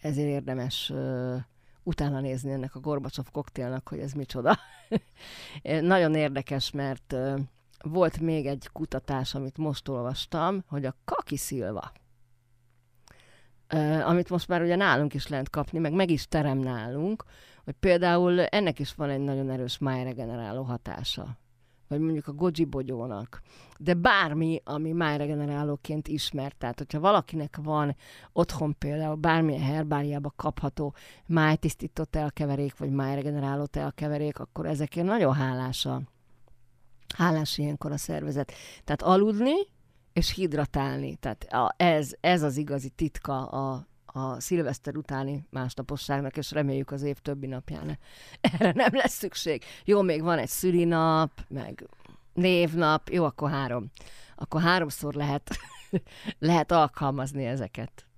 ezért 0.00 0.28
érdemes 0.28 0.90
uh, 0.90 1.36
utána 1.82 2.20
nézni 2.20 2.52
ennek 2.52 2.74
a 2.74 2.80
Gorbacsov 2.80 3.26
koktélnak, 3.32 3.88
hogy 3.88 3.98
ez 3.98 4.12
micsoda. 4.12 4.58
Nagyon 5.62 6.14
érdekes, 6.14 6.70
mert 6.70 7.16
volt 7.82 8.20
még 8.20 8.46
egy 8.46 8.68
kutatás, 8.72 9.34
amit 9.34 9.58
most 9.58 9.88
olvastam, 9.88 10.64
hogy 10.66 10.84
a 10.84 10.96
kaki 11.04 11.36
szilva, 11.36 11.92
amit 14.04 14.30
most 14.30 14.48
már 14.48 14.62
ugye 14.62 14.76
nálunk 14.76 15.14
is 15.14 15.28
lehet 15.28 15.50
kapni, 15.50 15.78
meg 15.78 15.92
meg 15.92 16.10
is 16.10 16.28
terem 16.28 16.58
nálunk, 16.58 17.24
hogy 17.64 17.74
például 17.74 18.40
ennek 18.40 18.78
is 18.78 18.94
van 18.94 19.10
egy 19.10 19.20
nagyon 19.20 19.50
erős 19.50 19.78
májregeneráló 19.78 20.62
hatása 20.62 21.38
vagy 21.90 22.00
mondjuk 22.00 22.26
a 22.26 22.32
goji 22.32 22.64
bogyónak, 22.64 23.40
de 23.78 23.94
bármi, 23.94 24.60
ami 24.64 24.92
májregenerálóként 24.92 26.08
ismert. 26.08 26.56
Tehát, 26.56 26.78
hogyha 26.78 27.00
valakinek 27.00 27.58
van 27.62 27.96
otthon 28.32 28.74
például 28.78 29.14
bármilyen 29.14 29.62
herbáriába 29.62 30.32
kapható 30.36 30.94
májtisztító 31.26 32.04
telkeverék, 32.04 32.78
vagy 32.78 32.90
májregeneráló 32.90 33.64
telkeverék, 33.64 34.38
akkor 34.38 34.66
ezekért 34.66 35.06
nagyon 35.06 35.34
hálás 35.34 35.86
a, 35.86 36.02
hálás 37.16 37.58
ilyenkor 37.58 37.92
a 37.92 37.96
szervezet. 37.96 38.52
Tehát 38.84 39.02
aludni, 39.02 39.54
és 40.12 40.34
hidratálni. 40.34 41.16
Tehát 41.16 41.44
a, 41.52 41.74
ez, 41.76 42.12
ez 42.20 42.42
az 42.42 42.56
igazi 42.56 42.88
titka 42.88 43.46
a, 43.46 43.86
a 44.06 44.40
szilveszter 44.40 44.96
utáni 44.96 45.46
másnaposságnak, 45.50 46.36
és 46.36 46.50
reméljük 46.50 46.90
az 46.90 47.02
év 47.02 47.18
többi 47.18 47.46
napján 47.46 47.98
erre 48.40 48.72
nem 48.74 48.94
lesz 48.94 49.14
szükség. 49.14 49.64
Jó, 49.84 50.02
még 50.02 50.22
van 50.22 50.38
egy 50.38 50.48
szülinap, 50.48 51.30
meg 51.48 51.88
névnap, 52.34 53.08
jó, 53.08 53.24
akkor 53.24 53.50
három. 53.50 53.90
Akkor 54.36 54.60
háromszor 54.60 55.14
lehet, 55.14 55.50
lehet 56.38 56.72
alkalmazni 56.72 57.44
ezeket. 57.44 58.09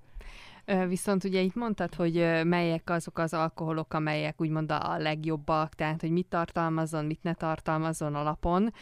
Viszont 0.89 1.25
ugye 1.25 1.41
itt 1.41 1.55
mondtad, 1.55 1.95
hogy 1.95 2.15
melyek 2.45 2.91
azok 2.91 3.19
az 3.19 3.35
alkoholok, 3.35 3.95
amelyek 3.95 4.41
úgymond 4.41 4.73
a 4.73 4.97
legjobbak, 4.99 5.75
tehát 5.75 6.01
hogy 6.01 6.11
mit 6.11 6.27
tartalmazon, 6.27 7.05
mit 7.05 7.23
ne 7.23 7.35
tartalmazon 7.35 8.15
alapon. 8.15 8.73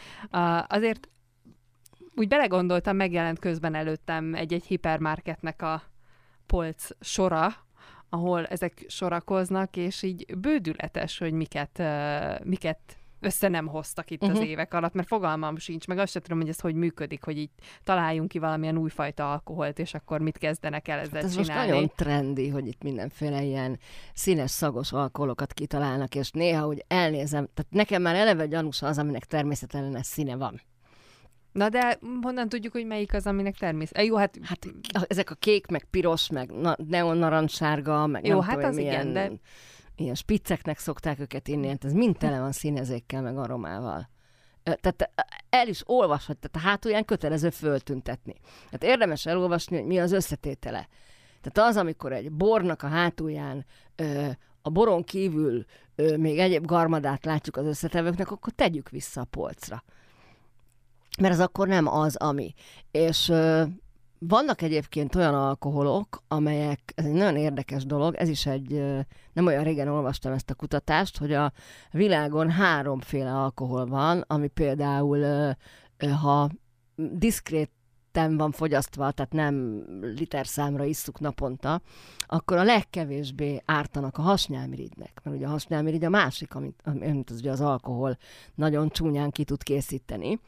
Azért 0.67 1.09
úgy 2.15 2.27
belegondoltam, 2.27 2.95
megjelent 2.95 3.39
közben 3.39 3.75
előttem 3.75 4.35
egy-egy 4.35 4.65
hipermarketnek 4.65 5.61
a 5.61 5.81
polc 6.45 6.87
sora, 6.99 7.53
ahol 8.09 8.45
ezek 8.45 8.85
sorakoznak, 8.87 9.75
és 9.75 10.03
így 10.03 10.37
bődületes, 10.37 11.17
hogy 11.17 11.33
miket, 11.33 11.81
miket 12.43 12.79
össze 13.21 13.47
nem 13.47 13.67
hoztak 13.67 14.11
itt 14.11 14.21
uh-huh. 14.21 14.37
az 14.37 14.43
mhm. 14.43 14.51
évek 14.51 14.73
alatt, 14.73 14.93
mert 14.93 15.07
fogalmam 15.07 15.57
sincs, 15.57 15.87
meg 15.87 15.97
azt 15.97 16.11
sem 16.11 16.21
tudom, 16.21 16.39
hogy 16.39 16.49
ez 16.49 16.59
hogy 16.59 16.75
működik, 16.75 17.23
hogy 17.23 17.37
így 17.37 17.49
találjunk 17.83 18.29
ki 18.29 18.39
valamilyen 18.39 18.77
újfajta 18.77 19.31
alkoholt, 19.31 19.79
és 19.79 19.93
akkor 19.93 20.21
mit 20.21 20.37
kezdenek 20.37 20.87
el 20.87 20.99
ezzel 20.99 21.21
hát 21.21 21.23
ez 21.23 21.35
csinálni. 21.35 21.53
most 21.53 21.69
nagyon 21.69 21.91
trendi, 21.95 22.49
hogy 22.49 22.67
itt 22.67 22.83
mindenféle 22.83 23.43
ilyen 23.43 23.79
színes, 24.13 24.51
szagos 24.51 24.91
alkoholokat 24.91 25.53
kitalálnak, 25.53 26.15
és 26.15 26.31
néha 26.31 26.67
úgy 26.67 26.83
elnézem, 26.87 27.47
tehát 27.53 27.71
nekem 27.71 28.01
már 28.01 28.15
eleve 28.15 28.45
gyanús 28.45 28.81
az, 28.81 28.97
aminek 28.97 29.25
természetesen 29.25 30.03
színe 30.03 30.35
van. 30.35 30.61
Na 31.51 31.69
de 31.69 31.99
honnan 32.21 32.49
tudjuk, 32.49 32.73
hogy 32.73 32.85
melyik 32.85 33.13
az, 33.13 33.27
aminek 33.27 33.57
természet? 33.57 34.05
Jó, 34.05 34.15
hát... 34.15 34.37
hát 34.43 34.67
ezek 35.07 35.29
a 35.31 35.35
kék, 35.35 35.67
meg 35.67 35.83
piros, 35.83 36.29
meg 36.29 36.51
na- 36.51 36.77
neon 36.87 37.17
narancssárga, 37.17 38.07
meg 38.07 38.25
Jó, 38.25 38.33
nem 38.33 38.41
hát 38.41 38.53
tudom, 38.55 38.69
az 38.69 38.75
milyen, 38.75 39.09
igen, 39.09 39.13
de... 39.13 39.31
ilyen 39.95 40.15
spicceknek 40.15 40.79
szokták 40.79 41.19
őket 41.19 41.47
inni, 41.47 41.67
hát 41.67 41.85
ez 41.85 41.93
mind 41.93 42.17
tele 42.17 42.39
van 42.39 42.51
színezékkel, 42.51 43.21
meg 43.21 43.37
aromával. 43.37 44.09
Tehát 44.63 45.11
el 45.49 45.67
is 45.67 45.83
olvashat, 45.85 46.37
tehát 46.37 46.55
a 46.55 46.69
hátulján 46.69 47.05
kötelező 47.05 47.49
föltüntetni. 47.49 48.35
Tehát 48.65 48.83
érdemes 48.83 49.25
elolvasni, 49.25 49.77
hogy 49.77 49.85
mi 49.85 49.99
az 49.99 50.11
összetétele. 50.11 50.87
Tehát 51.41 51.69
az, 51.69 51.77
amikor 51.77 52.13
egy 52.13 52.31
bornak 52.31 52.83
a 52.83 52.87
hátulján 52.87 53.65
a 54.61 54.69
boron 54.69 55.03
kívül 55.03 55.65
még 56.17 56.39
egyéb 56.39 56.65
garmadát 56.65 57.25
látjuk 57.25 57.57
az 57.57 57.65
összetevőknek, 57.65 58.31
akkor 58.31 58.53
tegyük 58.53 58.89
vissza 58.89 59.21
a 59.21 59.25
polcra 59.25 59.83
mert 61.19 61.33
az 61.33 61.39
akkor 61.39 61.67
nem 61.67 61.87
az, 61.87 62.15
ami. 62.15 62.53
És 62.91 63.33
vannak 64.27 64.61
egyébként 64.61 65.15
olyan 65.15 65.33
alkoholok, 65.33 66.23
amelyek, 66.27 66.91
ez 66.95 67.05
egy 67.05 67.11
nagyon 67.11 67.35
érdekes 67.35 67.85
dolog, 67.85 68.15
ez 68.15 68.29
is 68.29 68.45
egy, 68.45 68.83
nem 69.33 69.45
olyan 69.45 69.63
régen 69.63 69.87
olvastam 69.87 70.31
ezt 70.31 70.49
a 70.49 70.55
kutatást, 70.55 71.17
hogy 71.17 71.33
a 71.33 71.51
világon 71.91 72.49
háromféle 72.49 73.33
alkohol 73.33 73.85
van, 73.85 74.23
ami 74.27 74.47
például, 74.47 75.53
ha 76.21 76.49
diszkrét 76.95 77.71
van 78.13 78.51
fogyasztva, 78.51 79.11
tehát 79.11 79.31
nem 79.31 79.83
liter 80.01 80.47
számra 80.47 80.83
isszuk 80.83 81.19
naponta, 81.19 81.81
akkor 82.27 82.57
a 82.57 82.63
legkevésbé 82.63 83.61
ártanak 83.65 84.17
a 84.17 84.21
hasnyálmirigynek. 84.21 85.21
Mert 85.23 85.37
ugye 85.37 85.45
a 85.45 85.49
hasnyálmirigy 85.49 86.03
a 86.03 86.09
másik, 86.09 86.55
amit, 86.55 86.81
amit 86.83 87.29
az, 87.29 87.37
ugye 87.37 87.51
az 87.51 87.61
alkohol 87.61 88.17
nagyon 88.55 88.89
csúnyán 88.89 89.29
ki 89.29 89.43
tud 89.43 89.63
készíteni 89.63 90.39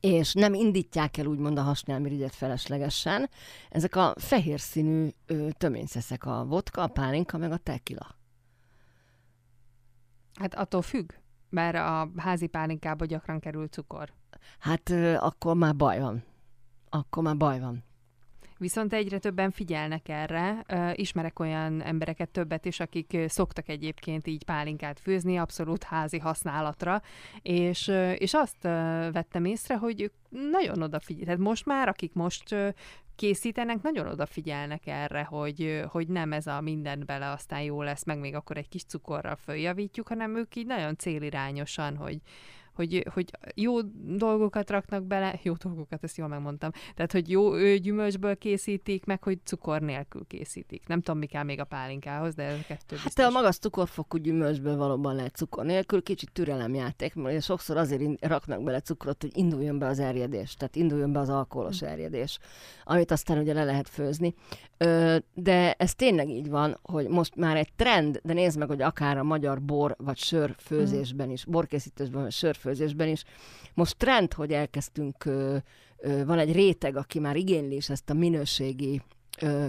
és 0.00 0.34
nem 0.34 0.54
indítják 0.54 1.16
el 1.16 1.26
úgymond 1.26 1.58
a 1.58 1.62
hasnyálmirigyet 1.62 2.34
feleslegesen. 2.34 3.30
Ezek 3.70 3.96
a 3.96 4.14
fehér 4.16 4.60
színű 4.60 5.08
töményszeszek, 5.58 6.24
a 6.24 6.44
vodka, 6.44 6.82
a 6.82 6.86
pálinka, 6.86 7.38
meg 7.38 7.52
a 7.52 7.56
tequila. 7.56 8.18
Hát 10.34 10.54
attól 10.54 10.82
függ, 10.82 11.12
mert 11.48 11.76
a 11.76 12.10
házi 12.16 12.46
pálinkába 12.46 13.04
gyakran 13.04 13.40
kerül 13.40 13.68
cukor. 13.68 14.12
Hát 14.58 14.90
akkor 15.16 15.56
már 15.56 15.76
baj 15.76 16.00
van. 16.00 16.24
Akkor 16.88 17.22
már 17.22 17.36
baj 17.36 17.60
van. 17.60 17.84
Viszont 18.60 18.92
egyre 18.92 19.18
többen 19.18 19.50
figyelnek 19.50 20.08
erre. 20.08 20.64
Ismerek 20.94 21.38
olyan 21.38 21.82
embereket 21.82 22.28
többet 22.28 22.64
is, 22.64 22.80
akik 22.80 23.18
szoktak 23.26 23.68
egyébként 23.68 24.26
így 24.26 24.44
pálinkát 24.44 25.00
főzni, 25.00 25.36
abszolút 25.36 25.82
házi 25.82 26.18
használatra, 26.18 27.02
és, 27.42 27.88
és 28.18 28.34
azt 28.34 28.62
vettem 29.12 29.44
észre, 29.44 29.76
hogy 29.76 30.00
ők 30.00 30.12
nagyon 30.50 30.82
odafigyelnek. 30.82 31.28
Tehát 31.28 31.48
most 31.48 31.66
már, 31.66 31.88
akik 31.88 32.12
most 32.12 32.54
készítenek, 33.16 33.82
nagyon 33.82 34.06
odafigyelnek 34.06 34.86
erre, 34.86 35.22
hogy, 35.22 35.82
hogy 35.88 36.08
nem 36.08 36.32
ez 36.32 36.46
a 36.46 36.60
minden 36.60 37.02
bele, 37.06 37.30
aztán 37.30 37.62
jó 37.62 37.82
lesz, 37.82 38.04
meg 38.04 38.18
még 38.18 38.34
akkor 38.34 38.56
egy 38.56 38.68
kis 38.68 38.84
cukorral 38.84 39.36
följavítjuk, 39.36 40.08
hanem 40.08 40.36
ők 40.36 40.56
így 40.56 40.66
nagyon 40.66 40.96
célirányosan, 40.96 41.96
hogy, 41.96 42.20
hogy, 42.74 43.06
hogy 43.12 43.30
jó 43.54 43.80
dolgokat 44.16 44.70
raknak 44.70 45.04
bele, 45.04 45.40
jó 45.42 45.54
dolgokat, 45.62 46.04
ezt 46.04 46.16
jól 46.16 46.28
megmondtam, 46.28 46.70
tehát, 46.94 47.12
hogy 47.12 47.30
jó 47.30 47.56
gyümölcsből 47.76 48.38
készítik, 48.38 49.04
meg 49.04 49.22
hogy 49.22 49.38
cukor 49.44 49.80
nélkül 49.80 50.24
készítik. 50.26 50.86
Nem 50.86 51.00
tudom, 51.00 51.18
mi 51.18 51.26
kell 51.26 51.42
még 51.42 51.60
a 51.60 51.64
pálinkához, 51.64 52.34
de 52.34 52.42
ez 52.42 52.58
a 52.58 52.64
kettő 52.66 52.96
Hát 52.96 53.04
biztos. 53.04 53.24
a 53.24 53.30
magas 53.30 53.58
cukorfokú 53.58 54.16
gyümölcsből 54.16 54.76
valóban 54.76 55.14
lehet 55.14 55.36
cukor 55.36 55.64
nélkül, 55.64 56.02
kicsit 56.02 56.32
türelemjáték, 56.32 57.14
mert 57.14 57.42
sokszor 57.42 57.76
azért 57.76 58.26
raknak 58.26 58.62
bele 58.62 58.80
cukrot, 58.80 59.22
hogy 59.22 59.36
induljon 59.36 59.78
be 59.78 59.86
az 59.86 59.98
erjedés, 59.98 60.54
tehát 60.54 60.76
induljon 60.76 61.12
be 61.12 61.18
az 61.18 61.28
alkoholos 61.28 61.78
hm. 61.78 61.84
erjedés, 61.84 62.38
amit 62.84 63.10
aztán 63.10 63.38
ugye 63.38 63.52
le 63.52 63.64
lehet 63.64 63.88
főzni. 63.88 64.34
De 65.34 65.72
ez 65.72 65.94
tényleg 65.94 66.28
így 66.28 66.48
van, 66.48 66.78
hogy 66.82 67.08
most 67.08 67.36
már 67.36 67.56
egy 67.56 67.72
trend, 67.76 68.20
de 68.22 68.32
nézd 68.32 68.58
meg, 68.58 68.68
hogy 68.68 68.82
akár 68.82 69.18
a 69.18 69.22
magyar 69.22 69.62
bor 69.62 69.96
vagy 69.98 70.18
sör 70.18 70.54
főzésben 70.58 71.30
is, 71.30 71.44
borkészítésben 71.44 72.22
vagy 72.22 72.32
sörfőzésben 72.32 73.08
is, 73.08 73.24
most 73.74 73.96
trend, 73.96 74.32
hogy 74.32 74.52
elkezdtünk, 74.52 75.24
van 76.26 76.38
egy 76.38 76.52
réteg, 76.52 76.96
aki 76.96 77.18
már 77.18 77.36
igényli 77.36 77.74
is 77.74 77.90
ezt 77.90 78.10
a 78.10 78.14
minőségi 78.14 79.02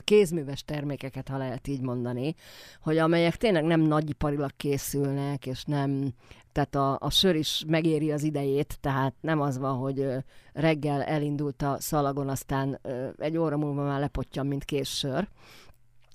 kézműves 0.03 0.64
termékeket, 0.64 1.28
ha 1.28 1.38
lehet 1.38 1.68
így 1.68 1.82
mondani, 1.82 2.36
hogy 2.82 2.97
amelyek 2.97 3.36
tényleg 3.36 3.64
nem 3.64 3.82
nagyiparilag 3.82 4.51
készülnek, 4.57 5.45
és 5.45 5.64
nem, 5.64 6.14
tehát 6.52 6.76
a, 6.76 6.97
a 6.99 7.10
sör 7.10 7.36
is 7.36 7.64
megéri 7.68 8.12
az 8.12 8.24
idejét, 8.24 8.78
tehát 8.82 9.14
nem 9.22 9.41
az 9.41 9.58
van, 9.58 9.78
hogy 9.78 10.08
reggel 10.54 11.04
elindult 11.04 11.62
a 11.62 11.76
szalagon, 11.80 12.30
aztán 12.30 12.80
egy 13.18 13.38
óra 13.38 13.58
múlva 13.58 13.84
már 13.84 13.99
lepottyan, 13.99 14.47
mint 14.47 14.64
kész 14.64 14.89
sör, 14.89 15.28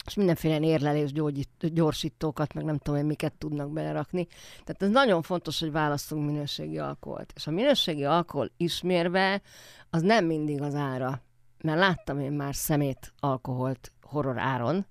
és 0.07 0.14
mindenféle 0.14 0.61
érlelés 0.61 1.12
gyorsítókat, 1.59 2.55
meg 2.55 2.64
nem 2.64 2.78
tudom 2.78 3.01
én 3.01 3.07
miket 3.07 3.32
tudnak 3.32 3.72
belerakni. 3.72 4.26
Tehát 4.64 4.82
ez 4.82 4.91
nagyon 4.91 5.22
fontos, 5.22 5.61
hogy 5.61 5.72
választunk 5.72 6.26
minőségi 6.26 6.78
alkoholt. 6.78 7.32
És 7.37 7.47
a 7.47 7.51
minőségi 7.51 8.05
alkohol 8.05 8.51
ismérve, 8.57 9.43
az 9.91 10.03
nem 10.03 10.24
mindig 10.24 10.62
az 10.62 10.74
ára 10.74 11.24
mert 11.66 11.78
láttam 11.78 12.20
én 12.20 12.32
már 12.32 12.55
szemét 12.55 13.12
alkoholt 13.18 13.93
horror 14.03 14.39
áron, 14.39 14.87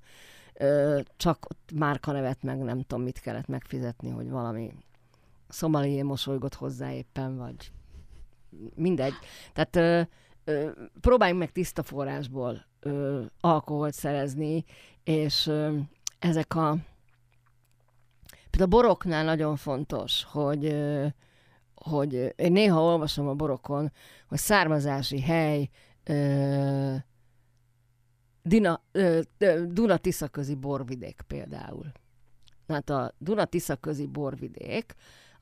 csak 1.18 1.48
márkanevet 1.76 2.44
meg 2.44 2.58
nem 2.58 2.82
tudom 2.82 3.04
mit 3.04 3.20
kellett 3.20 3.48
megfizetni, 3.48 4.10
hogy 4.10 4.30
valami 4.30 4.74
szomalié 5.56 6.02
mosolygott 6.02 6.54
hozzá 6.54 6.94
éppen, 6.94 7.38
vagy 7.38 7.72
mindegy. 8.76 9.14
Tehát 9.54 9.76
ö, 9.76 10.02
ö, 10.44 10.72
próbáljunk 11.02 11.40
meg 11.40 11.52
tiszta 11.52 11.84
forrásból 11.84 12.66
ö, 12.80 13.22
alkoholt 13.40 13.94
szerezni, 13.94 14.64
és 15.04 15.48
ö, 15.48 15.78
ezek 16.20 16.56
a 16.56 16.78
például 18.50 18.74
a 18.74 18.78
boroknál 18.78 19.24
nagyon 19.24 19.56
fontos, 19.56 20.24
hogy 20.24 20.66
ö, 20.66 21.08
hogy 21.76 22.34
én 22.36 22.52
néha 22.52 22.82
olvasom 22.82 23.28
a 23.28 23.34
borokon, 23.34 23.92
hogy 24.28 24.38
származási 24.38 25.22
hely, 25.22 25.70
Dina, 28.42 28.82
Duna-Tisza 29.66 30.28
közi 30.28 30.56
borvidék 30.56 31.22
például. 31.28 31.92
Hát 32.68 32.90
a 32.90 33.14
Duna-Tisza 33.18 33.76
közi 33.76 34.08
borvidék, 34.08 34.96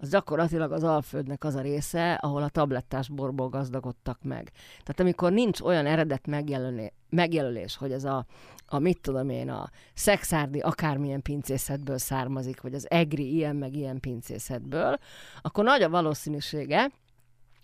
az 0.03 0.09
gyakorlatilag 0.09 0.71
az 0.71 0.83
Alföldnek 0.83 1.43
az 1.43 1.55
a 1.55 1.61
része, 1.61 2.13
ahol 2.13 2.43
a 2.43 2.49
tablettás 2.49 3.09
borból 3.09 3.49
gazdagodtak 3.49 4.19
meg. 4.23 4.51
Tehát 4.83 4.99
amikor 4.99 5.31
nincs 5.31 5.61
olyan 5.61 5.85
eredet 5.85 6.27
megjelölés, 6.27 6.91
megjelölés 7.09 7.75
hogy 7.77 7.91
ez 7.91 8.03
a, 8.03 8.25
a 8.65 8.79
mit 8.79 9.01
tudom 9.01 9.29
én, 9.29 9.49
a 9.49 9.69
szexárdi 9.93 10.59
akármilyen 10.59 11.21
pincészetből 11.21 11.97
származik, 11.97 12.61
vagy 12.61 12.73
az 12.73 12.89
egri 12.89 13.33
ilyen 13.33 13.55
meg 13.55 13.75
ilyen 13.75 13.99
pincészetből, 13.99 14.97
akkor 15.41 15.63
nagy 15.63 15.81
a 15.81 15.89
valószínűsége, 15.89 16.91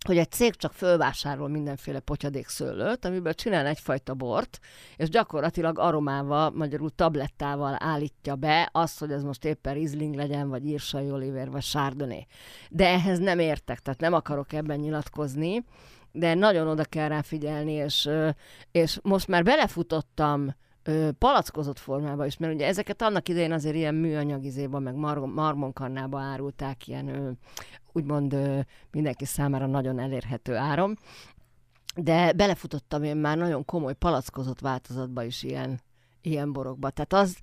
hogy 0.06 0.18
egy 0.18 0.32
cég 0.32 0.56
csak 0.56 0.74
fölvásárol 0.74 1.48
mindenféle 1.48 2.00
potyadék 2.00 2.48
szőlőt, 2.48 3.06
amiből 3.06 3.34
csinál 3.34 3.66
egyfajta 3.66 4.14
bort, 4.14 4.60
és 4.96 5.10
gyakorlatilag 5.10 5.80
aromával, 5.80 6.50
magyarul 6.50 6.90
tablettával 6.96 7.76
állítja 7.80 8.36
be 8.36 8.70
azt, 8.72 9.00
hogy 9.00 9.12
ez 9.12 9.24
most 9.24 9.46
éppen 9.46 9.74
Riesling 9.74 10.16
legyen, 10.16 10.50
vagy 10.50 10.66
Irsai 10.66 11.12
Oliver, 11.12 11.50
vagy 11.50 11.64
Chardonnay. 11.64 12.28
De 12.70 12.88
ehhez 12.88 13.20
nem 13.20 13.40
értek, 13.40 13.80
tehát 13.80 14.00
nem 14.00 14.14
akarok 14.14 14.54
ebben 14.54 14.80
nyilatkozni, 14.80 15.64
de 16.12 16.34
nagyon 16.34 16.68
oda 16.68 16.84
kell 16.84 17.08
rá 17.08 17.22
figyelni, 17.22 17.72
és, 17.72 18.10
és 18.72 19.00
most 19.02 19.28
már 19.28 19.44
belefutottam 19.44 20.56
palackozott 21.18 21.80
formába 21.80 22.26
is, 22.26 22.38
mert 22.38 22.54
ugye 22.54 22.68
ezeket 22.68 23.02
annak 23.02 23.30
idején 23.30 23.52
azért 23.52 23.76
ilyen 23.76 23.96
műanyagizéban, 23.96 24.84
meg 24.84 24.96
mar- 24.96 25.34
marmonkarnába 25.34 26.20
árulták, 26.20 26.88
ilyen 26.88 27.38
úgymond 27.92 28.36
mindenki 28.92 29.26
számára 29.26 29.66
nagyon 29.66 30.00
elérhető 30.00 30.56
áron, 30.56 30.98
de 31.96 32.32
belefutottam 32.34 33.04
én 33.04 33.18
már 33.18 33.38
nagyon 33.38 33.66
komoly 33.66 33.94
palackozott 33.94 34.60
változatba 34.60 35.24
is 35.24 35.44
ilyen, 35.44 35.82
ilyen 36.22 36.54
borokba. 36.54 36.90
Tehát 36.90 37.14
az 37.14 37.38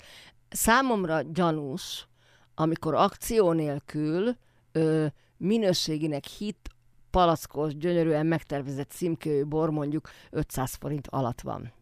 számomra 0.49 1.23
gyanús, 1.23 2.09
amikor 2.55 2.95
akció 2.95 3.53
nélkül 3.53 4.37
ö, 4.73 5.07
minőségének 5.37 6.25
hit 6.25 6.69
palackos, 7.11 7.77
gyönyörűen 7.77 8.27
megtervezett 8.27 8.91
címkéjű 8.91 9.45
bor 9.45 9.71
mondjuk 9.71 10.09
500 10.31 10.75
forint 10.75 11.07
alatt 11.07 11.41
van 11.41 11.73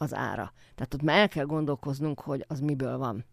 az 0.00 0.14
ára. 0.14 0.52
Tehát 0.74 0.94
ott 0.94 1.02
már 1.02 1.18
el 1.18 1.28
kell 1.28 1.44
gondolkoznunk, 1.44 2.20
hogy 2.20 2.44
az 2.48 2.60
miből 2.60 2.98
van. 2.98 3.24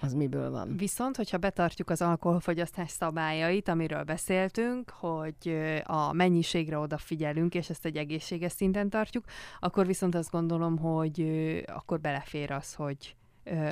Az 0.00 0.14
miből 0.14 0.50
van. 0.50 0.76
Viszont, 0.76 1.16
hogyha 1.16 1.36
betartjuk 1.38 1.90
az 1.90 2.02
alkoholfogyasztás 2.02 2.90
szabályait, 2.90 3.68
amiről 3.68 4.02
beszéltünk, 4.02 4.90
hogy 4.90 5.58
a 5.84 6.12
mennyiségre 6.12 6.78
odafigyelünk, 6.78 7.54
és 7.54 7.70
ezt 7.70 7.84
egy 7.84 7.96
egészséges 7.96 8.52
szinten 8.52 8.90
tartjuk, 8.90 9.24
akkor 9.60 9.86
viszont 9.86 10.14
azt 10.14 10.30
gondolom, 10.30 10.78
hogy 10.78 11.20
akkor 11.66 12.00
belefér 12.00 12.50
az, 12.50 12.74
hogy 12.74 13.16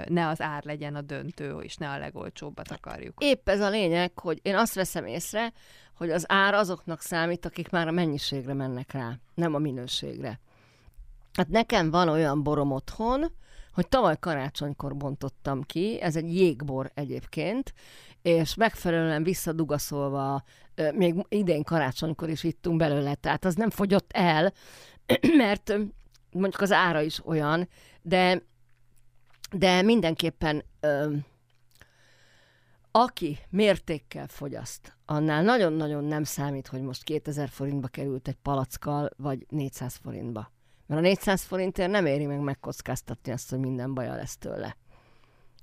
ne 0.09 0.29
az 0.29 0.41
ár 0.41 0.65
legyen 0.65 0.95
a 0.95 1.01
döntő, 1.01 1.59
és 1.59 1.77
ne 1.77 1.91
a 1.91 1.99
legolcsóbbat 1.99 2.71
akarjuk. 2.71 3.15
Épp 3.23 3.49
ez 3.49 3.61
a 3.61 3.69
lényeg, 3.69 4.19
hogy 4.19 4.39
én 4.43 4.57
azt 4.57 4.75
veszem 4.75 5.07
észre, 5.07 5.53
hogy 5.97 6.11
az 6.11 6.25
ár 6.29 6.55
azoknak 6.55 7.01
számít, 7.01 7.47
akik 7.47 7.71
már 7.71 7.89
a 7.89 7.93
mennyiségre 7.93 8.55
mennek 8.55 8.93
rá, 8.93 9.19
nem 9.35 9.55
a 9.55 9.59
minőségre. 9.59 10.41
Hát 11.33 11.49
nekem 11.49 11.91
van 11.91 12.09
olyan 12.09 12.43
borom 12.43 12.73
otthon, 12.73 13.33
hogy 13.73 13.89
tavaly 13.89 14.19
karácsonykor 14.19 14.97
bontottam 14.97 15.63
ki, 15.63 16.01
ez 16.01 16.17
egy 16.17 16.35
jégbor 16.35 16.91
egyébként, 16.95 17.75
és 18.23 18.55
megfelelően 18.55 19.23
visszadugaszolva, 19.23 20.43
még 20.95 21.27
idén 21.29 21.63
karácsonykor 21.63 22.29
is 22.29 22.45
ittunk 22.45 22.79
belőle, 22.79 23.15
tehát 23.15 23.45
az 23.45 23.55
nem 23.55 23.71
fogyott 23.71 24.11
el, 24.13 24.53
mert 25.37 25.73
mondjuk 26.33 26.61
az 26.61 26.73
ára 26.73 27.01
is 27.01 27.27
olyan, 27.27 27.69
de, 28.03 28.43
de 29.53 29.83
mindenképpen 29.83 30.65
aki 32.91 33.39
mértékkel 33.51 34.27
fogyaszt, 34.27 34.97
annál 35.05 35.43
nagyon-nagyon 35.43 36.05
nem 36.05 36.25
számít, 36.25 36.67
hogy 36.67 36.83
most 36.83 37.03
2000 37.03 37.49
forintba 37.49 37.89
került 37.89 38.29
egy 38.29 38.37
palackkal, 38.43 39.11
vagy 39.17 39.47
400 39.49 39.95
forintba. 39.95 40.53
Mert 40.91 41.03
a 41.03 41.05
400 41.05 41.43
forintért 41.43 41.91
nem 41.91 42.07
éri 42.07 42.27
meg 42.27 42.41
megkockáztatni 42.41 43.33
azt, 43.33 43.51
hogy 43.51 43.59
minden 43.59 43.95
baja 43.95 44.15
lesz 44.15 44.37
tőle. 44.37 44.77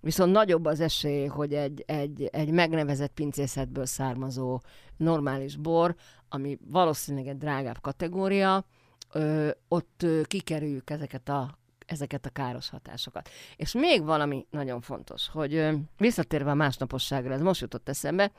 Viszont 0.02 0.32
nagyobb 0.32 0.66
az 0.66 0.80
esély, 0.80 1.26
hogy 1.26 1.54
egy, 1.54 1.84
egy, 1.88 2.30
egy 2.32 2.52
megnevezett 2.52 3.14
pincészetből 3.14 3.86
származó 3.86 4.60
normális 4.98 5.56
bor, 5.56 5.96
ami 6.30 6.58
valószínűleg 6.66 7.28
egy 7.28 7.38
drágább 7.38 7.82
kategória, 7.82 8.66
ö, 9.12 9.50
ott 9.68 10.04
ö, 10.04 10.22
kikerüljük 10.24 10.90
ezeket 10.90 11.30
a, 11.30 11.58
ezeket 11.86 12.26
a 12.26 12.30
káros 12.30 12.70
hatásokat. 12.70 13.30
És 13.56 13.74
még 13.74 14.04
valami 14.04 14.46
nagyon 14.50 14.82
fontos, 14.82 15.30
hogy 15.30 15.54
ö, 15.56 15.74
visszatérve 15.98 16.52
a 16.52 16.56
másnaposságra, 16.56 17.34
ez 17.34 17.42
most 17.42 17.62
jutott 17.62 17.90
eszembe, 17.90 18.32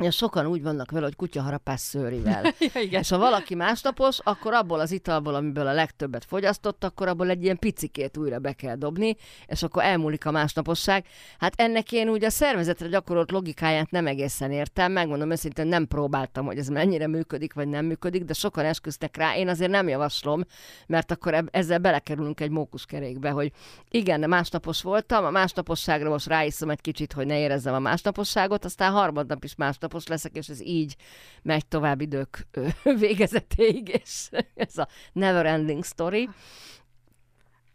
Ja, 0.00 0.10
sokan 0.10 0.46
úgy 0.46 0.62
vannak 0.62 0.90
vele, 0.90 1.04
hogy 1.04 1.16
kutyaharapás 1.16 1.80
szőrivel. 1.80 2.42
ja, 2.74 2.80
igen. 2.80 3.00
És 3.00 3.08
ha 3.08 3.18
valaki 3.18 3.54
másnapos, 3.54 4.18
akkor 4.22 4.52
abból 4.54 4.80
az 4.80 4.92
italból, 4.92 5.34
amiből 5.34 5.66
a 5.66 5.72
legtöbbet 5.72 6.24
fogyasztott, 6.24 6.84
akkor 6.84 7.08
abból 7.08 7.30
egy 7.30 7.42
ilyen 7.42 7.58
picikét 7.58 8.16
újra 8.16 8.38
be 8.38 8.52
kell 8.52 8.76
dobni, 8.76 9.16
és 9.46 9.62
akkor 9.62 9.82
elmúlik 9.82 10.26
a 10.26 10.30
másnaposság. 10.30 11.06
Hát 11.38 11.52
ennek 11.56 11.92
én 11.92 12.08
úgy 12.08 12.24
a 12.24 12.30
szervezetre 12.30 12.88
gyakorolt 12.88 13.30
logikáját 13.30 13.90
nem 13.90 14.06
egészen 14.06 14.50
értem, 14.50 14.92
megmondom 14.92 15.30
őszintén, 15.30 15.66
nem 15.66 15.86
próbáltam, 15.86 16.46
hogy 16.46 16.58
ez 16.58 16.68
mennyire 16.68 17.06
működik, 17.06 17.52
vagy 17.52 17.68
nem 17.68 17.84
működik, 17.84 18.24
de 18.24 18.32
sokan 18.32 18.64
esküsznek 18.64 19.16
rá, 19.16 19.36
én 19.36 19.48
azért 19.48 19.70
nem 19.70 19.88
javaslom, 19.88 20.44
mert 20.86 21.10
akkor 21.10 21.44
ezzel 21.50 21.78
belekerülünk 21.78 22.40
egy 22.40 22.50
mókuskerékbe, 22.50 23.30
hogy 23.30 23.52
igen, 23.90 24.28
másnapos 24.28 24.82
voltam, 24.82 25.24
a 25.24 25.30
másnaposságra 25.30 26.08
most 26.08 26.26
ráiszom 26.26 26.70
egy 26.70 26.80
kicsit, 26.80 27.12
hogy 27.12 27.26
ne 27.26 27.38
érezzem 27.38 27.74
a 27.74 27.78
másnaposságot, 27.78 28.64
aztán 28.64 28.92
harmadnap 28.92 29.44
is 29.44 29.54
más 29.54 29.78
másnapos 29.88 30.06
leszek, 30.06 30.36
és 30.36 30.48
ez 30.48 30.60
így 30.60 30.96
megy 31.42 31.66
tovább 31.66 32.00
idők 32.00 32.46
végezetéig, 32.98 33.88
és 33.88 34.28
ez 34.54 34.76
a 34.76 34.88
never 35.12 35.46
ending 35.46 35.84
story. 35.84 36.28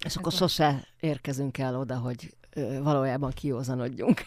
És 0.05 0.15
akkor 0.15 0.31
sose 0.31 0.87
érkezünk 0.99 1.57
el 1.57 1.79
oda, 1.79 1.97
hogy 1.97 2.35
valójában 2.81 3.31
kiózanodjunk. 3.31 4.25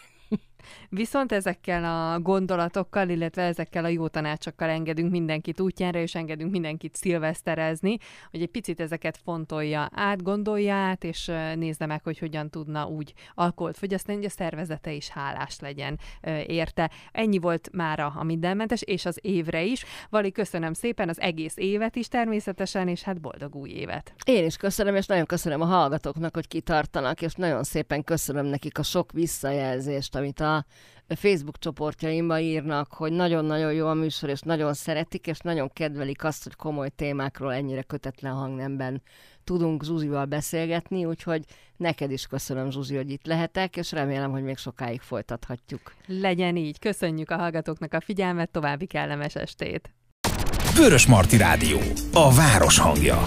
Viszont 0.89 1.31
ezekkel 1.31 1.83
a 1.83 2.19
gondolatokkal, 2.19 3.09
illetve 3.09 3.41
ezekkel 3.41 3.85
a 3.85 3.87
jó 3.87 4.07
tanácsokkal 4.07 4.69
engedünk 4.69 5.11
mindenkit 5.11 5.59
útjára, 5.59 5.99
és 5.99 6.15
engedünk 6.15 6.51
mindenkit 6.51 6.95
szilveszterezni, 6.95 7.97
hogy 8.31 8.41
egy 8.41 8.51
picit 8.51 8.79
ezeket 8.79 9.19
fontolja 9.23 9.89
át, 9.93 10.23
gondolja 10.23 10.73
át, 10.73 11.03
és 11.03 11.31
nézze 11.55 11.85
meg, 11.85 12.03
hogy 12.03 12.17
hogyan 12.19 12.49
tudna 12.49 12.85
úgy 12.85 13.13
alkoholt 13.33 13.77
fogyasztani, 13.77 14.17
hogy 14.17 14.25
a 14.25 14.29
szervezete 14.29 14.91
is 14.91 15.09
hálás 15.09 15.59
legyen 15.59 15.99
érte. 16.47 16.91
Ennyi 17.11 17.37
volt 17.37 17.69
mára 17.71 18.13
a 18.15 18.23
mindenmentes, 18.23 18.81
és 18.81 19.05
az 19.05 19.19
évre 19.21 19.63
is. 19.63 19.85
Vali, 20.09 20.31
köszönöm 20.31 20.73
szépen 20.73 21.09
az 21.09 21.19
egész 21.19 21.57
évet 21.57 21.95
is 21.95 22.07
természetesen, 22.07 22.87
és 22.87 23.01
hát 23.01 23.21
boldog 23.21 23.55
új 23.55 23.69
évet. 23.69 24.13
Én 24.25 24.45
is 24.45 24.57
köszönöm, 24.57 24.95
és 24.95 25.05
nagyon 25.05 25.25
köszönöm 25.25 25.61
a 25.61 25.65
hallgatóknak, 25.65 26.33
hogy 26.33 26.47
kitartanak, 26.47 27.21
és 27.21 27.33
nagyon 27.33 27.63
szépen 27.63 28.03
köszönöm 28.03 28.45
nekik 28.45 28.79
a 28.79 28.83
sok 28.83 29.11
visszajelzést, 29.11 30.15
amit 30.15 30.39
a 30.39 30.46
Facebook 31.15 31.59
csoportjaimba 31.59 32.39
írnak, 32.39 32.93
hogy 32.93 33.11
nagyon-nagyon 33.11 33.73
jó 33.73 33.87
a 33.87 33.93
műsor, 33.93 34.29
és 34.29 34.39
nagyon 34.39 34.73
szeretik, 34.73 35.27
és 35.27 35.39
nagyon 35.39 35.69
kedvelik 35.73 36.23
azt, 36.23 36.43
hogy 36.43 36.55
komoly 36.55 36.89
témákról 36.89 37.53
ennyire 37.53 37.81
kötetlen 37.81 38.33
hangnemben 38.33 39.01
tudunk 39.43 39.83
Zsuzsival 39.83 40.25
beszélgetni, 40.25 41.05
úgyhogy 41.05 41.43
neked 41.77 42.11
is 42.11 42.25
köszönöm, 42.25 42.71
Zsuzsi, 42.71 42.95
hogy 42.95 43.09
itt 43.09 43.25
lehetek, 43.25 43.77
és 43.77 43.91
remélem, 43.91 44.31
hogy 44.31 44.43
még 44.43 44.57
sokáig 44.57 45.01
folytathatjuk. 45.01 45.93
Legyen 46.05 46.55
így. 46.55 46.79
Köszönjük 46.79 47.29
a 47.29 47.37
hallgatóknak 47.37 47.93
a 47.93 47.99
figyelmet, 47.99 48.49
további 48.49 48.85
kellemes 48.85 49.35
estét. 49.35 49.91
Vörös 50.75 51.07
Marti 51.07 51.37
Rádió. 51.37 51.79
A 52.13 52.33
város 52.33 52.79
hangja. 52.79 53.23